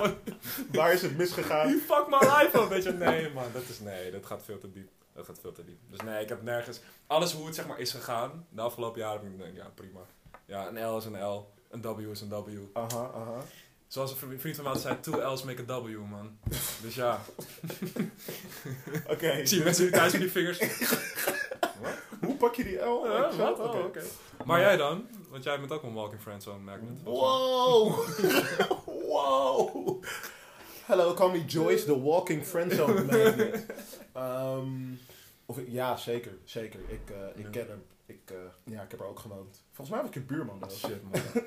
Waar 0.72 0.94
is 0.94 1.02
het 1.02 1.18
misgegaan? 1.18 1.68
You 1.68 1.80
fuck 1.80 2.08
my 2.08 2.18
life 2.20 2.60
up, 2.62 2.70
weet 2.70 2.84
je. 2.84 2.92
Nee 2.92 3.30
man, 3.30 3.46
dat 3.54 3.64
is, 3.70 3.80
nee, 3.80 4.12
dat 4.12 4.26
gaat 4.26 4.44
veel 4.44 4.58
te 4.58 4.72
diep. 4.72 4.90
Dat 5.14 5.26
gaat 5.26 5.40
veel 5.42 5.52
te 5.52 5.66
diep. 5.66 5.78
Dus 5.90 6.00
nee, 6.02 6.22
ik 6.22 6.30
heb 6.30 6.42
nergens, 6.42 6.80
alles 7.08 7.34
hoe 7.34 7.46
het 7.46 7.56
zeg 7.56 7.68
maar 7.68 7.80
is 7.80 7.92
gegaan, 7.92 8.48
de 8.50 8.62
afgelopen 8.62 9.00
jaren 9.00 9.24
heb 9.24 9.32
ik 9.32 9.38
denk, 9.38 9.56
ja 9.56 9.72
prima. 9.76 10.00
Ja, 10.46 10.68
een 10.68 10.88
L 10.88 10.98
is 10.98 11.06
een 11.06 11.24
L, 11.24 11.52
een 11.70 11.82
W 11.82 12.12
is 12.12 12.22
een 12.22 12.30
W. 12.30 12.50
Aha, 12.74 13.12
aha. 13.16 13.44
Zoals 13.92 14.12
een 14.12 14.18
vri- 14.18 14.40
vriend 14.40 14.56
van 14.56 14.64
mij 14.66 14.74
altijd 14.74 15.04
zei, 15.06 15.16
two 15.18 15.32
L's 15.34 15.44
make 15.44 15.64
a 15.70 15.82
W 15.82 15.98
man. 16.10 16.38
Dus 16.82 16.96
ja, 16.96 17.22
Oké. 19.08 19.46
zie 19.46 19.58
dus- 19.58 19.64
mensen 19.64 19.84
nu 19.84 19.92
thuis 19.92 20.12
met 20.12 20.22
die 20.22 20.32
vingers. 20.32 20.60
Hoe 22.22 22.36
pak 22.36 22.56
je 22.56 22.64
die 22.64 22.78
L? 22.78 23.08
Ja, 23.08 23.26
Exact? 23.30 23.58
wat? 23.58 23.76
Oh. 23.76 23.96
Maar 24.46 24.60
jij 24.60 24.78
dan? 24.78 25.08
Want 25.30 25.44
jij 25.44 25.60
bent 25.60 25.72
ook 25.72 25.84
een 25.84 25.94
walking 25.94 26.22
friend 26.22 26.44
zo'n 26.44 26.64
magnet. 26.64 27.04
Wow! 27.04 28.06
wow! 29.12 30.04
Hello, 30.86 31.14
call 31.14 31.32
me 31.32 31.46
Joyce, 31.46 31.86
the 31.86 32.02
walking 32.02 32.46
friendzone 32.46 33.04
magnet. 33.04 33.66
Ehm, 34.14 34.94
of, 35.46 35.58
ja, 35.68 35.98
zeker, 35.98 36.32
zeker. 36.44 36.80
Ik, 36.88 37.10
eh, 37.10 37.16
ik 37.36 37.44
Ja. 37.44 37.50
ken 37.50 37.68
hem. 37.68 37.84
Ik, 38.06 38.20
eh, 38.26 38.74
ja, 38.74 38.82
ik 38.82 38.92
heb 38.92 39.00
er 39.00 39.06
ook 39.08 39.20
gewoond. 39.20 39.64
Volgens 39.72 39.90
mij 39.90 40.00
was 40.00 40.10
ik 40.10 40.16
een 40.16 40.26
buurman. 40.26 40.64
Oh, 40.64 40.70
shit 40.70 41.02
man. 41.04 41.22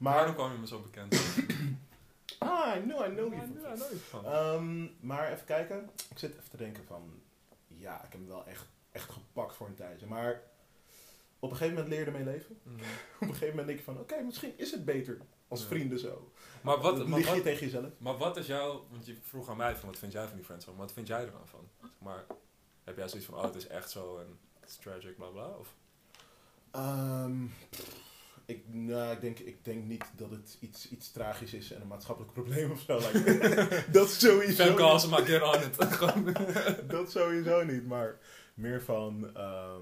Maar, 0.00 0.14
Waarom 0.14 0.34
kwam 0.34 0.52
je 0.52 0.58
me 0.58 0.66
zo 0.66 0.80
bekend? 0.80 1.14
ah, 2.38 2.76
I 2.76 2.80
know, 2.80 3.06
I 3.06 3.14
know 3.14 3.32
you. 3.34 3.60
Ja, 3.62 3.74
nooit 3.74 4.00
van. 4.08 4.24
Ehm, 4.24 4.86
maar 5.06 5.32
even 5.32 5.44
kijken. 5.44 5.90
Ik 6.10 6.18
zit 6.18 6.30
even 6.36 6.50
te 6.50 6.56
denken 6.56 6.84
van... 6.84 7.20
Ja, 7.66 7.94
ik 7.96 8.02
heb 8.02 8.12
hem 8.12 8.26
wel 8.26 8.46
echt, 8.46 8.66
echt 8.92 9.10
gepakt 9.10 9.54
voor 9.56 9.66
een 9.66 9.74
tijdje. 9.74 10.06
Maar 10.06 10.40
op 11.38 11.50
een 11.50 11.56
gegeven 11.56 11.74
moment 11.74 11.88
leer 11.88 12.00
je 12.00 12.06
ermee 12.06 12.24
leven. 12.34 12.58
Mhm. 12.62 12.74
Op 13.20 13.20
een 13.20 13.26
gegeven 13.28 13.48
moment 13.48 13.66
denk 13.66 13.78
je 13.78 13.84
van... 13.84 13.98
Oké, 13.98 14.20
misschien 14.22 14.58
is 14.58 14.70
het 14.70 14.84
beter 14.84 15.18
als 15.48 15.60
Ja. 15.60 15.66
vrienden 15.66 15.98
zo. 15.98 16.32
Maar 16.60 16.78
wat, 16.80 17.06
maar 17.06 17.18
je 17.18 17.24
wat, 17.24 17.42
tegen 17.42 17.66
jezelf. 17.66 17.90
Maar 17.98 18.16
wat 18.16 18.36
is 18.36 18.46
jouw, 18.46 18.86
want 18.90 19.06
je 19.06 19.16
vroeg 19.22 19.48
aan 19.48 19.56
mij 19.56 19.76
van 19.76 19.88
wat 19.88 19.98
vind 19.98 20.12
jij 20.12 20.26
van 20.26 20.36
die 20.36 20.44
friendzone, 20.44 20.76
maar 20.76 20.86
wat 20.86 20.94
vind 20.94 21.06
jij 21.06 21.20
er 21.24 21.32
dan 21.32 21.46
van? 21.48 21.68
Maar 21.98 22.24
heb 22.84 22.96
jij 22.96 23.08
zoiets 23.08 23.26
van, 23.28 23.38
oh 23.38 23.44
het 23.44 23.54
is 23.54 23.66
echt 23.66 23.90
zo 23.90 24.18
en 24.18 24.38
het 24.60 24.70
is 24.70 24.76
tragic, 24.76 25.16
bla 25.16 25.26
bla? 25.26 25.46
Of? 25.48 25.74
Ehm, 26.70 27.46
ik, 28.50 28.64
nou, 28.66 29.12
ik, 29.12 29.20
denk, 29.20 29.38
ik 29.38 29.64
denk 29.64 29.84
niet 29.84 30.04
dat 30.16 30.30
het 30.30 30.56
iets, 30.60 30.88
iets 30.90 31.12
tragisch 31.12 31.54
is 31.54 31.72
en 31.72 31.80
een 31.80 31.86
maatschappelijk 31.86 32.32
probleem 32.38 32.70
of 32.70 32.80
zo. 32.80 32.98
Dat 33.92 34.08
sowieso 34.10 34.64
Femke 34.64 35.06
maar 35.08 35.26
get 35.26 35.42
on 35.42 36.28
it. 36.28 36.90
Dat 36.90 37.10
sowieso 37.10 37.64
niet, 37.64 37.86
maar 37.86 38.18
meer 38.54 38.82
van... 38.82 39.36
ehm, 39.36 39.80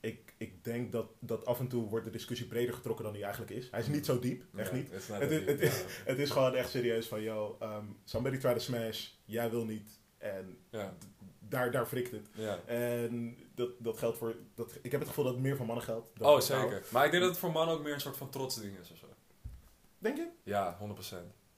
ik, 0.00 0.34
ik 0.36 0.64
denk 0.64 0.92
dat, 0.92 1.06
dat 1.20 1.46
af 1.46 1.60
en 1.60 1.68
toe 1.68 1.88
wordt 1.88 2.04
de 2.04 2.10
discussie 2.10 2.46
breder 2.46 2.74
getrokken 2.74 3.04
dan 3.04 3.12
die 3.14 3.22
eigenlijk 3.22 3.52
is. 3.52 3.68
Hij 3.70 3.80
is 3.80 3.86
niet 3.86 4.06
zo 4.06 4.18
diep, 4.18 4.44
echt 4.56 4.72
niet. 4.72 4.90
het 4.90 5.30
is 5.30 5.44
Het 5.46 5.60
is- 5.60 5.84
het 6.04 6.18
is 6.18 6.30
gewoon 6.30 6.54
echt 6.54 6.70
serieus 6.70 7.06
van, 7.06 7.22
yo, 7.22 7.58
um, 7.62 7.96
somebody 8.04 8.36
try 8.36 8.52
to 8.52 8.58
smash, 8.58 9.08
jij 9.24 9.50
wil 9.50 9.64
niet. 9.64 9.88
En 10.18 10.56
Ja, 10.70 10.96
daar, 11.54 11.70
daar 11.70 11.86
frikt 11.86 12.10
het. 12.10 12.28
ja. 12.32 12.58
En 12.66 13.36
dat, 13.54 13.70
dat 13.78 13.98
geldt 13.98 14.18
voor... 14.18 14.34
Dat, 14.54 14.78
ik 14.82 14.90
heb 14.90 15.00
het 15.00 15.08
gevoel 15.08 15.24
dat 15.24 15.34
het 15.34 15.42
meer 15.42 15.56
voor 15.56 15.66
mannen 15.66 15.84
geldt. 15.84 16.18
dan 16.18 16.28
Oh 16.28 16.40
vrouwen. 16.40 16.70
zeker. 16.70 16.86
Maar 16.92 17.04
ik 17.04 17.10
denk 17.10 17.22
dat 17.22 17.32
het 17.32 17.40
voor 17.40 17.52
mannen 17.52 17.74
ook 17.74 17.82
meer 17.82 17.94
een 17.94 18.00
soort 18.00 18.16
van 18.16 18.30
trots 18.30 18.60
ding 18.60 18.78
is 18.78 18.90
of 18.90 18.96
zo. 18.98 19.06
Denk 19.98 20.16
je? 20.16 20.28
Ja, 20.42 20.78
100%. 20.80 20.82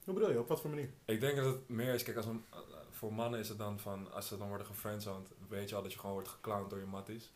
Hoe 0.03 0.13
bedoel 0.13 0.31
je? 0.31 0.39
Op 0.39 0.47
wat 0.47 0.61
voor 0.61 0.69
manier? 0.69 0.89
Ik 1.05 1.19
denk 1.19 1.35
dat 1.35 1.45
het 1.45 1.69
meer 1.69 1.93
is, 1.93 2.03
kijk, 2.03 2.17
als 2.17 2.25
een, 2.25 2.45
voor 2.91 3.13
mannen 3.13 3.39
is 3.39 3.49
het 3.49 3.57
dan 3.57 3.79
van, 3.79 4.11
als 4.11 4.27
ze 4.27 4.37
dan 4.37 4.47
worden 4.47 4.67
gefriendzoned, 4.67 5.27
weet 5.49 5.69
je 5.69 5.75
al 5.75 5.81
dat 5.81 5.93
je 5.93 5.99
gewoon 5.99 6.13
wordt 6.15 6.29
geclowned 6.29 6.69
door 6.69 6.79
je 6.79 6.85
matties. 6.85 7.31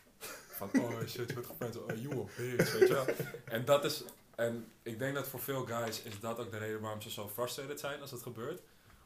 Van, 0.49 0.69
oh 0.79 0.99
shit, 1.07 1.27
je 1.27 1.33
wordt 1.33 1.47
gefriendzoned, 1.47 1.91
oh 1.91 2.01
you 2.01 2.15
bitch, 2.37 2.71
weet 2.71 2.87
je 2.87 2.93
wel. 2.93 3.05
En 3.45 3.65
dat 3.65 3.85
is, 3.85 4.03
en 4.35 4.71
ik 4.83 4.99
denk 4.99 5.15
dat 5.15 5.27
voor 5.27 5.39
veel 5.39 5.65
guys 5.65 6.01
is 6.01 6.19
dat 6.19 6.39
ook 6.39 6.51
de 6.51 6.57
reden 6.57 6.81
waarom 6.81 7.01
ze 7.01 7.09
zo 7.11 7.27
frustrated 7.27 7.79
zijn 7.79 8.01
als 8.01 8.11
het 8.11 8.21
gebeurt. 8.21 8.61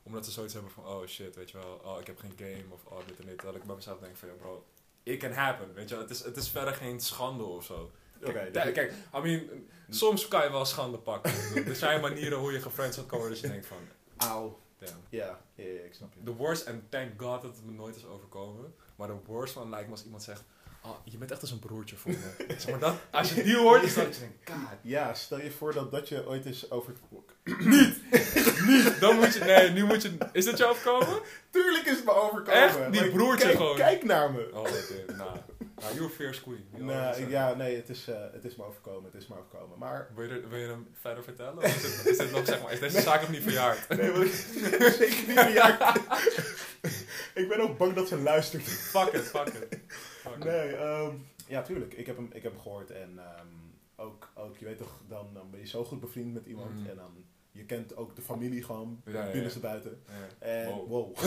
Omdat 0.06 0.26
ze 0.26 0.32
zoiets 0.32 0.54
hebben 0.54 0.72
van, 0.72 0.86
oh 0.86 1.06
shit, 1.08 1.36
weet 1.36 1.52
je 1.52 1.58
wel, 1.58 1.82
oh 1.84 2.00
ik 2.00 2.08
heb 2.08 2.18
geen 2.20 2.34
game, 2.38 2.64
of 2.70 2.86
oh 2.86 3.08
dit 3.08 3.20
en 3.20 3.26
dit. 3.26 3.42
Dat 3.42 3.56
ik 3.56 3.64
bij 3.64 3.76
mezelf 3.76 4.00
denk 4.00 4.16
van, 4.16 4.28
ja 4.28 4.34
bro, 4.34 4.66
it 5.04 5.20
can 5.20 5.32
happen, 5.32 5.74
weet 5.74 5.90
je 5.90 5.96
wel. 5.96 6.04
Het 6.04 6.14
is, 6.14 6.24
het 6.24 6.38
is 6.38 6.50
verder 6.50 6.74
geen 6.74 7.00
schande 7.00 7.44
of 7.44 7.66
zo. 7.66 7.92
Oké, 8.22 8.32
Kijk, 8.32 8.54
dus- 8.54 8.72
kijk, 8.74 8.94
I 9.16 9.20
mean, 9.20 9.68
soms 9.90 10.28
kan 10.28 10.44
je 10.44 10.52
wel 10.52 10.66
schande 10.66 10.98
pakken. 10.98 11.32
er 11.66 11.76
zijn 11.76 12.02
manieren 12.02 12.38
hoe 12.40 12.52
je 12.52 12.62
gefriendzoned 12.62 13.08
kan 13.10 13.18
worden, 13.20 13.36
dus 13.38 13.46
je 13.46 13.52
denkt 13.52 13.68
van, 13.68 13.78
Auw. 14.18 14.60
Ja, 14.78 14.88
ja, 15.10 15.42
ja, 15.56 15.64
ik 15.64 15.94
snap 15.94 16.14
je. 16.14 16.24
The 16.24 16.36
worst, 16.36 16.66
en 16.66 16.88
thank 16.90 17.22
god 17.22 17.42
dat 17.42 17.56
het 17.56 17.66
me 17.66 17.72
nooit 17.72 17.96
is 17.96 18.06
overkomen. 18.06 18.76
Maar 18.96 19.08
de 19.08 19.18
worst 19.26 19.54
van 19.54 19.70
lijkt 19.70 19.86
me 19.86 19.92
als 19.92 20.04
iemand 20.04 20.24
zegt... 20.24 20.44
Oh, 20.88 20.96
je 21.04 21.18
bent 21.18 21.32
echt 21.32 21.42
als 21.42 21.52
een 21.52 21.60
broertje 21.60 21.96
voor 21.96 22.12
me. 22.12 22.18
zeg 22.58 22.70
maar 22.70 22.80
dat, 22.80 22.96
als 23.12 23.34
je 23.34 23.44
die 23.44 23.58
hoort, 23.58 23.84
is 23.84 23.94
dat 23.94 24.14
je 24.16 24.20
denkt... 24.20 24.50
God, 24.52 24.78
Ja, 24.82 25.14
stel 25.14 25.42
je 25.42 25.52
voor 25.52 25.74
dat 25.74 25.92
dat 25.92 26.10
je 26.10 26.28
ooit 26.28 26.46
eens 26.46 26.72
over... 26.72 26.94
niet. 28.68 29.00
Dan 29.00 29.16
moet 29.16 29.34
je... 29.34 29.40
Nee, 29.40 29.70
nu 29.70 29.84
moet 29.86 30.02
je... 30.02 30.18
Is 30.32 30.46
dit 30.46 30.58
je 30.58 30.66
overkomen? 30.66 31.20
Tuurlijk 31.50 31.86
is 31.86 31.96
het 31.96 32.06
me 32.06 32.12
overkomen. 32.14 32.62
Echt? 32.62 32.92
Die 32.92 33.10
broertje 33.12 33.46
kijk, 33.46 33.58
gewoon. 33.58 33.76
Kijk 33.76 34.04
naar 34.04 34.32
me. 34.32 34.50
Oh, 34.54 34.60
oké. 34.60 35.14
Nou, 35.18 35.38
nou 35.76 35.94
you're 35.96 36.10
fierce 36.10 36.42
queen. 36.42 36.66
You 36.72 36.84
Nee, 36.84 37.14
saying? 37.14 37.32
ja, 37.32 37.54
nee, 37.54 37.76
het 37.76 37.90
is, 37.90 38.08
eh, 38.08 38.16
het 38.34 38.46
is 38.46 38.56
me 38.56 38.64
overkomen. 38.66 39.12
Het 39.14 39.22
is 39.22 39.28
me 39.28 39.36
overkomen. 39.38 39.78
Maar... 39.78 40.08
Wil 40.16 40.24
je, 40.24 40.30
er- 40.30 40.50
wil 40.50 40.60
je 40.60 40.68
hem 40.68 40.88
verder 41.02 41.24
vertellen? 41.24 41.58
Of 41.58 41.64
is, 41.86 41.98
het, 41.98 42.20
is, 42.20 42.32
nog, 42.32 42.46
zeg 42.46 42.62
maar, 42.62 42.72
is 42.72 42.80
deze 42.80 43.02
zaak 43.02 43.22
nog 43.22 43.30
niet 43.30 43.44
verjaard? 43.44 43.88
Nee, 43.98 44.12
want 44.12 44.24
ik 44.26 44.32
zeker 45.00 45.28
niet 45.28 45.40
verjaard. 45.40 45.98
ik 47.34 47.48
ben 47.48 47.60
ook 47.60 47.78
bang 47.78 47.94
dat 47.94 48.08
ze 48.08 48.18
luistert. 48.18 48.64
Fuck 48.64 49.08
it, 49.14 49.22
fuck 49.24 49.48
it. 49.48 49.78
Nee, 50.44 50.76
ehm, 50.76 51.12
ja, 51.48 51.62
tuurlijk. 51.62 51.94
Ik 51.94 52.06
heb 52.06 52.16
hem, 52.16 52.30
ik 52.34 52.44
heb 52.44 52.52
hem 52.52 52.62
gehoord. 52.62 52.92
En 52.92 53.10
ehm, 53.18 53.48
ook, 53.96 54.30
ook, 54.36 54.58
je 54.58 54.66
weet 54.66 54.78
toch, 54.78 55.02
dan, 55.08 55.28
dan 55.34 55.50
ben 55.52 55.60
je 55.60 55.68
zo 55.68 55.84
goed 55.84 56.00
bevriend 56.00 56.34
met 56.34 56.46
iemand. 56.46 56.80
Mhm. 56.80 56.90
En 56.90 56.96
dan, 56.96 57.12
je 57.52 57.66
kent 57.66 57.96
ook 57.98 58.16
de 58.16 58.22
familie 58.22 58.64
gewoon, 58.64 59.02
Ja, 59.06 59.12
ja, 59.14 59.26
ja. 59.26 59.32
binnenste 59.32 59.60
buiten. 59.60 60.02
Ja. 60.08 60.48
En, 60.48 60.68
Wow. 60.68 60.90
wow. 60.90 61.16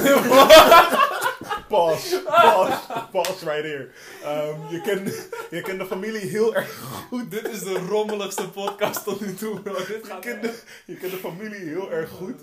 pause, 1.68 2.22
pause, 2.24 3.08
pause 3.12 3.44
right 3.44 3.62
here. 3.64 3.90
Ehm, 4.22 4.74
je, 4.74 4.80
kent, 4.80 5.28
je 5.50 5.61
kent 5.62 5.78
de 5.78 5.87
familie 5.87 6.20
heel 6.26 6.54
erg 6.54 6.78
goed. 7.08 7.30
Dit 7.30 7.48
is 7.48 7.62
de 7.62 7.78
rommeligste 7.78 8.48
podcast 8.50 9.04
tot 9.04 9.20
nu 9.20 9.34
toe, 9.34 9.61
bro. 9.61 9.74
Dit 9.74 10.06
Je 10.06 10.16
kent 10.20 10.42
de, 10.42 10.62
je 10.87 10.94
kent 10.96 11.12
de 11.12 11.18
familie 11.18 11.58
heel 11.68 11.92
erg 11.92 12.11
goed. 12.11 12.40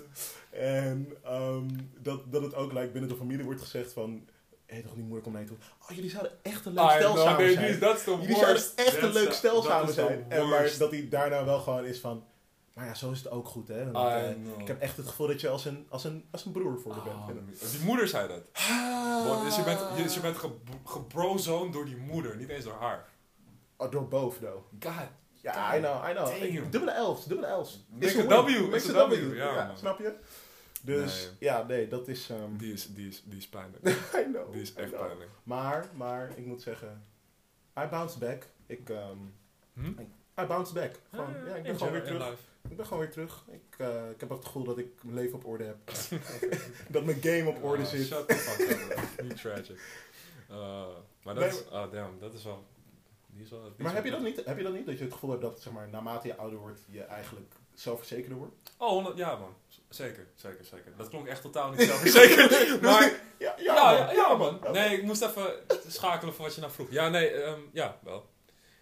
En 0.50 1.08
ehm, 1.24 1.68
dat, 2.02 2.32
dat 2.32 2.42
het 2.42 2.54
ook 2.54 2.72
like, 2.72 2.90
binnen 2.90 3.10
de 3.10 3.16
familie 3.16 3.44
wordt 3.44 3.60
gezegd 3.60 3.92
van... 3.92 4.28
Hé, 4.66 4.82
toch 4.82 4.96
niet 4.96 5.04
moeilijk 5.04 5.26
om 5.26 5.32
mee 5.32 5.44
te 5.44 5.48
doen. 5.48 5.60
Oh, 5.82 5.96
jullie 5.96 6.10
zouden 6.10 6.32
echt 6.42 6.64
een 6.64 6.72
leuk 6.72 6.90
stel 6.90 7.16
samen 7.16 7.44
nee, 7.44 7.52
zijn. 7.54 7.68
is 7.68 8.04
de 8.04 8.16
Jullie 8.20 8.36
zouden 8.36 8.62
echt 8.76 8.94
een 8.94 9.00
That's 9.00 9.14
leuk 9.14 9.28
the- 9.28 9.34
stel 9.34 9.62
samen 9.62 9.92
zijn. 9.94 10.26
En 10.28 10.48
maar 10.48 10.70
dat 10.78 10.90
hij 10.90 11.08
daarna 11.08 11.44
wel 11.44 11.58
gewoon 11.60 11.84
is 11.84 12.00
van... 12.00 12.24
Maar 12.74 12.86
ja, 12.86 12.94
zo 12.94 13.10
is 13.10 13.18
het 13.18 13.30
ook 13.30 13.48
goed, 13.48 13.68
hè. 13.68 13.90
Want, 13.90 14.08
eh, 14.08 14.28
know. 14.30 14.60
ik 14.60 14.66
heb 14.66 14.80
echt 14.80 14.96
het 14.96 15.06
gevoel 15.06 15.26
dat 15.26 15.40
je 15.40 15.48
als 15.48 15.64
een, 15.64 15.86
als 15.88 16.04
een, 16.04 16.24
als 16.30 16.44
een 16.44 16.52
broer 16.52 16.80
voor 16.80 16.92
Ah, 16.92 17.26
bent. 17.26 17.70
die 17.70 17.80
moeder 17.84 18.08
zei 18.08 18.28
dat. 18.28 18.42
Dus 19.44 19.56
je 19.56 19.62
bent, 19.62 19.80
dus 19.96 20.14
je 20.14 20.20
bent 20.20 20.36
ge, 20.36 20.50
gebrozoned 20.84 21.72
door 21.72 21.84
die 21.84 21.96
moeder, 21.96 22.36
niet 22.36 22.48
eens 22.48 22.64
door 22.64 22.76
haar. 22.80 23.08
Oh, 23.76 23.90
door 23.90 24.08
boven, 24.08 24.40
though. 24.40 24.64
God. 24.94 25.08
Ja, 25.32 25.76
I 25.76 25.78
know, 25.80 26.08
I 26.08 26.12
know. 26.12 26.70
Dubbele 26.70 26.92
L's, 27.00 27.24
dubbele 27.24 27.60
L's. 27.60 27.84
Make 27.88 28.18
a. 28.18 28.42
W, 28.44 28.60
Makes 28.70 28.84
it's 28.84 28.94
a 28.94 29.08
W, 29.08 29.12
W. 29.12 29.36
ja, 29.36 29.72
snap 29.76 29.98
je? 29.98 30.14
Dus, 30.86 31.24
Nee. 31.24 31.36
ja, 31.38 31.62
nee, 31.62 31.88
dat 31.88 32.08
is... 32.08 32.30
ehm, 32.30 32.56
Die 32.56 32.72
is, 32.72 32.94
die 32.94 33.08
is, 33.08 33.22
die 33.24 33.38
is 33.38 33.48
pijnlijk. 33.48 33.88
I 34.20 34.24
know. 34.32 34.52
Die 34.52 34.62
is 34.62 34.74
echt 34.74 34.90
pijnlijk. 34.90 35.30
Maar, 35.42 35.86
maar, 35.94 36.30
ik 36.36 36.46
moet 36.46 36.62
zeggen... 36.62 37.04
I 37.78 37.86
bounced 37.90 38.18
back. 38.18 38.46
Ik, 38.66 38.90
ehm 38.90 39.18
Hm? 39.74 39.92
I 40.40 40.44
bounced 40.46 40.74
back. 40.74 40.94
Gewoon, 41.10 41.34
ja, 41.46 41.54
ik 41.54 41.62
ben 41.62 41.76
gewoon 41.78 41.92
weer 41.92 42.04
terug. 42.04 42.38
Ik 42.68 42.76
ben 42.76 42.86
gewoon 42.86 43.02
weer 43.02 43.10
terug. 43.12 43.44
Ik, 43.50 43.78
eh, 43.78 44.10
ik 44.10 44.20
heb 44.20 44.28
het 44.28 44.44
gevoel 44.44 44.64
dat 44.64 44.78
ik 44.78 45.02
mijn 45.02 45.14
leven 45.16 45.34
op 45.34 45.46
orde 45.46 45.64
heb. 45.64 45.76
dat 46.88 47.04
mijn 47.04 47.22
game 47.22 47.48
op 47.48 47.64
orde 47.64 47.84
zit. 47.86 48.12
Ah, 48.12 48.18
Shut 48.18 48.28
the 48.28 48.34
fuck 48.34 48.70
up. 48.70 49.22
Niet 49.22 49.40
tragic. 49.40 49.80
Uh, 50.50 50.56
maar 51.24 51.34
dat 51.34 51.44
Nee, 51.44 51.48
is, 51.48 51.64
oh 51.68 51.92
damn, 51.92 52.18
dat 52.18 52.34
is 52.34 52.44
wel, 52.44 52.64
die 53.26 53.44
is 53.44 53.50
wel... 53.50 53.62
die 53.62 53.70
is 53.76 53.82
Maar 53.84 53.94
heb 53.94 54.04
je, 54.04 54.10
dat 54.10 54.22
niet, 54.22 54.44
heb 54.44 54.56
je 54.56 54.62
dat 54.62 54.72
niet? 54.72 54.86
Dat 54.86 54.98
je 54.98 55.04
het 55.04 55.12
gevoel 55.12 55.30
hebt 55.30 55.42
dat 55.42 55.60
zeg 55.60 55.72
maar, 55.72 55.88
naarmate 55.88 56.26
je 56.26 56.36
ouder 56.36 56.58
wordt, 56.58 56.80
je 56.90 57.02
eigenlijk 57.02 57.54
zelfverzekerder 57.74 58.38
wordt? 58.38 58.54
Oh, 58.76 58.88
100 58.88 59.16
ja 59.16 59.36
man. 59.36 59.54
Zeker, 59.96 60.26
zeker, 60.34 60.64
zeker. 60.64 60.92
Dat 60.96 61.08
klonk 61.08 61.26
echt 61.26 61.42
totaal 61.42 61.70
niet 61.70 61.80
zelfverzekerd. 61.88 62.80
maar 62.80 63.20
Ja, 63.38 63.54
ja, 63.58 63.92
ja, 63.92 64.12
ja, 64.12 64.34
man. 64.34 64.60
Nee, 64.72 64.96
ik 64.96 65.02
moest 65.02 65.22
even 65.22 65.54
schakelen 65.88 66.34
van 66.34 66.44
wat 66.44 66.54
je 66.54 66.60
nou 66.60 66.72
vroeg. 66.72 66.90
Ja, 66.90 67.08
nee, 67.08 67.28
ehm, 67.30 67.60
ja, 67.72 67.98
wel. 68.02 68.28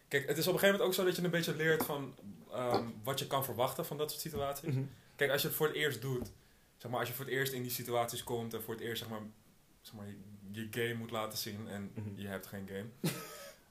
Kijk, 0.09 0.29
het 0.29 0.39
is 0.39 0.47
op 0.47 0.53
een 0.53 0.59
gegeven 0.59 0.81
moment 0.81 0.89
ook 0.89 0.95
zo 0.95 1.05
dat 1.05 1.17
je 1.17 1.23
een 1.25 1.31
beetje 1.31 1.57
leert 1.57 1.85
van 1.85 2.15
ehm, 2.53 2.85
wat 3.03 3.19
je 3.19 3.27
kan 3.27 3.45
verwachten 3.45 3.87
van 3.87 3.97
dat 3.97 4.11
soort 4.11 4.23
situaties. 4.23 4.69
Mhm. 4.73 4.83
Kijk, 5.17 5.31
als 5.31 5.43
je 5.43 5.49
het 5.49 5.57
voor 5.57 5.67
het 5.67 5.77
eerst 5.77 6.01
doet, 6.01 6.31
zeg 6.77 6.91
maar, 6.91 7.01
als 7.01 7.09
je 7.09 7.15
voor 7.15 7.25
het 7.25 7.35
eerst 7.35 7.53
in 7.53 7.63
die 7.63 7.71
situaties 7.71 8.25
komt 8.25 8.55
en 8.55 8.63
voor 8.63 8.75
het 8.75 8.83
eerst, 8.83 9.03
zeg 9.03 9.11
maar, 9.11 9.21
zeg 9.81 9.95
maar 9.95 10.07
je, 10.07 10.17
je 10.51 10.67
game 10.71 10.95
moet 10.95 11.11
laten 11.11 11.39
zien 11.39 11.69
en 11.69 11.93
Mhm. 11.95 12.09
je 12.21 12.27
hebt 12.27 12.47
geen 12.47 12.69
game. 12.69 13.13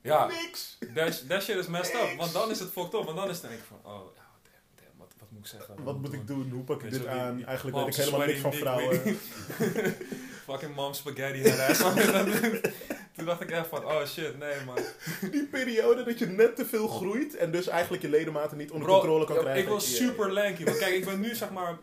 Ja, 0.02 0.26
Niks! 0.26 0.78
that, 0.94 1.28
that 1.28 1.44
shit 1.44 1.56
is 1.58 1.68
messed 1.68 1.96
up. 1.96 2.18
Want 2.18 2.34
dan 2.34 2.50
is 2.50 2.60
het 2.60 2.72
fucked 2.72 2.94
up. 2.94 3.04
Want 3.06 3.18
dan 3.18 3.30
is 3.30 3.38
het 3.42 3.48
denk 3.50 3.60
ik 3.60 3.66
van, 3.68 3.80
oh, 3.84 4.16
ja, 4.16 4.22
damn, 4.44 4.66
damn, 4.76 4.98
wat, 4.98 5.14
wat 5.20 5.32
moet 5.44 5.54
ik 5.54 5.60
zeggen? 5.68 5.84
Wat 5.84 6.00
moet 6.00 6.14
ik 6.14 6.28
doen? 6.28 6.50
Hoe 6.50 6.64
pak 6.64 6.84
ik 6.84 6.92
dit 6.92 7.06
aan? 7.06 7.46
Eigenlijk 7.46 7.78
weet 7.78 7.88
ik 7.88 7.96
helemaal 7.96 8.28
niks 8.28 8.40
van 8.40 8.54
vrouwen. 8.54 9.02
Fucking 10.48 10.76
mom 10.76 10.94
spaghetti. 10.94 11.42
Toen 13.16 13.26
dacht 13.26 13.42
ik 13.42 13.52
echt 13.52 13.68
van, 13.68 13.86
oh 13.86 14.06
shit, 14.06 14.40
nee 14.40 14.56
man. 14.66 14.78
Die 15.32 15.46
periode 15.46 16.04
dat 16.04 16.20
je 16.20 16.26
net 16.26 16.56
te 16.56 16.66
veel 16.66 16.88
groeit 16.88 17.36
en 17.36 17.52
dus 17.52 17.68
eigenlijk 17.68 18.04
je 18.04 18.10
ledematen 18.10 18.58
niet 18.58 18.72
onder 18.72 18.88
Bro, 18.88 18.98
controle 18.98 19.26
kan 19.26 19.38
krijgen. 19.38 19.62
ik 19.62 19.70
was 19.70 19.96
super 19.96 20.34
lanky. 20.34 20.64
Want 20.64 20.78
kijk, 20.78 20.96
ik 20.96 21.06
ben 21.06 21.20
nu 21.20 21.36
zeg 21.36 21.52
maar, 21.52 21.78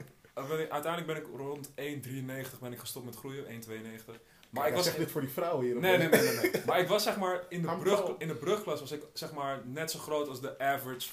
uiteindelijk 0.71 1.07
ben 1.07 1.17
ik 1.17 1.27
rond 1.37 1.69
1,93 1.69 2.59
ben 2.61 2.73
ik 2.73 2.79
gestopt 2.79 3.05
met 3.05 3.17
groeien, 3.17 3.45
1,92. 3.45 4.21
Maar 4.51 4.69
ik 4.69 4.75
was 4.75 4.85
zeg 4.85 4.95
dit 4.97 5.11
voor 5.11 5.21
die 5.21 5.31
vrouwen 5.31 5.65
hier. 5.65 5.77
Nee, 5.77 5.99
nee, 5.99 6.09
nee, 6.09 6.21
nee. 6.37 6.51
Maar 6.67 6.81
ik 6.81 6.89
was 6.89 7.03
zeg 7.03 7.17
maar 7.17 7.43
in 7.49 7.63
de, 7.63 7.77
brug, 7.81 8.03
in 8.19 8.29
de 8.29 8.35
brugklas 8.35 8.81
was 8.81 8.93
ik 8.93 9.03
zeg 9.13 9.33
maar 9.33 9.61
net 9.65 9.91
zo 9.91 9.99
groot 9.99 10.29
als 10.29 10.41
de 10.41 10.59
average 10.59 11.09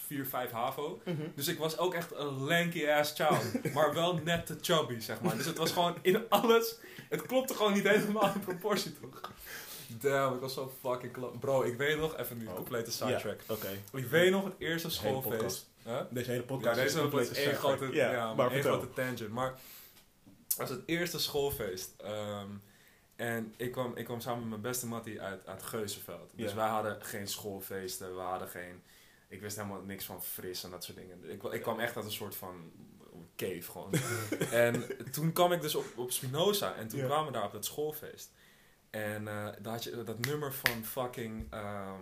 4-5 0.48 0.52
HAVO. 0.52 1.02
Mhm. 1.06 1.22
Dus 1.36 1.48
ik 1.48 1.58
was 1.58 1.78
ook 1.78 1.94
echt 1.94 2.12
een 2.16 2.44
lanky 2.44 2.88
ass 2.88 3.14
child. 3.16 3.64
maar 3.74 3.94
wel 3.94 4.14
net 4.24 4.46
te 4.46 4.58
chubby, 4.62 5.00
zeg 5.00 5.22
maar. 5.22 5.38
Dus 5.38 5.46
het 5.46 5.58
was 5.58 5.72
gewoon 5.72 5.96
in 6.02 6.30
alles. 6.30 6.76
Het 7.10 7.22
klopte 7.22 7.54
gewoon 7.54 7.74
niet 7.74 7.88
helemaal 7.88 8.32
in 8.34 8.40
proportie, 8.40 8.94
toch? 9.02 9.32
Damn, 9.88 10.36
ik 10.36 10.42
was 10.42 10.54
zo 10.54 10.72
fucking 10.82 11.14
klap. 11.14 11.40
Bro, 11.40 11.62
ik 11.64 11.78
weet 11.78 11.98
nog, 11.98 12.18
even 12.18 12.38
nu, 12.38 12.48
Oh. 12.48 12.56
complete 12.56 12.92
sidetrack. 12.92 13.40
Oké. 13.48 13.68
Ik 13.94 14.06
weet 14.06 14.32
nog 14.32 14.44
het 14.44 14.54
eerste 14.58 14.90
schoolfeest. 14.90 15.70
Huh? 15.84 16.00
Deze 16.10 16.30
hele 16.30 16.42
Ja, 16.42 16.48
podcast 16.48 16.76
deze 16.76 17.10
is 17.20 17.32
één 17.32 17.56
grote, 17.56 17.90
ja, 17.92 18.12
Ja, 18.12 18.34
maar 18.34 18.52
één 18.52 18.62
grote 18.64 18.90
tangent. 18.94 19.30
Maar 19.30 19.54
het 20.48 20.58
was 20.58 20.70
het 20.70 20.82
eerste 20.86 21.20
schoolfeest. 21.20 21.94
ehm, 21.98 22.48
en 23.18 23.54
ik 23.58 23.72
kwam, 23.72 23.96
ik 23.96 24.06
kwam 24.06 24.20
samen 24.22 24.40
met 24.40 24.50
mijn 24.50 24.62
beste 24.62 24.88
mattie 24.88 25.22
uit, 25.22 25.48
uit 25.48 25.64
Geuzenveld. 25.64 26.32
Dus 26.36 26.54
wij 26.54 26.68
hadden 26.68 27.02
geen 27.04 27.28
schoolfeesten, 27.28 28.16
we 28.16 28.22
hadden 28.22 28.48
geen... 28.48 28.82
Ik 29.30 29.42
wist 29.42 29.56
helemaal 29.56 29.82
niks 29.82 30.06
van 30.06 30.24
fris 30.24 30.64
en 30.64 30.70
dat 30.72 30.84
soort 30.84 30.98
dingen. 30.98 31.30
Ik, 31.30 31.44
ik 31.44 31.62
kwam 31.62 31.80
echt 31.80 31.96
uit 31.96 32.06
een 32.06 32.12
soort 32.12 32.36
van 32.36 32.72
cave 33.36 33.62
gewoon. 33.72 33.94
en 34.52 34.84
toen 35.12 35.32
kwam 35.34 35.52
ik 35.52 35.62
dus 35.62 35.76
op, 35.76 35.86
op 35.96 36.12
Spinoza 36.12 36.76
en 36.76 36.88
toen 36.88 37.00
kwamen 37.06 37.26
we 37.26 37.32
daar 37.32 37.46
op 37.46 37.52
dat 37.52 37.66
schoolfeest. 37.66 38.32
En 38.90 39.28
eh 39.28 39.48
daar 39.62 39.74
had 39.74 39.84
je 39.84 40.04
dat 40.04 40.26
nummer 40.26 40.54
van 40.54 40.84
fucking... 40.86 41.48
ehm, 41.54 42.02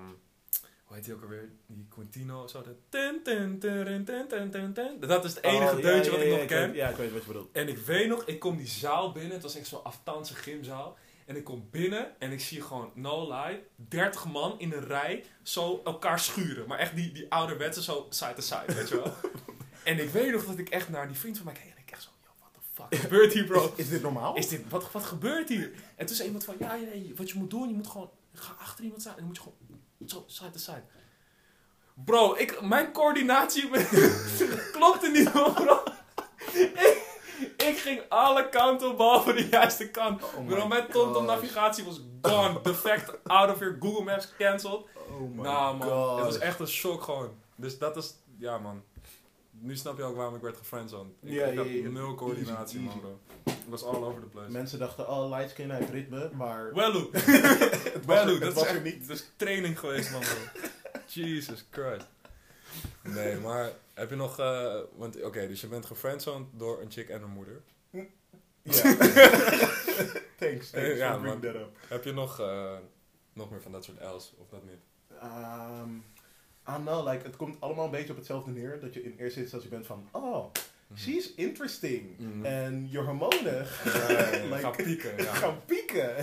hoe 0.84 0.95
heet 0.95 1.06
die 1.06 1.13
ook 1.13 1.21
alweer? 1.21 1.49
Die 1.67 1.88
Quintino, 1.89 2.47
zo 2.47 2.62
dat... 2.62 2.73
Tin, 2.89 3.19
tin, 3.23 3.60
tin. 3.60 4.99
Dat 4.99 5.25
is 5.25 5.36
het 5.36 5.43
enige 5.43 5.71
Oh, 5.73 5.80
ja, 5.80 5.86
deuntje 5.86 6.12
ja, 6.12 6.17
wat 6.17 6.25
ik 6.25 6.32
ja, 6.32 6.38
nog 6.38 6.45
ken. 6.45 6.67
weet- 6.67 6.75
Ja, 6.75 6.89
ik 6.89 6.95
weet 6.95 7.12
wat 7.12 7.21
je 7.21 7.28
bedoelt. 7.28 7.49
En 7.51 7.67
ik 7.67 7.78
weet 7.78 8.08
nog, 8.08 8.23
ik 8.25 8.39
kom 8.39 8.58
die 8.58 8.67
zaal 8.67 9.12
binnen. 9.12 9.32
Het 9.32 9.41
was 9.41 9.56
echt 9.56 9.67
zo'n 9.67 9.84
aftanse 9.84 10.36
gymzaal. 10.36 10.97
En 11.25 11.35
ik 11.35 11.43
kom 11.43 11.67
binnen 11.71 12.19
en 12.19 12.31
ik 12.31 12.41
zie 12.41 12.61
gewoon, 12.61 12.91
no 12.93 13.27
lie, 13.27 13.63
30 13.75 14.25
man 14.25 14.59
in 14.59 14.71
een 14.71 14.85
rij 14.85 15.25
zo 15.43 15.81
elkaar 15.83 16.19
schuren. 16.19 16.67
Maar 16.67 16.77
echt 16.77 16.95
die, 16.95 17.11
die 17.11 17.31
ouderwetse 17.31 17.83
zo 17.83 18.07
side 18.09 18.33
to 18.33 18.41
side, 18.41 18.73
weet 18.73 18.89
je 18.89 18.95
wel. 18.95 19.13
en 19.83 19.99
ik 19.99 20.09
weet 20.09 20.31
nog 20.31 20.45
dat 20.45 20.57
ik 20.57 20.69
echt 20.69 20.89
naar 20.89 21.07
die 21.07 21.17
vriend 21.17 21.38
van 21.38 21.45
mij 21.45 21.53
keek 21.53 21.71
en 21.71 21.81
ik 21.81 21.91
echt 21.91 22.01
zo, 22.01 22.09
yo, 22.23 22.29
what 22.39 22.49
the 22.53 22.59
fuck 22.73 23.01
gebeurt 23.01 23.33
hier 23.33 23.45
bro? 23.45 23.63
Is, 23.65 23.71
is 23.75 23.89
dit 23.89 24.01
normaal? 24.01 24.35
Is 24.35 24.47
dit, 24.47 24.69
wat, 24.69 24.91
wat 24.91 25.03
gebeurt 25.03 25.49
hier? 25.49 25.71
En 25.95 26.05
toen 26.05 26.15
zei 26.15 26.27
iemand 26.27 26.45
van, 26.45 26.55
ja, 26.59 26.73
ja, 26.73 27.13
wat 27.15 27.29
je 27.29 27.38
moet 27.38 27.49
doen, 27.49 27.69
je 27.69 27.75
moet 27.75 27.88
gewoon, 27.88 28.09
ga 28.33 28.55
achter 28.59 28.83
iemand 28.83 29.01
staan 29.01 29.13
en 29.13 29.19
dan 29.19 29.27
moet 29.27 29.35
je 29.35 29.41
gewoon 29.41 29.81
zo 30.05 30.23
side 30.27 30.49
to 30.49 30.59
side. 30.59 30.83
Bro, 31.93 32.35
ik, 32.35 32.61
mijn 32.61 32.91
coördinatie 32.91 33.69
klopte 34.75 35.09
niet, 35.09 35.31
bro. 35.31 35.83
ik, 36.53 36.94
ik 37.67 37.78
ging 37.78 38.01
alle 38.10 38.49
kanten 38.49 38.89
op 38.89 38.98
behalve 38.98 39.33
de 39.33 39.48
juiste 39.48 39.89
kant. 39.89 40.23
Oh 40.23 40.48
bro, 40.48 40.67
mijn 40.67 40.87
TomTom 40.87 41.13
gosh. 41.13 41.25
navigatie 41.25 41.83
was 41.83 42.02
gone. 42.21 42.62
Defect, 42.63 43.17
out 43.23 43.50
of 43.50 43.60
your 43.60 43.77
Google 43.79 44.04
Maps 44.04 44.33
cancelled. 44.37 44.85
Oh 45.10 45.35
my 45.35 45.42
nou 45.44 45.77
man, 45.77 45.87
god. 45.89 46.17
het 46.17 46.25
was 46.25 46.37
echt 46.37 46.60
een 46.60 46.67
shock 46.67 47.02
gewoon. 47.04 47.31
Dus 47.56 47.77
dat 47.77 47.98
is, 47.98 48.15
ja 48.37 48.58
man. 48.58 48.83
Nu 49.60 49.75
snap 49.75 49.98
je 49.98 50.04
ook 50.04 50.15
waarom 50.15 50.35
ik 50.35 50.42
werd 50.42 50.58
gefriendzoned. 50.58 51.13
Ik, 51.23 51.31
Ja, 51.31 51.46
ik 51.46 51.54
ja, 51.54 51.81
had 51.83 51.92
nul 51.94 52.15
coördinatie 52.15 52.79
man 52.79 53.00
bro. 53.00 53.19
Ik 53.46 53.54
was 53.67 53.83
all 53.83 54.04
over 54.04 54.21
the 54.21 54.27
place. 54.27 54.52
Mensen 54.52 54.79
dachten, 54.79 55.10
oh, 55.10 55.29
lightskin 55.29 55.71
uit 55.71 55.89
ritme, 55.89 56.29
maar 56.33 56.73
Wellu. 56.75 57.10
Wellu, 58.06 58.39
dat 58.46 58.54
was 58.54 58.67
er 58.67 58.81
niet. 58.81 59.08
dat 59.08 59.17
is 59.17 59.31
training 59.35 59.79
geweest, 59.79 60.12
man. 60.12 60.21
bro. 60.21 60.69
Jesus 61.08 61.65
Christ. 61.71 62.06
Nee, 63.02 63.38
maar 63.38 63.71
heb 63.94 64.10
je 64.10 64.15
nog... 64.15 64.40
eh, 64.40 64.80
want 64.96 65.23
oké, 65.23 65.48
dus 65.48 65.62
je 65.62 65.67
bent 65.67 65.86
gefriendzoned 65.86 66.48
door 66.52 66.82
een 66.82 66.92
chick 66.92 67.10
en 67.10 67.21
een 67.21 67.30
moeder. 67.30 67.62
Ja. 67.90 68.04
thanks, 70.40 70.69
thanks 70.69 70.98
Ja, 70.98 71.12
for 71.12 71.19
bringing 71.21 71.23
man. 71.23 71.40
that 71.42 71.56
up. 71.56 71.78
Heb 71.88 72.04
je 72.04 72.12
nog, 72.13 72.40
eh, 72.40 72.78
nog 73.34 73.50
meer 73.52 73.62
van 73.62 73.71
dat 73.71 73.84
soort 73.84 74.02
L's, 74.02 74.34
of 74.38 74.50
dat 74.50 74.63
niet? 74.63 74.80
Um, 75.23 76.04
I 76.67 76.71
don't 76.71 76.86
know, 76.86 77.08
like, 77.08 77.23
het 77.26 77.36
komt 77.36 77.62
allemaal 77.62 77.86
een 77.86 77.92
beetje 77.92 78.10
op 78.12 78.15
hetzelfde 78.17 78.52
neer. 78.52 78.80
Dat 78.80 78.94
je 78.94 79.04
in 79.04 79.15
eerste 79.17 79.40
instantie 79.40 79.69
bent 79.69 79.86
van, 79.86 80.10
oh, 80.12 80.46
she's 80.96 81.33
interesting. 81.35 82.19
Mhm. 82.19 82.46
En 82.46 82.87
je 82.91 82.98
hormonen 82.98 83.60
like, 84.52 84.58
gaan 84.60 84.75
pieken. 84.75 85.17
Ja. 85.17 85.33
gaan 85.43 85.65
pieken. 85.65 86.15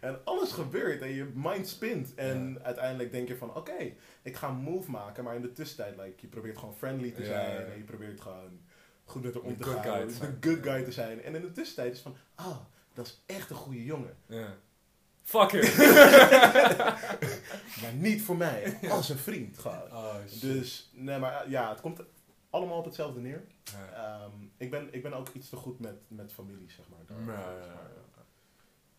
En 0.00 0.18
alles 0.24 0.52
gebeurt 0.52 1.02
en 1.02 1.08
je 1.14 1.30
mind 1.34 1.68
spint. 1.68 2.14
En 2.14 2.58
uiteindelijk 2.62 3.12
denk 3.12 3.28
je 3.28 3.36
van, 3.36 3.54
oké, 3.54 3.92
ik 4.22 4.36
ga 4.36 4.48
een 4.48 4.54
move 4.54 4.90
maken. 4.90 5.24
Maar 5.24 5.34
in 5.34 5.42
de 5.42 5.52
tussentijd, 5.52 5.96
like, 5.96 6.14
je 6.20 6.26
probeert 6.26 6.58
gewoon 6.58 6.76
friendly 6.76 7.10
te 7.10 7.24
zijn. 7.24 7.66
En 7.66 7.76
je 7.76 7.84
probeert 7.84 8.20
gewoon 8.20 8.60
goed 9.04 9.22
met 9.22 9.34
haar 9.34 9.42
om 9.42 9.56
te 9.56 9.64
gaan. 9.64 9.82
guy 9.82 10.06
te 10.06 10.12
zijn. 10.14 10.36
good 10.40 10.58
guy 10.62 10.82
te 10.84 10.92
zijn. 10.92 11.22
En 11.22 11.34
in 11.34 11.40
de 11.40 11.52
tussentijd 11.52 11.92
is 11.92 12.00
van, 12.00 12.16
ah, 12.34 12.56
dat 12.94 13.06
is 13.06 13.22
echt 13.26 13.50
een 13.50 13.56
goede 13.56 13.84
jongen. 13.84 14.16
Ja. 14.26 14.56
Fuck 15.22 15.52
it. 15.52 15.76
Maar 17.82 17.92
niet 17.92 18.22
voor 18.22 18.36
mij, 18.36 18.78
als 18.90 19.08
een 19.08 19.18
vriend 19.18 19.58
gewoon. 19.58 19.90
oh. 19.92 20.14
Dus, 20.40 20.90
nee, 20.92 21.18
maar 21.18 21.50
ja, 21.50 21.70
het 21.70 21.80
komt 21.80 22.00
allemaal 22.52 22.78
op 22.78 22.84
hetzelfde 22.84 23.20
neer. 23.20 23.44
Ja. 23.64 23.92
Ehm, 24.24 24.30
ik, 24.56 24.70
ben, 24.70 24.88
ik 24.94 25.02
ben 25.02 25.12
ook 25.12 25.28
iets 25.28 25.48
te 25.48 25.56
goed 25.56 25.78
met, 25.80 25.94
met 26.08 26.32
familie, 26.32 26.70
zeg 26.70 26.84
maar. 26.88 26.98
Daar- 27.06 27.36
Ja, 27.36 27.50
ja, 27.50 27.58
ja. 27.66 27.66
maar, 27.74 27.90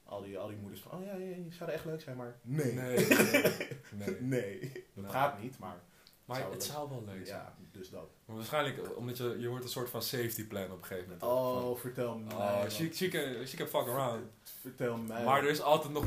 Al 0.03 0.21
die, 0.21 0.37
al 0.37 0.47
die 0.47 0.57
moeders 0.57 0.81
van, 0.81 0.91
oh 0.99 1.05
ja, 1.05 1.13
ja, 1.13 1.25
je 1.35 1.45
zou 1.49 1.69
echt 1.71 1.85
leuk 1.85 2.01
zijn, 2.01 2.17
maar 2.17 2.35
nee. 2.41 2.73
Nee. 2.73 4.17
Nee. 4.19 4.85
dat 4.95 5.11
gaat 5.11 5.41
niet, 5.41 5.57
maar 5.59 5.77
Maar 6.25 6.37
Zou 6.39 6.51
het 6.53 6.63
zou 6.63 6.89
wel 6.89 7.03
leuk 7.05 7.27
zijn. 7.27 7.39
ja, 7.39 7.55
dus 7.71 7.89
dat. 7.89 8.09
Maar 8.25 8.35
waarschijnlijk, 8.35 8.77
eh, 8.77 8.97
omdat 8.97 9.17
je, 9.17 9.35
je 9.39 9.47
hoort 9.47 9.63
een 9.63 9.69
soort 9.69 9.89
van 9.89 10.01
safety 10.01 10.47
plan 10.47 10.71
op 10.71 10.77
een 10.77 10.83
gegeven 10.85 11.03
moment. 11.03 11.23
Oh, 11.23 11.77
vertel 11.79 12.17
mij. 12.17 12.33
oh 12.35 12.61
wat. 12.61 12.71
she, 12.71 12.89
she, 12.93 13.07
can, 13.07 13.47
she 13.47 13.57
can 13.57 13.67
fuck 13.67 13.87
around. 13.87 14.23
Vertel 14.61 14.97
mij. 14.97 15.23
Maar 15.23 15.43
er 15.43 15.49
is 15.49 15.61
altijd 15.61 15.93
nog 15.93 16.05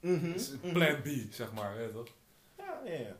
Mhm, 0.00 0.26
mhm. 0.26 0.72
plan 0.72 1.02
B, 1.02 1.06
zeg 1.30 1.52
maar, 1.52 1.76
weet 1.76 1.86
je 1.86 1.92
toch? 1.92 2.08
Ja, 2.58 2.80
ja, 2.84 2.92
ja. 2.92 3.16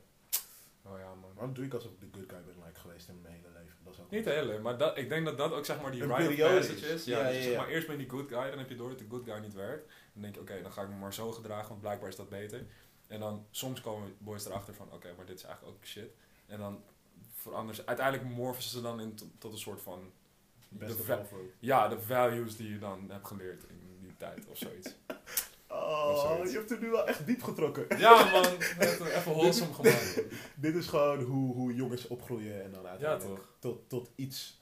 Oh 0.82 0.98
ja, 0.98 1.14
man. 1.20 1.30
Waarom 1.34 1.54
doe 1.54 1.64
ik 1.64 1.74
alsof 1.74 1.90
ik 1.92 2.00
de 2.00 2.18
good 2.18 2.28
guy 2.30 2.38
ben 2.46 2.64
like, 2.66 2.80
geweest 2.80 3.08
in 3.08 3.20
mijn 3.22 3.34
hele 3.34 3.48
leven? 3.54 3.76
Dat 3.84 3.92
is 3.92 3.95
ook 3.95 3.95
Niet 4.08 4.24
heel, 4.24 4.60
maar 4.60 4.78
dat, 4.78 4.98
ik 4.98 5.08
denk 5.08 5.24
dat 5.24 5.38
dat 5.38 5.52
ook 5.52 5.64
zeg 5.64 5.80
maar 5.80 5.90
die 5.90 6.02
Een 6.02 6.16
rite 6.16 6.44
of 6.44 6.50
passage 6.50 6.86
is. 6.86 7.04
Ja, 7.04 7.18
Ja, 7.18 7.28
dus 7.28 7.36
ja, 7.36 7.42
zeg 7.42 7.56
maar 7.56 7.68
eerst 7.68 7.86
ben 7.86 7.96
je 7.96 8.02
die 8.02 8.10
good 8.10 8.28
guy, 8.28 8.50
dan 8.50 8.58
heb 8.58 8.68
je 8.68 8.76
door 8.76 8.88
dat 8.88 8.98
de 8.98 9.06
good 9.08 9.24
guy 9.24 9.38
niet 9.38 9.54
werkt. 9.54 9.92
Dan 10.12 10.22
denk 10.22 10.34
je, 10.34 10.40
oké, 10.40 10.62
dan 10.62 10.72
ga 10.72 10.82
ik 10.82 10.88
me 10.88 10.94
maar 10.94 11.14
zo 11.14 11.32
gedragen, 11.32 11.68
want 11.68 11.80
blijkbaar 11.80 12.08
is 12.08 12.16
dat 12.16 12.28
beter. 12.28 12.66
En 13.06 13.20
dan 13.20 13.46
soms 13.50 13.80
komen 13.80 14.16
boys 14.18 14.46
erachter 14.46 14.74
van, 14.74 14.92
oké, 14.92 15.12
maar 15.16 15.26
dit 15.26 15.36
is 15.36 15.44
eigenlijk 15.44 15.76
ook 15.76 15.86
shit. 15.86 16.10
En 16.46 16.58
dan 16.58 16.82
veranderen 17.32 17.74
ze, 17.74 17.86
uiteindelijk 17.86 18.28
morfen 18.28 18.62
ze 18.62 18.80
dan 18.80 19.00
in 19.00 19.14
tot, 19.38 19.52
een 19.52 19.58
soort 19.58 19.82
van, 19.82 20.12
best 20.68 21.06
de 21.06 21.26
ja, 21.58 21.88
de 21.88 22.00
values 22.00 22.56
die 22.56 22.72
je 22.72 22.78
dan 22.78 23.10
hebt 23.10 23.26
geleerd 23.26 23.62
in 23.68 23.98
die 24.02 24.16
tijd 24.16 24.46
of 24.46 24.56
zoiets. 24.56 24.94
Oh, 25.68 26.44
je 26.44 26.50
hebt 26.56 26.70
er 26.70 26.80
nu 26.80 26.90
wel 26.90 27.06
echt 27.06 27.26
diep 27.26 27.42
getrokken. 27.42 27.98
ja 27.98 28.30
man, 28.30 28.42
net 28.78 29.00
even 29.00 29.32
wholesome 29.32 29.72
gemaakt. 29.74 30.20
Dit 30.54 30.74
is 30.74 30.86
gewoon 30.86 31.20
hoe, 31.22 31.54
hoe 31.54 31.74
jongens 31.74 32.06
opgroeien 32.06 32.64
en 32.64 32.72
dan 32.72 32.82
Ja 32.82 32.88
uiteindelijk 32.88 33.36
toch? 33.40 33.48
tot, 33.58 33.88
tot 33.88 34.10
iets 34.14 34.60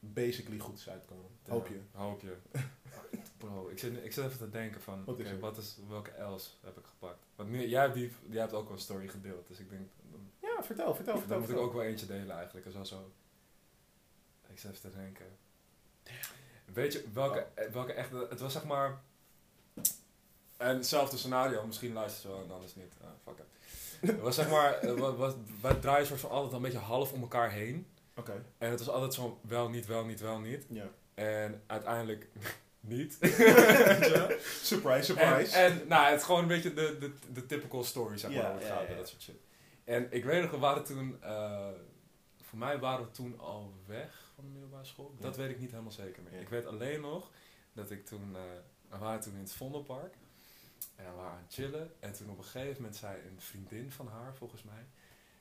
basically 0.00 0.58
goeds 0.58 0.88
uitkomen. 0.88 1.30
Hoop 1.48 1.66
je. 1.68 1.80
Ja, 1.94 1.98
hoop 2.00 2.20
je. 2.20 2.36
Bro, 3.38 3.68
ik 3.68 3.78
zit, 3.78 4.04
ik 4.04 4.12
zit 4.12 4.24
even 4.24 4.38
te 4.38 4.50
denken 4.50 4.80
van, 4.80 5.04
Wat 5.04 5.18
is 5.18 5.30
er? 5.30 5.38
wat 5.38 5.56
is, 5.58 5.78
welke 5.88 6.10
Els 6.10 6.58
heb 6.64 6.78
ik 6.78 6.84
gepakt? 6.86 7.26
Want 7.36 7.50
nu, 7.50 7.66
jij, 7.66 7.80
hebt 7.82 7.94
die, 7.94 8.12
jij 8.28 8.40
hebt 8.40 8.52
ook 8.52 8.64
wel 8.64 8.72
een 8.72 8.78
story 8.82 9.08
gedeeld, 9.08 9.48
dus 9.48 9.58
ik 9.58 9.70
denk, 9.70 9.88
dan, 10.10 10.30
Ja, 10.40 10.62
vertel, 10.62 10.94
vertel, 10.94 11.18
vertel. 11.18 11.28
dan 11.28 11.40
moet 11.40 11.56
ik 11.56 11.56
ook 11.64 11.72
wel 11.72 11.82
eentje 11.82 12.06
delen 12.06 12.36
eigenlijk. 12.36 12.72
Wel 12.72 12.84
zo. 12.84 13.12
Ik 14.48 14.58
zit 14.58 14.70
even 14.70 14.90
te 14.90 14.96
denken. 14.96 15.26
Weet 16.72 16.92
je, 16.92 17.04
welke, 17.12 17.46
eh, 17.54 17.70
welke 17.70 17.92
echt, 17.92 18.10
het 18.10 18.40
was 18.40 18.52
zeg 18.52 18.64
maar, 18.64 19.02
en 20.56 20.76
hetzelfde 20.76 21.16
scenario, 21.16 21.66
misschien 21.66 21.92
luistert 21.92 22.22
ze 22.22 22.28
wel 22.28 22.42
en 22.42 22.50
anders 22.50 22.74
niet. 22.74 22.94
Ah, 23.02 23.08
fuck 23.24 23.38
it. 23.38 23.44
Het 24.10 24.20
was 24.20 24.34
zeg 24.34 24.50
maar, 24.50 24.96
wat, 24.96 25.16
wat, 25.16 25.36
wij 25.60 25.74
draaien 25.74 26.06
soort 26.06 26.20
van 26.20 26.30
altijd 26.30 26.52
een 26.52 26.62
beetje 26.62 26.78
half 26.78 27.12
om 27.12 27.20
elkaar 27.20 27.50
heen. 27.50 27.86
Oké, 28.16 28.44
En 28.58 28.70
het 28.70 28.78
was 28.78 28.88
altijd 28.88 29.14
zo 29.14 29.40
wel 29.42 29.68
niet, 29.68 29.86
wel 29.86 30.04
niet, 30.04 30.20
wel 30.20 30.38
niet. 30.38 30.66
ja. 30.68 30.88
En 31.14 31.62
uiteindelijk 31.66 32.28
niet. 32.80 33.12
Surprise, 34.62 34.96
en, 34.96 35.04
surprise. 35.04 35.56
en 35.56 35.82
nou, 35.88 36.10
het 36.10 36.20
is 36.20 36.26
gewoon 36.26 36.40
een 36.42 36.48
beetje 36.48 36.74
de, 36.74 36.96
de, 36.98 37.12
de 37.32 37.46
typical 37.46 37.84
story, 37.84 38.18
zeg 38.18 38.30
maar, 38.30 38.52
het 38.54 38.62
ja, 38.62 38.68
gaat 38.68 38.96
dat 38.96 39.08
soort 39.08 39.22
shit. 39.22 39.36
En 39.84 40.06
ik 40.10 40.24
weet 40.24 40.42
nog, 40.42 40.50
we 40.50 40.58
waren 40.58 40.84
toen, 40.84 41.22
eh, 41.22 41.68
voor 42.42 42.58
mij 42.58 42.78
waren 42.78 43.04
we 43.04 43.10
toen 43.10 43.38
al 43.38 43.74
weg 43.86 44.30
van 44.34 44.44
de 44.44 44.50
middelbare 44.50 44.84
school. 44.84 45.14
Dat 45.20 45.36
weet 45.36 45.50
ik 45.50 45.58
niet 45.58 45.70
helemaal 45.70 45.92
zeker 45.92 46.22
meer. 46.22 46.40
Ik 46.40 46.48
weet 46.48 46.66
alleen 46.66 47.00
nog 47.00 47.30
dat 47.72 47.90
ik 47.90 48.06
toen, 48.06 48.36
eh, 48.36 48.42
we 48.88 48.98
waren 48.98 49.20
toen 49.20 49.34
in 49.34 49.40
het 49.40 49.52
Vondelpark. 49.52 50.14
En 50.96 51.04
we 51.04 51.16
waren 51.16 51.32
aan 51.32 51.44
het 51.46 51.54
chillen. 51.54 51.92
En 52.00 52.12
toen 52.12 52.30
op 52.30 52.38
een 52.38 52.44
gegeven 52.44 52.74
moment 52.82 52.96
zei 52.96 53.16
een 53.16 53.40
vriendin 53.40 53.92
van 53.92 54.08
haar, 54.08 54.34
volgens 54.34 54.62
mij, 54.62 54.86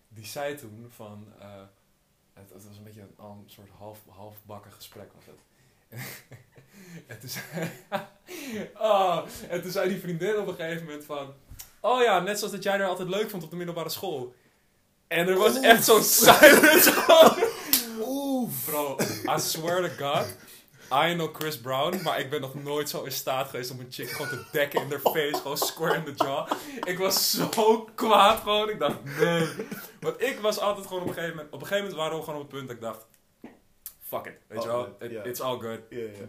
die 0.08 0.26
zei 0.26 0.56
toen 0.56 0.86
van, 0.90 1.28
eh, 1.40 1.62
het, 2.34 2.50
het 2.54 2.68
was 2.68 2.78
een 2.78 2.84
beetje 2.84 3.02
een, 3.02 3.26
een 3.26 3.44
soort 3.46 3.70
half, 3.70 4.00
halfbakken 4.10 4.72
gesprek 4.72 5.12
was 5.14 5.26
het. 5.26 5.40
en, 7.08 7.20
toen 7.20 7.30
zei, 7.30 7.72
oh, 8.92 9.22
en 9.50 9.62
toen 9.62 9.72
zei 9.72 9.90
die 9.90 10.00
vriendin 10.00 10.38
op 10.38 10.48
een 10.48 10.56
gegeven 10.56 10.86
moment 10.86 11.06
van, 11.06 11.34
oh 11.80 12.02
ja, 12.02 12.20
net 12.20 12.38
zoals 12.38 12.54
dat 12.54 12.64
jij 12.64 12.80
er 12.80 12.88
altijd 12.88 13.10
leuk 13.10 13.30
vond 13.30 13.44
op 13.44 13.50
de 13.50 13.56
middelbare 13.56 13.90
school. 13.90 14.34
En 15.08 15.28
er 15.28 15.38
was 15.38 15.60
echt 15.60 15.86
zo'n 15.86 16.04
silence 16.04 16.92
gewoon. 16.92 17.44
Oeh. 18.08 18.26
Bro, 18.66 18.98
I 19.28 19.40
swear 19.40 19.82
to 19.82 19.90
God. 19.98 20.26
I 20.92 21.14
know 21.14 21.36
Chris 21.36 21.60
Brown, 21.60 22.02
maar 22.04 22.20
ik 22.20 22.30
ben 22.30 22.42
nog 22.42 22.54
nooit 22.54 22.90
zo 22.90 23.04
in 23.04 23.12
staat 23.12 23.50
geweest 23.50 23.72
om 23.72 23.80
een 23.80 23.88
chick 23.90 24.10
gewoon 24.10 24.30
te 24.30 24.46
dekken 24.52 24.82
in 24.82 24.90
haar 24.90 25.00
face, 25.00 25.42
gewoon 25.42 25.58
square 25.58 25.96
in 25.96 26.04
the 26.04 26.24
jaw. 26.24 26.52
Ik 26.84 26.98
was 26.98 27.32
zo 27.32 27.90
kwaad 27.96 28.40
gewoon, 28.40 28.70
ik 28.70 28.80
dacht 28.80 29.04
nee. 29.20 29.48
Want 30.00 30.22
ik 30.22 30.40
was 30.40 30.60
altijd 30.60 30.88
gewoon 30.88 31.02
op 31.02 31.08
een 31.08 31.14
gegeven 31.14 31.36
moment, 31.36 31.54
op 31.54 31.62
een 31.62 31.68
gegeven 31.68 31.90
moment 31.90 32.02
waren 32.02 32.18
we 32.18 32.24
gewoon 32.24 32.40
op 32.42 32.52
het 32.52 32.58
punt 32.58 32.68
dat 32.68 32.76
ik 32.76 32.82
dacht, 32.82 33.06
fuck 34.08 34.26
it, 34.26 34.34
weet 34.48 34.64
je 34.64 34.70
All 34.70 34.76
wel, 35.00 35.10
It- 35.10 35.26
it's 35.26 35.40
all 35.40 35.60
good, 35.60 35.80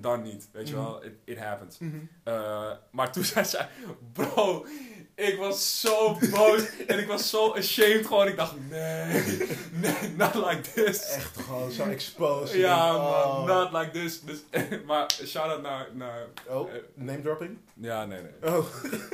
dan 0.01 0.23
niet, 0.23 0.49
weet 0.53 0.69
je 0.69 0.75
Mhm. 0.75 0.85
wel, 0.85 1.05
it, 1.05 1.13
it 1.25 1.39
happens. 1.39 1.79
Mhm. 1.79 1.97
Eh, 2.25 2.71
maar 2.91 3.13
toen 3.13 3.25
zei 3.35 3.45
zij, 3.45 3.69
bro, 4.13 4.67
ik 5.15 5.37
was 5.39 5.81
zo 5.81 6.19
boos 6.31 6.77
en 6.87 6.99
ik 6.99 7.07
was 7.07 7.31
zo 7.31 7.53
ashamed 7.53 8.07
gewoon. 8.07 8.29
Ik 8.29 8.37
dacht, 8.37 8.55
nee, 8.71 9.23
nee, 9.83 10.11
not 10.17 10.35
like 10.35 10.61
this. 10.75 11.03
Echt 11.15 11.37
gewoon 11.41 11.71
zo 11.71 11.85
exposed. 11.85 12.51
Je 12.55 12.59
Ja, 12.59 12.93
man, 12.93 13.03
oh. 13.03 13.45
not 13.45 13.73
like 13.73 13.91
this. 13.91 14.21
Dus, 14.21 14.39
maar 14.87 15.11
shout-out 15.25 15.63
naar, 15.63 15.89
naar 15.93 16.27
Oh, 16.49 16.71
eh, 16.75 16.77
name 16.95 17.21
dropping? 17.23 17.59
ja, 17.75 18.05
nee, 18.05 18.21
nee. 18.23 18.53
Oh. 18.53 18.67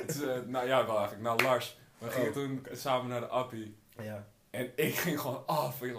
Eh, 0.09 0.29
nou 0.47 0.67
ja, 0.67 0.87
wel 0.87 0.97
eigenlijk, 0.99 1.23
naar 1.23 1.37
Lars. 1.37 1.79
We 1.99 2.11
gingen 2.11 2.29
Oh, 2.29 2.35
toen 2.35 2.67
samen 2.73 3.09
naar 3.09 3.21
de 3.21 3.27
Appie. 3.27 3.77
Ja. 4.03 4.27
En 4.51 4.71
ik 4.77 4.95
ging 4.99 5.21
gewoon 5.21 5.43
af. 5.47 5.83
Ik 5.83 5.97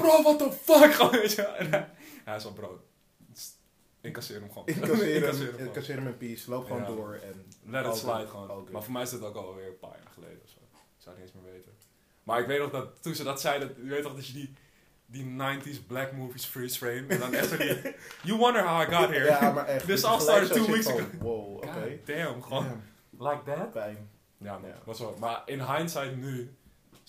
bro, 0.00 0.22
what 0.22 0.38
the 0.38 0.52
fuck? 0.52 0.92
Gewoon, 0.96 1.10
weet 1.12 1.32
je 1.32 1.42
wel. 1.42 1.54
En 1.56 1.70
hij, 1.70 1.88
hij 2.24 2.38
zo, 2.40 2.50
bro, 2.52 2.80
incasseer 4.00 4.40
hem 4.40 4.48
gewoon. 4.48 4.66
Incasseer 4.66 5.22
hem, 5.26 5.34
gewoon. 5.34 5.58
incasseer 5.66 5.96
hem 5.96 6.06
in 6.06 6.16
peace. 6.16 6.50
Loop 6.50 6.64
gewoon 6.66 6.80
Ja. 6.80 6.86
door 6.86 7.14
en... 7.14 7.44
Let 7.64 7.84
All 7.84 7.90
it 7.92 7.96
slide 7.98 8.12
good, 8.14 8.28
gewoon. 8.28 8.48
good. 8.48 8.70
Maar 8.70 8.82
voor 8.82 8.92
mij 8.92 9.02
is 9.02 9.10
dit 9.10 9.22
ook 9.22 9.34
alweer 9.36 9.66
een 9.66 9.78
paar 9.78 9.96
jaar 10.02 10.12
geleden 10.14 10.40
of 10.44 10.48
zo. 10.50 10.58
Ik 10.72 11.02
zou 11.02 11.14
het 11.16 11.24
niet 11.24 11.34
eens 11.34 11.42
meer 11.44 11.52
weten. 11.52 11.72
Maar 12.22 12.40
ik 12.40 12.46
weet 12.46 12.58
nog 12.58 12.70
dat 12.70 13.02
toen 13.02 13.14
ze 13.14 13.22
dat 13.24 13.40
zeiden, 13.40 13.74
je 13.82 13.88
weet 13.88 14.02
toch 14.02 14.14
dat 14.14 14.26
je 14.26 14.32
die, 14.32 14.54
die 15.06 15.24
90s 15.24 15.86
black 15.86 16.12
movies 16.12 16.44
freeze 16.44 16.78
frame. 16.78 17.04
En 17.08 17.18
dan 17.18 17.34
echt 17.34 17.48
zo 17.48 17.56
die, 17.56 17.76
you 18.28 18.38
wonder 18.38 18.68
how 18.68 18.82
I 18.82 18.94
got 18.94 19.08
here. 19.08 19.24
Ja, 19.24 19.50
maar 19.52 19.66
echt. 19.66 19.86
This 19.86 20.00
dat 20.00 20.10
all 20.10 20.20
started 20.20 20.52
two 20.52 20.66
weeks 20.66 20.84
van, 20.90 21.10
Wow, 21.20 21.56
oké. 21.56 21.66
God 21.68 22.06
damn, 22.06 22.42
gewoon. 22.42 22.64
Ja, 22.64 23.30
Like 23.30 23.42
that? 23.44 23.72
Pijn. 23.72 24.10
Ja, 24.38 24.58
man. 24.58 24.68
Ja. 24.70 24.78
Was 24.84 24.98
wel, 24.98 25.16
maar 25.18 25.42
in 25.46 25.60
hindsight 25.74 26.16
nu, 26.16 26.54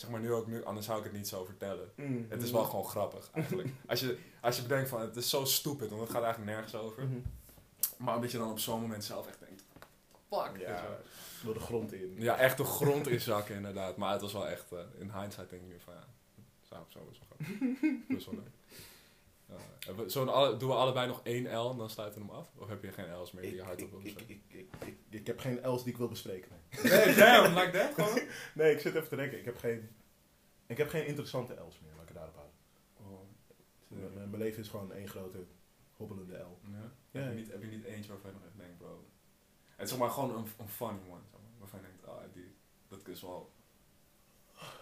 zeg 0.02 0.10
maar 0.10 0.20
nu 0.20 0.34
ook 0.34 0.48
nu, 0.48 0.64
anders 0.64 0.86
zou 0.86 0.98
ik 0.98 1.04
het 1.04 1.14
niet 1.14 1.28
zo 1.28 1.44
vertellen. 1.46 1.92
Mm. 1.96 2.26
Het 2.30 2.44
is 2.44 2.52
wel 2.52 2.64
gewoon 2.64 2.86
grappig 2.86 3.30
eigenlijk. 3.32 3.70
Als 3.88 4.00
je, 4.00 4.18
als 4.42 4.56
je 4.56 4.62
bedenkt 4.62 4.90
van 4.90 5.02
het 5.02 5.16
is 5.16 5.30
zo 5.30 5.46
stupid, 5.46 5.90
want 5.90 6.02
het 6.02 6.12
gaat 6.12 6.24
eigenlijk 6.24 6.52
nergens 6.52 6.76
over. 6.76 7.04
Mhm. 7.04 7.20
Maar 7.98 8.16
omdat 8.16 8.32
je 8.32 8.38
dan 8.38 8.50
op 8.50 8.60
zo'n 8.60 8.82
moment 8.82 9.04
zelf 9.04 9.28
echt 9.28 9.40
denkt, 9.40 9.64
fuck. 10.30 10.58
Ja, 10.58 10.98
door 11.44 11.54
de 11.54 11.60
grond 11.60 11.94
in. 11.94 12.16
Ja, 12.18 12.38
echt 12.38 12.58
de 12.58 12.64
grond 12.64 13.08
inzakken 13.08 13.56
inderdaad. 13.56 13.98
Maar 13.98 14.12
het 14.12 14.22
was 14.22 14.34
wel 14.34 14.48
echt, 14.48 14.72
eh, 14.72 14.80
in 15.00 15.12
hindsight 15.20 15.50
denk 15.50 15.62
ik 15.62 15.68
nu 15.68 15.80
van 15.84 15.94
ja, 15.94 16.06
zou 16.62 16.84
zo 16.88 17.08
is 17.12 17.20
wel 17.20 17.28
grappig. 17.28 17.80
Best 18.16 18.26
wel 18.26 18.36
leuk. 18.36 18.61
We- 19.96 20.10
zullen 20.10 20.28
we 20.28 20.34
alle- 20.34 20.58
doen 20.58 20.70
we 20.70 20.76
allebei 20.76 21.08
nog 21.08 21.22
één 21.24 21.58
L 21.58 21.72
en 21.72 21.78
dan 21.78 21.90
sluiten 21.90 22.22
we 22.22 22.28
hem 22.28 22.36
af? 22.36 22.50
Of 22.58 22.68
heb 22.70 22.84
je 22.84 22.92
geen 22.92 23.16
L's 23.22 23.32
meer 23.32 23.42
die 23.42 23.52
Ik, 23.52 23.58
je 23.58 23.64
hard 23.64 23.80
ik, 23.80 23.86
op 23.86 23.92
wil 23.92 24.00
ik, 24.00 24.06
bespreken? 24.06 24.44
ik, 24.48 24.60
ik, 24.60 24.88
ik, 24.88 24.98
ik 25.10 25.28
heb 25.28 25.40
geen 25.40 25.62
Els 25.62 25.84
die 25.84 25.92
ik 25.92 25.98
wil 25.98 26.08
bespreken. 26.08 26.52
Nee. 26.84 26.92
Nee, 27.06 27.16
damn, 27.16 27.58
like 27.58 27.72
that 27.78 27.94
gewoon? 27.94 28.28
nee, 28.56 28.74
ik 28.74 28.80
zit 28.80 28.96
even 28.96 29.08
te 29.10 29.16
denken. 29.16 29.38
Ik 29.40 29.46
heb 29.46 29.58
geen, 29.58 29.90
ik 30.66 30.78
heb 30.78 30.90
geen 30.90 31.06
interessante 31.06 31.54
Els 31.54 31.80
meer. 31.80 31.92
Laat 31.92 32.02
ik 32.02 32.08
het 32.08 32.18
daarop 32.18 32.36
houden. 32.36 32.56
Mijn, 33.88 34.14
mijn- 34.14 34.30
mijn 34.30 34.42
leven 34.42 34.62
is 34.62 34.70
gewoon 34.70 34.92
één 34.94 35.08
grote 35.08 35.46
hobbelende 35.98 36.38
L. 36.38 36.60
Ja? 36.72 36.92
Ja. 37.12 37.20
Heb, 37.20 37.30
je 37.34 37.38
niet, 37.40 37.52
heb 37.52 37.62
je 37.62 37.68
niet 37.70 37.84
eentje 37.84 38.12
waarvan 38.12 38.30
je 38.32 38.36
nog 38.38 38.46
echt 38.46 38.58
denkt, 38.58 38.78
bro? 38.78 39.06
Het 39.76 39.84
is 39.84 39.90
zeg 39.90 40.00
maar 40.00 40.10
gewoon 40.10 40.36
een, 40.36 40.46
een 40.58 40.68
funny 40.70 41.00
one, 41.10 41.22
zeg 41.32 41.40
maar, 41.42 41.52
waarvan 41.60 41.80
je 41.80 41.86
denkt, 41.86 42.06
ah, 42.08 42.24
die, 42.34 42.56
dat 42.88 43.08
is 43.08 43.22
wel... 43.22 43.52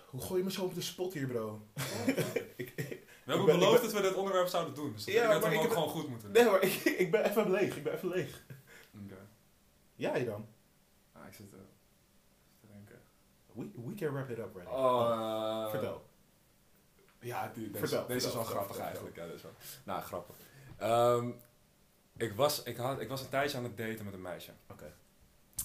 Hoe 0.09 0.21
gooi 0.21 0.37
je 0.39 0.43
me 0.45 0.51
zo 0.51 0.63
op 0.63 0.73
de 0.75 0.81
spot 0.81 1.13
hier, 1.13 1.27
bro? 1.27 1.67
ik, 2.55 2.73
ik- 2.75 2.75
We 2.75 3.35
hebben 3.35 3.45
ben- 3.45 3.55
ik 3.55 3.59
beloofd 3.59 3.81
ben- 3.81 3.91
dat 3.91 4.01
we 4.01 4.07
dit 4.07 4.13
onderwerp 4.15 4.47
zouden 4.47 4.73
doen, 4.73 4.91
dus 4.93 5.05
dat 5.05 5.13
Ja, 5.13 5.31
dat 5.31 5.41
maar 5.41 5.49
we 5.49 5.55
ook 5.55 5.61
heb- 5.61 5.71
gewoon 5.71 5.89
goed 5.89 6.07
moeten 6.07 6.31
nee, 6.31 6.43
doen. 6.43 6.51
maar 6.51 6.63
ik, 6.69 6.73
ik 6.83 7.11
ben 7.11 7.23
even 7.29 7.51
leeg. 7.51 7.77
Ik 7.77 7.83
ben 7.83 7.93
even 7.93 8.07
leeg. 8.09 8.43
Oké. 9.03 9.27
Jij 9.95 10.25
dan? 10.25 10.47
Ah, 11.11 11.27
ik 11.27 11.33
zit 11.33 11.53
eh, 11.53 11.59
te 12.59 12.67
denken. 12.67 13.01
We, 13.53 13.69
we 13.85 13.93
can 13.95 14.13
wrap 14.13 14.29
it 14.29 14.37
up, 14.37 14.55
right? 14.55 14.71
Oh, 14.71 15.09
eh, 15.65 15.69
Vertel. 15.69 16.07
Ja, 17.19 17.51
die, 17.53 17.71
deze, 17.71 17.87
Vertel, 17.87 18.07
deze 18.07 18.27
is 18.27 18.33
wel 18.33 18.43
vertel, 18.43 18.63
grappig 18.63 18.75
vertel, 18.75 18.85
eigenlijk. 18.85 19.15
Ja, 19.15 19.23
deze 19.23 19.35
is 19.35 19.41
wel, 19.41 19.51
nou, 19.83 20.01
grappig. 20.01 20.35
Ehm, 20.77 21.29
ik, 22.17 22.33
was, 22.33 22.63
ik, 22.63 22.77
had, 22.77 22.99
ik 22.99 23.09
was 23.09 23.21
een 23.21 23.29
tijdje 23.29 23.57
aan 23.57 23.63
het 23.63 23.77
daten 23.77 24.05
met 24.05 24.13
een 24.13 24.21
meisje. 24.21 24.51
Oké. 24.71 24.93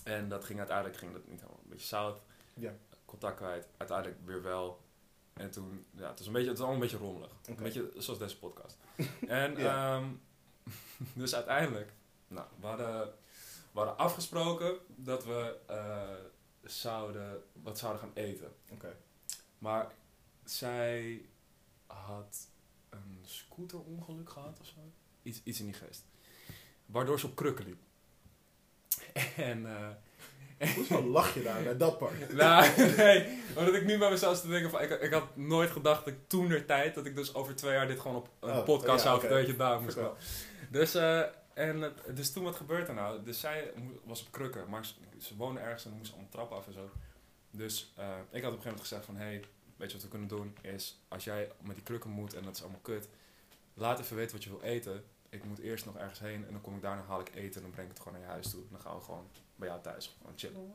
En 0.05 0.29
dat 0.29 0.45
ging 0.45 0.59
uiteindelijk 0.59 0.97
ging 0.99 1.13
dat 1.13 1.27
niet 1.27 1.41
helemaal 1.41 1.61
een 1.65 1.71
beetje 1.71 1.87
zout. 1.87 2.21
Ja. 2.55 2.73
Contact 3.19 3.37
kwijt. 3.37 3.67
Uiteindelijk 3.77 4.19
weer 4.25 4.43
wel. 4.43 4.83
En 5.33 5.51
toen, 5.51 5.85
ja, 5.91 6.09
het 6.09 6.19
was 6.19 6.27
een 6.27 6.33
beetje, 6.33 6.49
het 6.49 6.59
was 6.59 6.67
allemaal 6.67 6.83
een 6.85 6.91
beetje 6.91 7.05
rommelig. 7.07 7.31
Een 7.47 7.55
beetje 7.57 7.93
zoals 7.97 8.19
deze 8.19 8.39
podcast. 8.39 8.77
en 9.29 9.57
Ja. 9.57 9.97
ehm, 9.97 10.09
dus 11.23 11.35
uiteindelijk, 11.35 11.93
nou, 12.29 12.47
we 12.61 12.67
hadden, 12.67 13.01
we 13.73 13.79
hadden 13.79 13.97
afgesproken 13.99 14.77
dat 14.89 15.25
we 15.25 15.57
eh, 15.67 16.15
zouden, 16.63 17.43
wat 17.63 17.79
zouden 17.79 18.01
gaan 18.03 18.13
eten. 18.15 18.53
Oké. 18.71 18.97
Maar 19.59 19.93
zij 20.45 21.25
had 21.87 22.49
een 22.91 23.19
scooterongeluk 23.25 24.31
gehad 24.31 24.61
of 24.61 24.67
zo. 24.67 24.79
Iets, 25.23 25.41
iets 25.45 25.59
in 25.61 25.65
die 25.67 25.75
geest. 25.75 26.05
Waardoor 26.87 27.19
ze 27.21 27.27
op 27.27 27.35
krukken 27.37 27.65
liep. 27.65 27.81
En, 29.37 29.67
eh, 29.67 29.89
Hoezo 30.75 31.03
lach 31.03 31.35
je 31.35 31.43
daar 31.43 31.63
bij 31.63 31.77
dat 31.77 31.99
part? 31.99 32.33
nou, 32.35 32.67
nee, 32.97 33.39
omdat 33.57 33.75
ik 33.75 33.85
nu 33.85 33.99
bij 33.99 34.11
mezelf 34.11 34.41
te 34.41 34.49
denken 34.49 34.71
van, 34.71 34.81
ik, 34.83 34.91
ik 34.91 35.13
had 35.13 35.37
nooit 35.37 35.71
gedacht 35.71 36.05
dat 36.05 36.15
ik 36.15 36.21
toen 36.29 36.49
de 36.49 36.65
tijd, 36.65 36.95
dat 36.95 37.07
ik 37.07 37.17
dus 37.17 37.35
over 37.35 37.55
twee 37.57 37.73
jaar 37.73 37.87
dit 37.87 38.01
gewoon 38.01 38.17
op 38.17 38.29
een 38.41 38.51
Oh, 38.51 38.65
podcast 38.65 39.03
zou 39.03 39.29
dat 39.29 39.47
je 39.47 39.57
daar 39.57 39.81
moest 39.81 39.95
komen. 39.97 40.13
Dus, 40.71 40.95
eh, 40.95 41.21
en, 41.55 41.81
het- 41.81 42.03
dus 42.17 42.33
toen 42.33 42.45
wat 42.45 42.57
gebeurt 42.57 42.89
er 42.89 42.95
nou? 42.95 43.23
Dus 43.23 43.41
zij 43.41 43.73
was 44.05 44.21
op 44.27 44.33
krukken, 44.33 44.69
maar 44.69 44.87
ze, 45.19 45.37
woonde 45.37 45.61
ergens 45.61 45.85
en 45.85 45.93
moest 45.93 46.13
allemaal 46.13 46.31
trappen 46.31 46.57
af 46.57 46.67
en 46.67 46.73
zo. 46.73 46.91
Dus 47.51 47.93
eh, 47.97 48.05
ik 48.07 48.13
had 48.13 48.23
op 48.23 48.33
een 48.33 48.43
gegeven 48.43 48.63
moment 48.65 48.81
gezegd 48.81 49.05
van, 49.05 49.17
hey, 49.17 49.45
weet 49.77 49.89
je 49.89 49.95
wat 49.95 50.03
we 50.03 50.09
kunnen 50.11 50.29
doen? 50.29 50.57
Is, 50.63 51.01
als 51.09 51.25
jij 51.25 51.51
met 51.63 51.75
die 51.75 51.85
krukken 51.85 52.11
moet 52.11 52.35
en 52.35 52.43
dat 52.43 52.55
is 52.57 52.63
allemaal 52.63 52.81
kut, 52.83 53.09
laat 53.75 54.01
even 54.01 54.17
weten 54.17 54.33
wat 54.37 54.45
je 54.45 54.51
wil 54.51 54.61
eten. 54.63 55.05
Ik 55.29 55.45
moet 55.45 55.59
eerst 55.59 55.85
nog 55.85 55.97
ergens 55.97 56.19
heen 56.19 56.45
en 56.47 56.53
dan 56.53 56.61
kom 56.61 56.75
ik 56.77 56.83
daarna 56.83 57.03
haal 57.09 57.21
ik 57.21 57.31
eten 57.35 57.55
en 57.55 57.63
dan 57.63 57.71
breng 57.71 57.89
ik 57.89 57.95
het 57.95 58.03
gewoon 58.03 58.19
naar 58.19 58.27
je 58.29 58.33
huis 58.33 58.51
toe. 58.51 58.61
En 58.61 58.69
dan 58.71 58.81
gaan 58.81 58.97
we 58.97 59.03
gewoon 59.03 59.27
bij 59.57 59.69
jou 59.69 59.81
thuis 59.83 60.15
gewoon 60.19 60.33
chillen. 60.39 60.73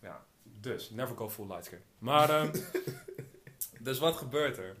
Ja, 0.00 0.24
dus, 0.42 0.90
never 0.90 1.16
go 1.16 1.30
full 1.30 1.46
light 1.46 1.64
skin. 1.64 1.82
Maar, 1.98 2.30
ehm, 2.30 2.52
dus 3.86 3.98
wat 3.98 4.16
gebeurt 4.16 4.56
er? 4.56 4.76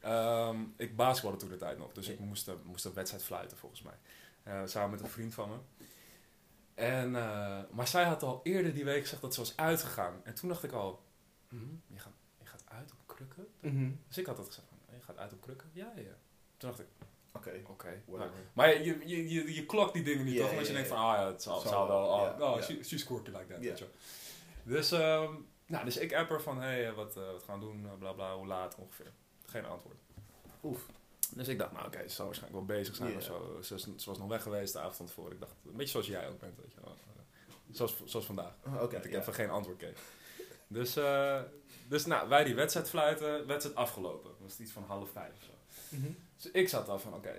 Ehm, 0.00 0.60
ik 0.76 0.96
basketbalde 0.96 1.38
toen 1.38 1.48
de 1.48 1.56
tijd 1.56 1.78
nog, 1.78 1.92
dus 1.92 2.08
ik 2.08 2.18
moest, 2.18 2.48
een- 2.48 2.60
moest 2.64 2.84
een 2.84 2.92
wedstrijd 2.94 3.24
fluiten 3.24 3.56
volgens 3.56 3.82
mij. 3.82 3.94
Eh, 4.42 4.62
samen 4.66 4.90
met 4.90 5.00
een 5.00 5.08
vriend 5.08 5.34
van 5.34 5.48
me. 5.50 5.56
En, 6.74 7.16
eh, 7.16 7.60
maar 7.70 7.88
zij 7.88 8.04
had 8.04 8.22
al 8.22 8.40
eerder 8.42 8.74
die 8.74 8.84
week 8.84 9.00
gezegd 9.02 9.22
dat 9.22 9.34
ze 9.34 9.40
was 9.40 9.56
uitgegaan. 9.56 10.20
En 10.24 10.34
toen 10.34 10.48
dacht 10.48 10.62
ik 10.64 10.72
al, 10.72 11.02
hm, 11.48 11.56
je, 11.86 11.98
gaat, 11.98 12.12
je 12.38 12.46
gaat 12.46 12.62
uit 12.68 12.92
op 12.92 12.98
krukken? 13.06 13.46
Mhm. 13.60 13.90
Dus 14.08 14.18
ik 14.18 14.26
had 14.26 14.36
dat 14.36 14.46
gezegd, 14.46 14.66
van, 14.68 14.78
je 14.96 15.02
gaat 15.02 15.18
uit 15.18 15.32
op 15.32 15.40
krukken? 15.40 15.70
Ja, 15.72 15.92
ja. 15.96 16.16
Toen 16.56 16.68
dacht 16.68 16.80
ik, 16.80 16.86
Oké. 17.36 17.60
oké. 17.68 18.02
Whatever. 18.06 18.38
Maar, 18.52 18.82
je, 18.82 18.98
je, 19.04 19.28
je, 19.28 19.54
je 19.54 19.66
klokt 19.66 19.92
die 19.92 20.02
dingen 20.02 20.24
niet 20.24 20.36
toch? 20.36 20.52
Ja, 20.52 20.60
je 20.60 20.72
denkt 20.72 20.88
van, 20.88 20.96
ah 20.96 21.16
ja, 21.16 21.26
het 21.26 21.42
zal, 21.42 21.60
Zal 21.60 21.70
zal 21.70 21.88
wel. 21.88 22.02
Oh, 22.02 22.52
oh 22.52 22.56
ja. 22.56 22.62
she, 22.62 22.98
like 23.08 23.46
that. 23.48 23.58
Weet 23.58 23.78
je. 23.78 23.86
Dus, 24.62 24.92
ehm, 24.92 25.32
nou, 25.66 25.84
dus 25.84 25.96
ik 25.96 26.14
app 26.14 26.30
er 26.30 26.42
van, 26.42 26.60
hé, 26.60 26.82
hey, 26.82 26.92
wat, 26.92 27.16
eh, 27.16 27.26
wat 27.32 27.42
gaan 27.42 27.58
we 27.58 27.64
doen? 27.64 27.88
Bla 27.98 28.12
bla, 28.12 28.36
hoe 28.36 28.46
laat 28.46 28.74
ongeveer? 28.74 29.12
Geen 29.46 29.64
antwoord. 29.64 29.96
Oef. 30.62 30.86
Dus 31.30 31.48
ik 31.48 31.58
dacht, 31.58 31.72
nou 31.72 31.86
oké, 31.86 32.08
ze 32.08 32.14
zal 32.14 32.26
waarschijnlijk 32.26 32.66
wel 32.66 32.76
bezig 32.76 32.94
zijn 32.94 33.16
of 33.16 33.22
zo. 33.22 33.58
Ze, 33.62 33.94
was 34.04 34.18
nog 34.18 34.28
weg 34.28 34.42
geweest 34.42 34.72
de 34.72 34.78
avond 34.78 35.12
voor. 35.12 35.32
Ik 35.32 35.40
dacht, 35.40 35.52
een 35.64 35.76
beetje 35.76 35.90
zoals 35.90 36.06
jij 36.06 36.28
ook 36.28 36.38
bent, 36.38 36.56
weet 36.56 36.72
je 36.72 36.80
wel. 36.80 36.90
Eh, 36.90 37.22
Zoals, 37.70 38.02
zoals 38.04 38.26
vandaag. 38.26 38.54
Oh, 38.66 38.82
Oké. 38.82 38.96
dat 38.96 39.04
ik 39.04 39.14
even 39.14 39.34
geen 39.34 39.50
antwoord 39.50 39.78
kreeg. 39.78 39.98
Dus, 40.66 40.96
eh, 40.96 41.40
dus 41.88 42.06
nou, 42.06 42.28
wij 42.28 42.44
die 42.44 42.54
wedstrijd 42.54 42.88
fluiten, 42.88 43.46
wedstrijd 43.46 43.76
afgelopen. 43.76 44.30
Dat 44.30 44.40
was 44.40 44.58
iets 44.58 44.72
van 44.72 44.84
half 44.86 45.10
vijf 45.10 45.32
of 45.36 45.42
zo. 45.42 45.52
Mhm. 45.96 46.12
Dus 46.44 46.52
ik 46.52 46.68
zat 46.68 46.88
al 46.88 46.98
van, 46.98 47.14
oké, 47.14 47.34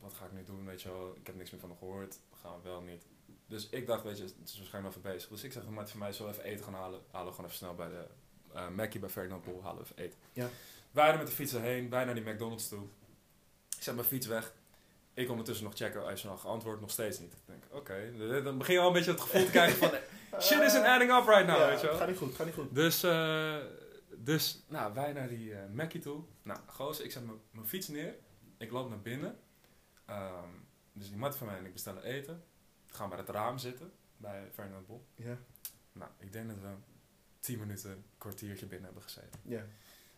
wat 0.00 0.14
ga 0.14 0.24
ik 0.24 0.32
nu 0.32 0.42
doen, 0.42 0.66
weet 0.66 0.82
je 0.82 0.88
wel. 0.88 1.16
Ik 1.16 1.26
heb 1.26 1.36
niks 1.36 1.50
meer 1.50 1.60
van 1.60 1.68
hem 1.68 1.78
gehoord, 1.78 2.18
gaan 2.42 2.62
we 2.62 2.68
wel 2.68 2.80
niet. 2.80 3.06
Dus 3.46 3.68
ik 3.68 3.86
dacht, 3.86 4.02
weet 4.02 4.16
je, 4.16 4.22
het 4.22 4.48
is 4.48 4.58
waarschijnlijk 4.58 4.94
wel 4.94 5.12
bezig. 5.12 5.28
Dus 5.28 5.42
ik 5.42 5.52
zeg, 5.52 5.68
maat 5.68 5.90
voor 5.90 5.98
mij 5.98 6.12
zo 6.12 6.28
even 6.28 6.44
eten 6.44 6.64
gaan 6.64 6.74
halen. 6.74 7.00
Halen 7.10 7.26
we 7.26 7.34
gewoon 7.34 7.46
even 7.46 7.58
snel 7.58 7.74
bij 7.74 7.88
de 7.88 8.06
eh 8.54 8.68
Mackie 8.68 9.00
bij 9.00 9.08
Ferdinand 9.08 9.44
halen 9.62 9.76
we 9.76 9.82
even 9.82 9.96
eten. 9.96 10.18
Ja. 10.32 10.48
Wij 10.90 11.16
met 11.16 11.26
de 11.26 11.32
fiets 11.32 11.54
erheen, 11.54 11.88
bij 11.88 12.04
naar 12.04 12.14
die 12.14 12.30
McDonald's 12.30 12.68
toe. 12.68 12.82
Ik 13.76 13.82
zet 13.82 13.94
mijn 13.94 14.06
fiets 14.06 14.26
weg. 14.26 14.52
Ik 15.14 15.30
ondertussen 15.30 15.64
nog 15.64 15.76
checken, 15.76 16.02
hij 16.02 16.12
is 16.12 16.22
nog 16.22 16.40
geantwoord, 16.40 16.80
nog 16.80 16.90
steeds 16.90 17.18
niet. 17.18 17.32
Ik 17.32 17.38
denk, 17.44 17.62
oké, 17.70 18.42
dan 18.42 18.58
begin 18.58 18.74
je 18.74 18.80
al 18.80 18.86
een 18.86 18.92
beetje 18.92 19.10
het 19.10 19.20
gevoel 19.20 19.44
te 19.44 19.50
krijgen 19.50 19.76
van, 19.76 19.90
shit 20.46 20.62
isn't 20.62 20.84
adding 20.84 21.12
up 21.12 21.26
right 21.26 21.46
now, 21.46 21.56
Ja, 21.56 21.68
weet 21.68 21.80
je 21.80 21.86
wel. 21.86 21.96
Gaat 21.96 22.08
niet 22.08 22.18
goed, 22.18 22.34
gaat 22.34 22.46
niet 22.46 22.54
goed. 22.54 22.74
Dus, 22.74 23.02
eh, 23.02 23.56
dus 24.24 24.64
nou, 24.68 24.94
wij 24.94 25.12
naar 25.12 25.28
die 25.28 25.54
eh 25.54 25.70
Mackie 25.70 26.00
toe. 26.00 26.24
Nou, 26.42 26.60
gozer, 26.66 27.04
ik 27.04 27.12
zet 27.12 27.24
mijn- 27.50 27.66
fiets 27.66 27.88
neer. 27.88 28.14
Ik 28.58 28.70
loop 28.70 28.88
naar 28.88 29.00
binnen. 29.00 29.38
Ehm, 30.04 30.48
dus 30.92 31.08
die 31.08 31.16
mat 31.16 31.36
van 31.36 31.46
mij 31.46 31.58
en 31.58 31.64
ik 31.66 31.72
bestellen 31.72 32.02
eten. 32.02 32.44
Gaan 32.86 33.08
bij 33.08 33.18
het 33.18 33.28
raam 33.28 33.58
zitten, 33.58 33.92
bij 34.16 34.48
Ferdinand 34.52 34.86
Bol. 34.86 35.06
Ja. 35.14 35.38
Nou, 35.92 36.10
ik 36.18 36.32
denk 36.32 36.48
dat 36.48 36.58
we 36.58 36.74
tien 37.40 37.58
minuten, 37.58 37.90
een 37.90 38.04
kwartiertje 38.18 38.66
binnen 38.66 38.84
hebben 38.84 39.02
gezeten. 39.02 39.40
Ja. 39.42 39.64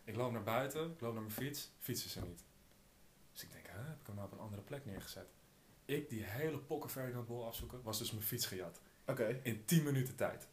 Ik 0.04 0.16
loop 0.16 0.32
naar 0.32 0.42
buiten, 0.42 0.90
ik 0.90 1.00
loop 1.00 1.12
naar 1.12 1.22
mijn 1.22 1.34
fiets. 1.34 1.70
Fiets 1.78 2.04
is 2.04 2.16
er 2.16 2.22
niet. 2.26 2.44
Dus 3.32 3.42
ik 3.42 3.52
denk, 3.52 3.66
hè, 3.66 3.78
heb 3.78 4.00
ik 4.00 4.06
hem 4.06 4.14
nou 4.14 4.26
op 4.26 4.32
een 4.32 4.38
andere 4.44 4.62
plek 4.62 4.84
neergezet? 4.84 5.26
Ik 5.84 6.08
die 6.08 6.22
hele 6.24 6.58
pokken 6.58 6.90
Ferdinand 6.90 7.26
Bol 7.26 7.46
afzoeken, 7.46 7.82
was 7.82 7.98
dus 7.98 8.10
mijn 8.12 8.24
fiets 8.24 8.46
gejat 8.46 8.80
Oké. 9.06 9.40
in 9.42 9.64
10 9.64 9.82
minuten 9.82 10.16
tijd. 10.16 10.48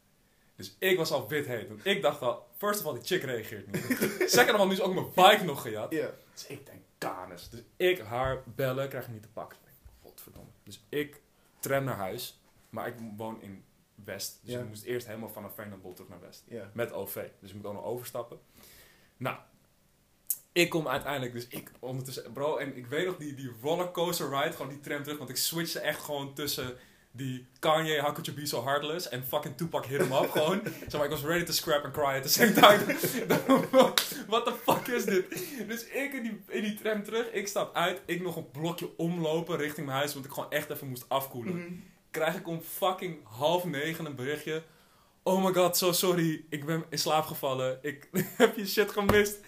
Dus 0.60 0.76
ik 0.78 0.96
was 0.96 1.10
al 1.10 1.28
wit 1.28 1.46
heet. 1.46 1.68
Want 1.68 1.86
ik 1.86 2.02
dacht 2.02 2.22
al, 2.22 2.46
first 2.56 2.80
of 2.80 2.86
all, 2.86 2.92
die 2.92 3.02
chick 3.02 3.22
reageert 3.22 3.66
niet. 3.72 3.98
Second 4.30 4.54
of 4.54 4.60
all, 4.60 4.66
nu 4.66 4.72
is 4.72 4.80
ook 4.80 4.94
mijn 4.94 5.08
bike 5.14 5.44
nog 5.44 5.62
gejat. 5.62 5.92
Ja. 5.92 6.10
Dus 6.32 6.46
ik 6.46 6.66
denk, 6.66 6.82
kanus. 6.98 7.48
Dus 7.48 7.60
ik 7.76 7.98
haar 7.98 8.42
bellen, 8.54 8.88
krijg 8.88 9.06
ik 9.06 9.12
niet 9.12 9.22
te 9.22 9.28
pakken. 9.28 9.58
Godverdomme. 10.02 10.50
Dus 10.62 10.84
ik 10.88 11.20
tram 11.58 11.84
naar 11.84 11.96
huis. 11.96 12.40
Maar 12.70 12.86
ik 12.86 12.94
woon 13.16 13.42
in 13.42 13.64
West. 14.04 14.40
Dus 14.42 14.54
ik 14.54 14.68
moest 14.68 14.84
eerst 14.84 15.06
helemaal 15.06 15.28
vanaf 15.28 15.54
Fernandbol 15.54 15.92
terug 15.92 16.10
naar 16.10 16.20
West. 16.20 16.44
Met 16.72 16.92
OV. 16.92 17.28
Dus 17.40 17.50
ik 17.50 17.56
moet 17.56 17.66
ook 17.66 17.74
nog 17.74 17.84
overstappen. 17.84 18.38
Nou, 19.16 19.36
ik 20.52 20.70
kom 20.70 20.88
uiteindelijk, 20.88 21.32
dus 21.32 21.46
ik 21.48 21.70
ondertussen, 21.78 22.32
bro, 22.32 22.56
en 22.56 22.76
ik 22.76 22.86
weet 22.86 23.06
nog 23.06 23.16
die, 23.16 23.34
die 23.34 23.52
rollercoaster 23.62 24.30
ride, 24.30 24.52
gewoon 24.52 24.68
die 24.68 24.80
tram 24.80 25.02
terug, 25.02 25.18
want 25.18 25.30
ik 25.30 25.36
switchte 25.36 25.80
echt 25.80 26.02
gewoon 26.02 26.34
tussen 26.34 26.76
die 27.12 27.46
Kanye, 27.58 28.00
How 28.00 28.12
Could 28.12 28.26
You 28.26 28.36
Be 28.38 28.46
So 28.46 28.64
Heartless 28.64 29.08
en 29.08 29.24
fucking 29.28 29.56
Tupac 29.56 29.86
Hit 29.86 30.00
'Em 30.00 30.12
Up 30.12 30.30
gewoon. 30.36 30.60
Zeg 30.80 30.92
maar, 30.92 31.04
ik 31.04 31.10
was 31.10 31.22
ready 31.22 31.44
to 31.44 31.52
scrap 31.52 31.84
and 31.84 31.92
cry 31.92 32.04
at 32.16 32.22
the 32.22 32.28
same 32.28 32.52
time. 32.52 32.84
What 34.28 34.44
the 34.44 34.54
fuck 34.64 34.86
is 34.86 35.04
dit? 35.04 35.24
Dus 35.68 35.84
ik 35.84 36.12
in 36.12 36.22
die, 36.22 36.40
in 36.48 36.62
die 36.62 36.74
tram 36.74 37.02
terug, 37.04 37.26
ik 37.32 37.48
stap 37.48 37.74
uit, 37.76 38.00
ik 38.06 38.22
nog 38.22 38.36
een 38.36 38.50
blokje 38.50 38.90
omlopen 38.96 39.56
richting 39.56 39.86
mijn 39.86 39.98
huis, 39.98 40.12
want 40.14 40.24
ik 40.24 40.32
gewoon 40.32 40.50
echt 40.50 40.70
even 40.70 40.88
moest 40.88 41.04
afkoelen 41.08 41.56
Mhm. 41.56 41.72
krijg 42.10 42.34
ik 42.34 42.46
om 42.48 42.60
fucking 42.60 43.16
half 43.24 43.64
negen 43.64 44.04
een 44.04 44.14
berichtje. 44.14 44.62
Oh 45.22 45.44
my 45.44 45.52
god, 45.52 45.76
so 45.76 45.92
sorry. 45.92 46.44
Ik 46.48 46.64
ben 46.64 46.84
in 46.88 46.98
slaap 46.98 47.24
gevallen. 47.26 47.78
Ik 47.82 48.08
heb 48.36 48.56
je 48.56 48.66
shit 48.66 48.90
gemist. 48.90 49.38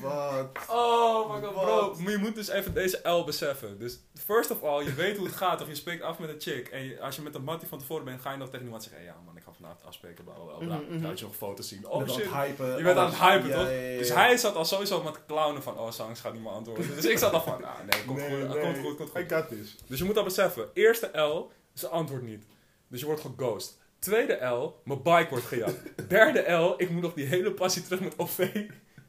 Wat? 0.00 0.58
Oh 0.68 1.34
my 1.34 1.40
god, 1.46 1.52
bro. 1.54 1.94
Maar 1.98 2.12
je 2.12 2.18
moet 2.18 2.34
dus 2.34 2.48
even 2.48 2.74
deze 2.74 3.08
L 3.08 3.24
beseffen. 3.24 3.78
Dus 3.78 3.98
first 4.26 4.50
of 4.50 4.62
all, 4.62 4.84
je 4.84 4.94
weet 4.94 5.16
hoe 5.16 5.26
het 5.26 5.36
gaat. 5.36 5.60
Of 5.62 5.68
je 5.68 5.74
spreekt 5.74 6.02
af 6.02 6.18
met 6.18 6.28
een 6.28 6.40
chick. 6.40 6.68
En 6.68 6.84
je- 6.84 7.00
als 7.00 7.16
je 7.16 7.22
met 7.22 7.34
een 7.34 7.42
mattie 7.42 7.68
van 7.68 7.78
tevoren 7.78 8.04
bent, 8.04 8.20
ga 8.20 8.30
je 8.32 8.36
nog 8.38 8.48
tegen 8.50 8.64
iemand 8.64 8.82
zeggen... 8.82 9.00
Hey, 9.02 9.10
ja 9.10 9.16
man, 9.26 9.36
ik 9.36 9.42
ga 9.42 9.52
vanavond 9.52 9.84
afspreken, 9.84 10.24
bla 10.24 10.34
bla 10.34 10.54
bla. 10.54 10.74
Mhm, 10.76 10.84
mhm. 10.84 10.92
Dan 11.00 11.02
laat 11.10 11.18
je 11.18 11.24
nog 11.24 11.36
foto's 11.36 11.68
zien. 11.68 11.80
Je 11.80 11.88
Oh 11.90 11.98
bent 11.98 12.10
aan 12.10 12.16
shit. 12.16 12.24
het 12.24 12.34
hypen. 12.34 12.76
Je 12.76 12.82
bent 12.82 12.98
aan 12.98 13.04
alles. 13.04 13.18
het 13.18 13.28
hypen, 13.28 13.50
toch? 13.50 13.62
ja, 13.62 13.68
ja, 13.70 13.80
ja. 13.90 13.98
Dus 13.98 14.12
hij 14.12 14.36
zat 14.36 14.54
al 14.56 14.64
sowieso 14.64 15.02
met 15.02 15.26
clownen 15.26 15.62
van... 15.62 15.78
Oh, 15.78 15.90
Sangs 15.90 16.20
gaat 16.20 16.32
niet 16.32 16.42
meer 16.42 16.52
antwoorden. 16.52 16.94
Dus 16.94 17.04
ik 17.04 17.18
zat 17.18 17.32
al 17.32 17.40
van... 17.42 17.64
Ah, 17.64 17.78
nee, 17.90 18.04
komt 18.04 18.18
Nee, 18.18 18.40
goed, 18.40 18.48
nee. 18.54 18.60
komt 18.62 18.78
goed, 18.78 18.96
komt 18.96 19.10
goed. 19.10 19.20
I 19.20 19.34
got 19.34 19.48
this. 19.48 19.76
Dus 19.86 19.98
je 19.98 20.04
moet 20.04 20.14
dat 20.14 20.24
beseffen. 20.24 20.68
Eerste 20.74 21.18
L, 21.20 21.50
ze 21.74 21.88
antwoordt 21.88 22.24
niet. 22.24 22.44
Dus 22.88 23.00
je 23.00 23.06
wordt 23.06 23.20
geghost. 23.20 23.78
Tweede 23.98 24.32
L, 24.46 24.80
mijn 24.84 25.02
bike 25.02 25.26
wordt 25.30 25.44
gejat. 25.44 25.74
Derde 26.08 26.52
L, 26.52 26.74
ik 26.76 26.90
moet 26.90 27.02
nog 27.02 27.12
die 27.14 27.26
hele 27.26 27.52
passie 27.52 27.82
terug 27.82 28.00
met 28.00 28.14
OV. 28.16 28.48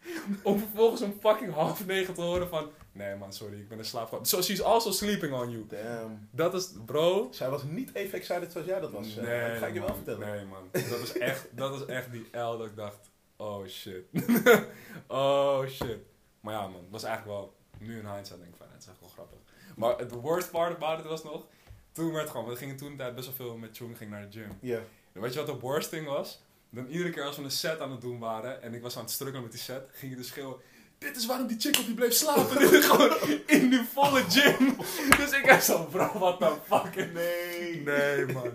Om 0.44 0.60
vervolgens 0.60 1.02
om 1.02 1.14
fucking 1.20 1.54
half 1.54 1.86
negen 1.86 2.14
te 2.14 2.22
horen 2.22 2.48
van... 2.50 2.70
Nee 2.92 3.16
man, 3.16 3.34
sorry, 3.34 3.60
ik 3.60 3.68
ben 3.70 3.78
in 3.78 3.86
slaap 3.86 4.04
gevallen. 4.04 4.26
So 4.26 4.42
she's 4.42 4.62
also 4.62 4.92
sleeping 4.92 5.34
on 5.34 5.50
you. 5.52 5.66
Damn. 5.68 6.28
Dat 6.32 6.54
is, 6.54 6.72
bro... 6.86 7.28
Zij 7.32 7.50
was 7.50 7.64
niet 7.64 7.94
even 7.96 8.18
excited 8.18 8.52
zoals 8.52 8.68
jij 8.68 8.80
dat 8.80 8.92
was. 8.92 9.18
eh. 9.18 9.24
nee, 9.24 9.50
dat 9.50 9.58
ga 9.58 9.68
ik 9.68 9.74
je 9.74 9.80
wel 9.80 9.96
vertellen. 9.96 10.28
Nee 10.28 10.46
man, 10.46 10.70
dat 10.72 11.00
is 11.00 11.18
echt, 11.18 11.48
dat 11.58 11.80
is 11.82 11.86
echt 11.86 12.12
die 12.12 12.38
L 12.38 12.58
dat 12.58 12.66
ik 12.66 12.76
dacht... 12.76 13.10
Oh 13.38 13.68
shit. 13.68 14.04
oh 15.08 15.68
shit. 15.68 15.98
Maar 16.40 16.54
ja 16.54 16.62
man, 16.62 16.82
dat 16.82 16.92
was 16.92 17.04
eigenlijk 17.04 17.38
wel... 17.38 17.56
Nu 17.80 18.00
in 18.00 18.06
hindsight 18.06 18.40
denk 18.42 18.52
ik 18.52 18.58
van, 18.58 18.68
het 18.72 18.82
is 18.82 18.88
echt 18.88 19.00
wel 19.00 19.10
grappig. 19.10 19.38
Maar 19.76 19.96
the 20.08 20.20
worst 20.20 20.52
part 20.52 20.76
about 20.76 21.00
it 21.00 21.06
was 21.06 21.24
nog... 21.24 21.46
Toen 21.92 22.12
werd 22.14 22.30
gewoon, 22.30 22.48
we 22.48 22.56
gingen 22.56 22.76
toen 22.78 22.98
tijd 22.98 23.16
best 23.16 23.28
wel 23.28 23.36
veel 23.36 23.58
met 23.58 23.78
Chung 23.78 23.98
ging 23.98 24.10
naar 24.12 24.30
de 24.30 24.40
gym. 24.40 24.58
Ja. 24.62 24.80
En 25.14 25.22
weet 25.22 25.34
je 25.34 25.40
wat 25.40 25.48
de 25.48 25.60
worst 25.60 25.90
thing 25.90 26.08
was? 26.08 26.42
Dan 26.74 26.86
iedere 26.88 27.10
keer 27.10 27.24
als 27.24 27.38
we 27.38 27.44
een 27.44 27.52
set 27.52 27.80
aan 27.80 27.92
het 27.92 28.02
doen 28.02 28.20
waren 28.20 28.62
en 28.62 28.74
ik 28.74 28.82
was 28.82 28.96
aan 28.98 29.04
het 29.04 29.12
struggelen 29.12 29.42
met 29.44 29.52
die 29.52 29.62
set, 29.62 29.90
ging 29.92 30.12
je 30.12 30.18
dus 30.18 30.28
schreeuwen. 30.28 30.58
Dit 30.98 31.16
is 31.18 31.26
waarom 31.26 31.48
die 31.48 31.60
chick 31.60 31.78
op 31.78 31.86
je 31.86 31.94
bleef 31.94 32.14
slapen. 32.14 32.60
Dit 32.60 32.72
is 32.72 32.86
gewoon 32.90 33.18
in 33.46 33.70
die 33.70 33.84
volle 33.84 34.24
gym. 34.30 34.76
Dus 35.20 35.32
ik 35.32 35.46
heb 35.46 35.60
zo, 35.60 35.84
bro, 35.86 36.20
what 36.20 36.40
the 36.40 36.58
fuck. 36.64 37.14
Nee. 37.14 37.82
Nee, 37.82 38.26
man. 38.26 38.52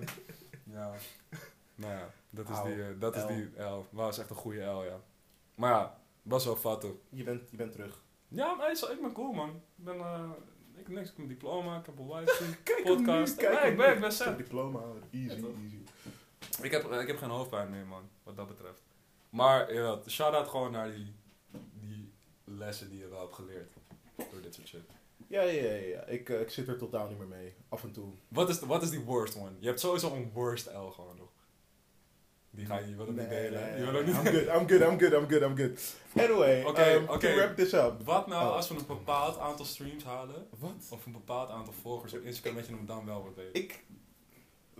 Ja. 0.64 0.92
Nou 1.74 1.92
ja, 1.92 2.10
dat 2.30 2.48
is 2.48 2.62
die, 2.62 2.82
eh, 2.82 2.88
dat 2.98 3.16
is 3.16 3.26
die 3.26 3.62
L. 3.62 3.86
Was 3.90 4.18
echt 4.18 4.30
een 4.30 4.36
goede 4.36 4.60
L, 4.64 4.84
ja. 4.84 5.00
Maar 5.54 5.70
ja, 5.70 6.00
was 6.22 6.44
wel 6.44 6.56
fat 6.56 6.82
hoor. 6.82 6.96
Je 7.08 7.22
bent, 7.24 7.50
je 7.50 7.56
bent 7.56 7.72
terug. 7.72 8.02
Ja, 8.28 8.54
maar 8.54 8.70
ik 8.70 9.00
ben 9.00 9.12
cool, 9.12 9.32
man. 9.32 9.48
Ik 9.48 9.84
ben, 9.84 9.98
eh, 9.98 10.30
Ik 10.76 10.86
heb 10.86 10.88
niks, 10.88 11.10
ik 11.10 11.16
heb 11.16 11.18
een 11.24 11.28
diploma, 11.28 11.78
ik 11.78 11.86
heb 11.86 11.98
een 11.98 12.06
wife, 12.06 12.44
Kijk 12.62 12.78
hem 12.84 12.96
nu, 12.96 12.96
podcast. 12.96 13.36
kijk 13.36 13.52
Nee, 13.52 13.60
hem 13.60 13.70
ik 13.70 13.76
ben, 13.76 13.92
ik 13.94 14.00
ben 14.00 14.12
set. 14.12 14.36
Diploma. 14.36 14.80
Easy, 15.10 15.30
easy. 15.30 15.78
Ik 16.62 16.70
heb, 16.70 16.92
ik 16.92 17.06
heb 17.06 17.18
geen 17.18 17.30
hoofdpijn 17.30 17.70
meer, 17.70 17.86
man, 17.86 18.08
wat 18.22 18.36
dat 18.36 18.48
betreft. 18.48 18.82
Maar, 19.30 19.74
ja, 19.74 19.98
shout-out 20.08 20.48
gewoon 20.48 20.72
naar 20.72 20.92
die, 20.92 21.14
die 21.72 22.12
lessen 22.44 22.90
die 22.90 22.98
je 22.98 23.08
wel 23.08 23.20
hebt 23.20 23.34
geleerd. 23.34 23.72
Door 24.16 24.42
dit 24.42 24.54
soort 24.54 24.68
shit. 24.68 24.80
Ja, 25.26 25.42
ja, 25.42 25.62
ja. 25.62 25.74
ja. 25.74 26.04
Ik, 26.04 26.28
eh, 26.28 26.40
ik 26.40 26.50
zit 26.50 26.68
er 26.68 26.78
totaal 26.78 27.08
niet 27.08 27.18
meer 27.18 27.26
mee. 27.26 27.54
Af 27.68 27.82
en 27.82 27.92
toe. 27.92 28.08
Wat 28.28 28.48
is, 28.48 28.60
wat 28.60 28.82
is 28.82 28.90
die 28.90 29.00
worst 29.00 29.36
one? 29.36 29.50
Je 29.58 29.66
hebt 29.66 29.80
sowieso 29.80 30.14
een 30.14 30.30
worst 30.32 30.66
L 30.66 30.86
gewoon 30.86 31.16
nog. 31.16 31.28
Die 32.50 32.66
ga 32.66 32.78
je, 32.78 32.88
je 32.88 32.96
wil 32.96 33.06
hem 33.06 33.14
niet 33.14 33.28
Nee, 33.28 33.50
delen. 33.50 33.62
nee, 33.62 33.84
je 33.84 33.90
wil 33.90 34.02
nee. 34.02 34.12
I'm 34.14 34.24
good, 34.24 34.46
I'm 34.60 34.68
good, 34.68 34.80
I'm 34.80 34.98
good, 34.98 35.12
I'm 35.12 35.28
good, 35.28 35.42
I'm 35.42 35.56
good. 35.56 35.94
Anyway, 36.14 36.64
Oké, 36.64 36.92
um, 36.94 37.08
oké. 37.08 37.18
to 37.28 37.34
wrap 37.34 37.56
this 37.56 37.72
up. 37.72 38.02
Wat 38.04 38.26
nou 38.26 38.46
Oh. 38.48 38.52
als 38.54 38.68
we 38.68 38.74
een 38.74 38.86
bepaald 38.86 39.38
aantal 39.38 39.64
streams 39.64 40.04
halen, 40.04 40.46
Wat? 40.58 40.72
of 40.90 41.06
een 41.06 41.12
bepaald 41.12 41.50
aantal 41.50 41.72
volgers 41.72 42.14
op 42.14 42.22
Instagram, 42.22 42.54
dat 42.56 42.66
je 42.66 42.72
hem 42.74 42.86
dan 42.86 43.04
wel 43.06 43.20
wordt 43.20 43.36
delen? 43.36 43.54
Ik... 43.54 43.84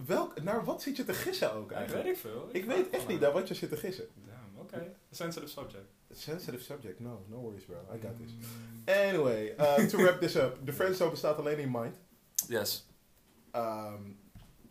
Welk, 0.04 0.42
naar 0.42 0.64
wat 0.64 0.82
zit 0.82 0.96
je 0.96 1.04
te 1.04 1.12
gissen 1.12 1.52
ook 1.52 1.70
Ik 1.70 1.76
eigenlijk? 1.76 2.04
weet 2.06 2.14
ik 2.14 2.20
veel. 2.20 2.48
Ik 2.52 2.64
weet 2.64 2.90
echt 2.90 3.08
niet 3.08 3.20
naar 3.20 3.32
wat 3.32 3.48
je 3.48 3.54
zit 3.54 3.68
te 3.68 3.76
gissen. 3.76 4.08
Damn, 4.14 4.58
oké. 4.58 4.94
Sensitive 5.10 5.50
subject. 5.50 5.84
Sensitive 6.10 6.62
subject, 6.64 7.00
no, 7.00 7.24
no 7.28 7.36
worries 7.40 7.64
bro, 7.64 7.76
I 7.94 8.00
got 8.00 8.18
this. 8.18 8.30
Mm, 8.32 8.82
Anyway, 8.86 9.54
uh, 9.58 9.74
to 9.74 9.98
wrap 9.98 10.20
this 10.20 10.34
up. 10.36 10.58
De 10.64 10.72
friendzone 10.72 11.10
bestaat 11.10 11.38
alleen 11.38 11.58
in 11.58 11.70
mind. 11.70 11.96
Yes. 12.48 12.86
Um, 13.52 14.18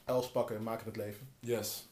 Els 0.06 0.32
pakken, 0.32 0.64
maken 0.64 0.86
het 0.86 0.96
leven. 0.96 1.30
Yes. 1.40 1.90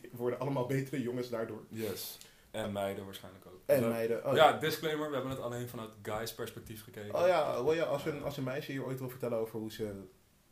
We 0.00 0.08
worden 0.22 0.38
allemaal 0.38 0.66
betere 0.66 1.02
jongens 1.02 1.28
daardoor. 1.28 1.64
Yes. 1.68 2.18
En 2.50 2.72
meiden 2.72 3.04
waarschijnlijk 3.04 3.46
ook. 3.46 3.60
En 3.66 3.88
meiden. 3.88 4.26
Oh, 4.26 4.34
ja, 4.34 4.52
disclaimer, 4.58 5.08
we 5.08 5.14
hebben 5.14 5.32
het 5.32 5.40
alleen 5.40 5.68
vanuit 5.68 5.90
guys 6.02 6.34
perspectief 6.34 6.84
gekeken. 6.84 7.14
Oh 7.14 7.26
ja, 7.26 7.64
wil 7.64 7.72
je, 7.72 7.84
als, 7.84 8.04
een, 8.06 8.22
als 8.22 8.36
een 8.36 8.44
meisje 8.44 8.72
hier 8.72 8.84
ooit 8.84 8.98
wil 8.98 9.08
vertellen 9.10 9.38
over 9.38 9.58
hoe 9.58 9.72
ze 9.72 10.02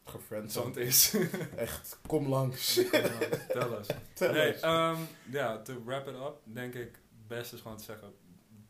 gefriendzoned 0.08 0.74
Zo'n 0.74 0.82
is. 0.84 1.14
Echt, 1.56 1.98
kom 2.06 2.28
langs. 2.28 2.74
Tel 3.48 4.32
Nee, 4.32 4.52
ehm, 4.52 4.96
ja, 5.30 5.62
to 5.62 5.82
wrap 5.84 6.08
it 6.08 6.14
up, 6.14 6.34
denk 6.42 6.74
ik, 6.74 6.92
het 7.18 7.26
beste 7.26 7.54
is 7.54 7.60
gewoon 7.62 7.76
te 7.76 7.84
zeggen, 7.84 8.14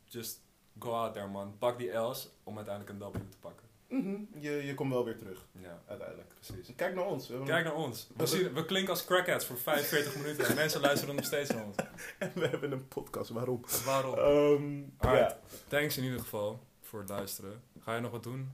just 0.04 0.40
go 0.78 0.92
out 0.92 1.12
there 1.12 1.26
man. 1.26 1.54
Pak 1.58 1.78
die 1.78 1.98
L's 1.98 2.28
om 2.42 2.56
uiteindelijk 2.56 3.00
een 3.00 3.10
W 3.10 3.12
te 3.30 3.36
pakken. 3.40 3.66
Mhm, 3.88 4.16
je, 4.38 4.50
je 4.50 4.74
komt 4.74 4.92
wel 4.92 5.04
weer 5.04 5.16
terug, 5.18 5.46
Ja, 5.52 5.82
uiteindelijk. 5.86 6.32
precies. 6.34 6.74
Kijk 6.76 6.94
naar 6.94 7.06
ons. 7.06 7.30
Kijk 7.44 7.64
naar 7.64 7.74
ons. 7.74 8.08
We, 8.16 8.26
zien, 8.26 8.52
we 8.52 8.64
klinken 8.64 8.90
als 8.90 9.04
crackheads 9.04 9.44
voor 9.44 9.58
45 9.58 10.16
minuten 10.16 10.46
en 10.46 10.54
mensen 10.54 10.80
luisteren 10.80 11.14
nog 11.14 11.24
steeds 11.24 11.50
naar 11.50 11.64
ons. 11.64 11.76
we 12.34 12.46
hebben 12.48 12.72
een 12.72 12.88
podcast, 12.88 13.30
waarom? 13.30 13.64
Waarom? 13.84 14.14
Ehm, 14.18 14.82
Alright. 15.08 15.36
Thanks 15.68 15.96
in 15.96 16.04
ieder 16.04 16.20
geval 16.20 16.60
voor 16.80 17.00
het 17.00 17.08
luisteren. 17.08 17.62
Ga 17.80 17.94
je 17.94 18.00
nog 18.00 18.10
wat 18.10 18.22
doen 18.22 18.50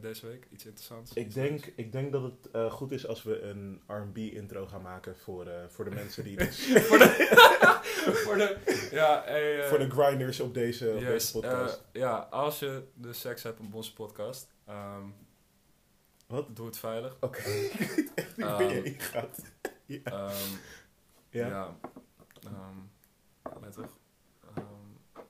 deze 0.00 0.26
week? 0.26 0.46
Iets 0.50 0.64
interessants? 0.66 1.12
Ik 1.12 1.34
denk, 1.34 1.72
ik 1.76 1.92
denk 1.92 2.12
dat 2.12 2.22
het 2.22 2.50
eh, 2.52 2.72
goed 2.72 2.92
is 2.92 3.06
als 3.06 3.22
we 3.22 3.40
een 3.40 3.82
R&B 3.86 4.16
intro 4.16 4.66
gaan 4.66 4.82
maken 4.82 5.16
voor, 5.16 5.46
eh, 5.46 5.68
voor 5.68 5.84
de 5.84 5.90
mensen 5.90 6.24
die... 6.24 6.38
voor 6.88 6.98
de, 6.98 7.38
voor 8.24 8.36
de, 8.36 8.56
ja, 8.90 9.22
hey, 9.24 9.60
eh, 9.62 9.68
voor 9.68 9.78
de 9.78 9.90
grinders 9.90 10.40
op 10.40 10.54
deze, 10.54 10.90
op 10.90 11.00
yes, 11.00 11.08
deze 11.08 11.32
podcast. 11.32 11.82
eh, 11.92 12.00
ja, 12.00 12.16
als 12.30 12.58
je 12.58 12.82
de 12.94 13.12
seks 13.12 13.42
hebt 13.42 13.60
op 13.60 13.74
onze 13.74 13.92
podcast, 13.92 14.54
ehm, 14.66 15.04
Wat? 16.26 16.56
doe 16.56 16.66
het 16.66 16.78
veilig. 16.78 17.16
Oké, 17.20 17.38
ik 17.78 17.90
weet 17.96 18.14
echt 18.14 18.36
niet 18.36 18.46
waar 18.46 18.62
je 18.62 18.80
heen 18.80 19.00
gaat. 19.00 19.42
ja. 19.86 20.00
Ehm, 20.04 20.32
Ja. 21.30 21.46
ja. 21.48 21.76
ehm, 22.44 23.70
toch? 23.72 23.96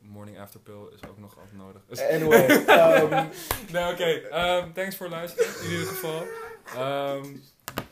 Morning 0.09 0.39
after 0.39 0.61
pill 0.61 0.87
is 0.95 1.09
ook 1.09 1.19
nog 1.19 1.39
altijd 1.39 1.57
nodig. 1.57 1.83
Dus- 1.89 2.01
Anyway, 2.03 2.47
ehm, 2.47 3.27
nee, 3.73 3.93
oké. 3.93 4.05
ehm, 4.05 4.73
thanks 4.73 4.97
voor 4.97 5.07
het 5.07 5.15
luisteren, 5.15 5.65
in 5.65 5.71
ieder 5.71 5.87
geval. 5.87 6.27
Ehm, 6.75 7.37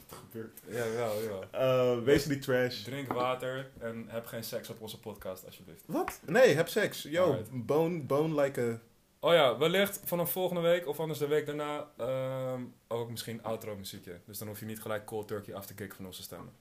gebeurt. 0.09 0.61
ja, 0.67 0.91
wel, 0.91 1.15
ja. 1.23 1.59
Eh, 1.59 1.99
wees 2.03 2.27
niet 2.27 2.43
trash. 2.43 2.83
Drink 2.83 3.13
water 3.13 3.71
en 3.81 4.05
heb 4.09 4.27
geen 4.27 4.45
seks 4.45 4.69
op 4.71 4.81
onze 4.81 5.01
podcast, 5.01 5.47
alsjeblieft. 5.47 5.83
Wat? 5.87 6.21
Nee, 6.27 6.55
heb 6.55 6.69
seks. 6.69 7.03
Yo, 7.03 7.43
bone, 7.51 8.01
bone 8.01 8.41
like 8.43 8.61
a... 8.61 8.79
Oh 9.21 9.33
ja, 9.33 9.59
wellicht 9.59 10.01
vanaf 10.05 10.31
volgende 10.33 10.63
week 10.63 10.87
of 10.87 11.01
anders 11.01 11.19
de 11.19 11.27
week 11.27 11.47
daarna 11.47 11.89
ehm, 11.97 12.63
ook 12.89 13.11
misschien 13.11 13.43
outro 13.43 13.77
muziekje. 13.77 14.21
Dus 14.27 14.39
dan 14.39 14.49
hoef 14.49 14.61
je 14.61 14.67
niet 14.67 14.81
gelijk 14.81 15.05
cold 15.05 15.29
turkey 15.29 15.55
af 15.55 15.67
te 15.67 15.75
kicken 15.75 15.97
van 15.97 16.07
onze 16.07 16.23
stemmen. 16.23 16.53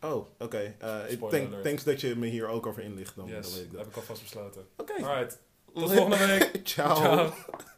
Oh, 0.00 0.26
oké. 0.38 0.74
Eh, 0.78 1.30
denk, 1.30 1.48
alert. 1.48 1.62
thanks 1.62 1.84
dat 1.84 2.00
je 2.00 2.16
me 2.16 2.26
hier 2.26 2.48
ook 2.48 2.66
over 2.66 2.82
inlicht. 2.82 3.16
Dan, 3.16 3.26
dan 3.26 3.36
yes, 3.36 3.54
weet 3.54 3.64
ik 3.64 3.70
dat 3.70 3.80
heb 3.80 3.88
ik 3.88 3.96
alvast 3.96 4.22
besloten. 4.22 4.66
Oké. 4.76 4.92
Alright, 4.92 5.38
tot 5.74 5.92
volgende 5.92 6.26
week. 6.26 6.60
Ciao. 6.64 6.96
Ciao. 6.96 7.32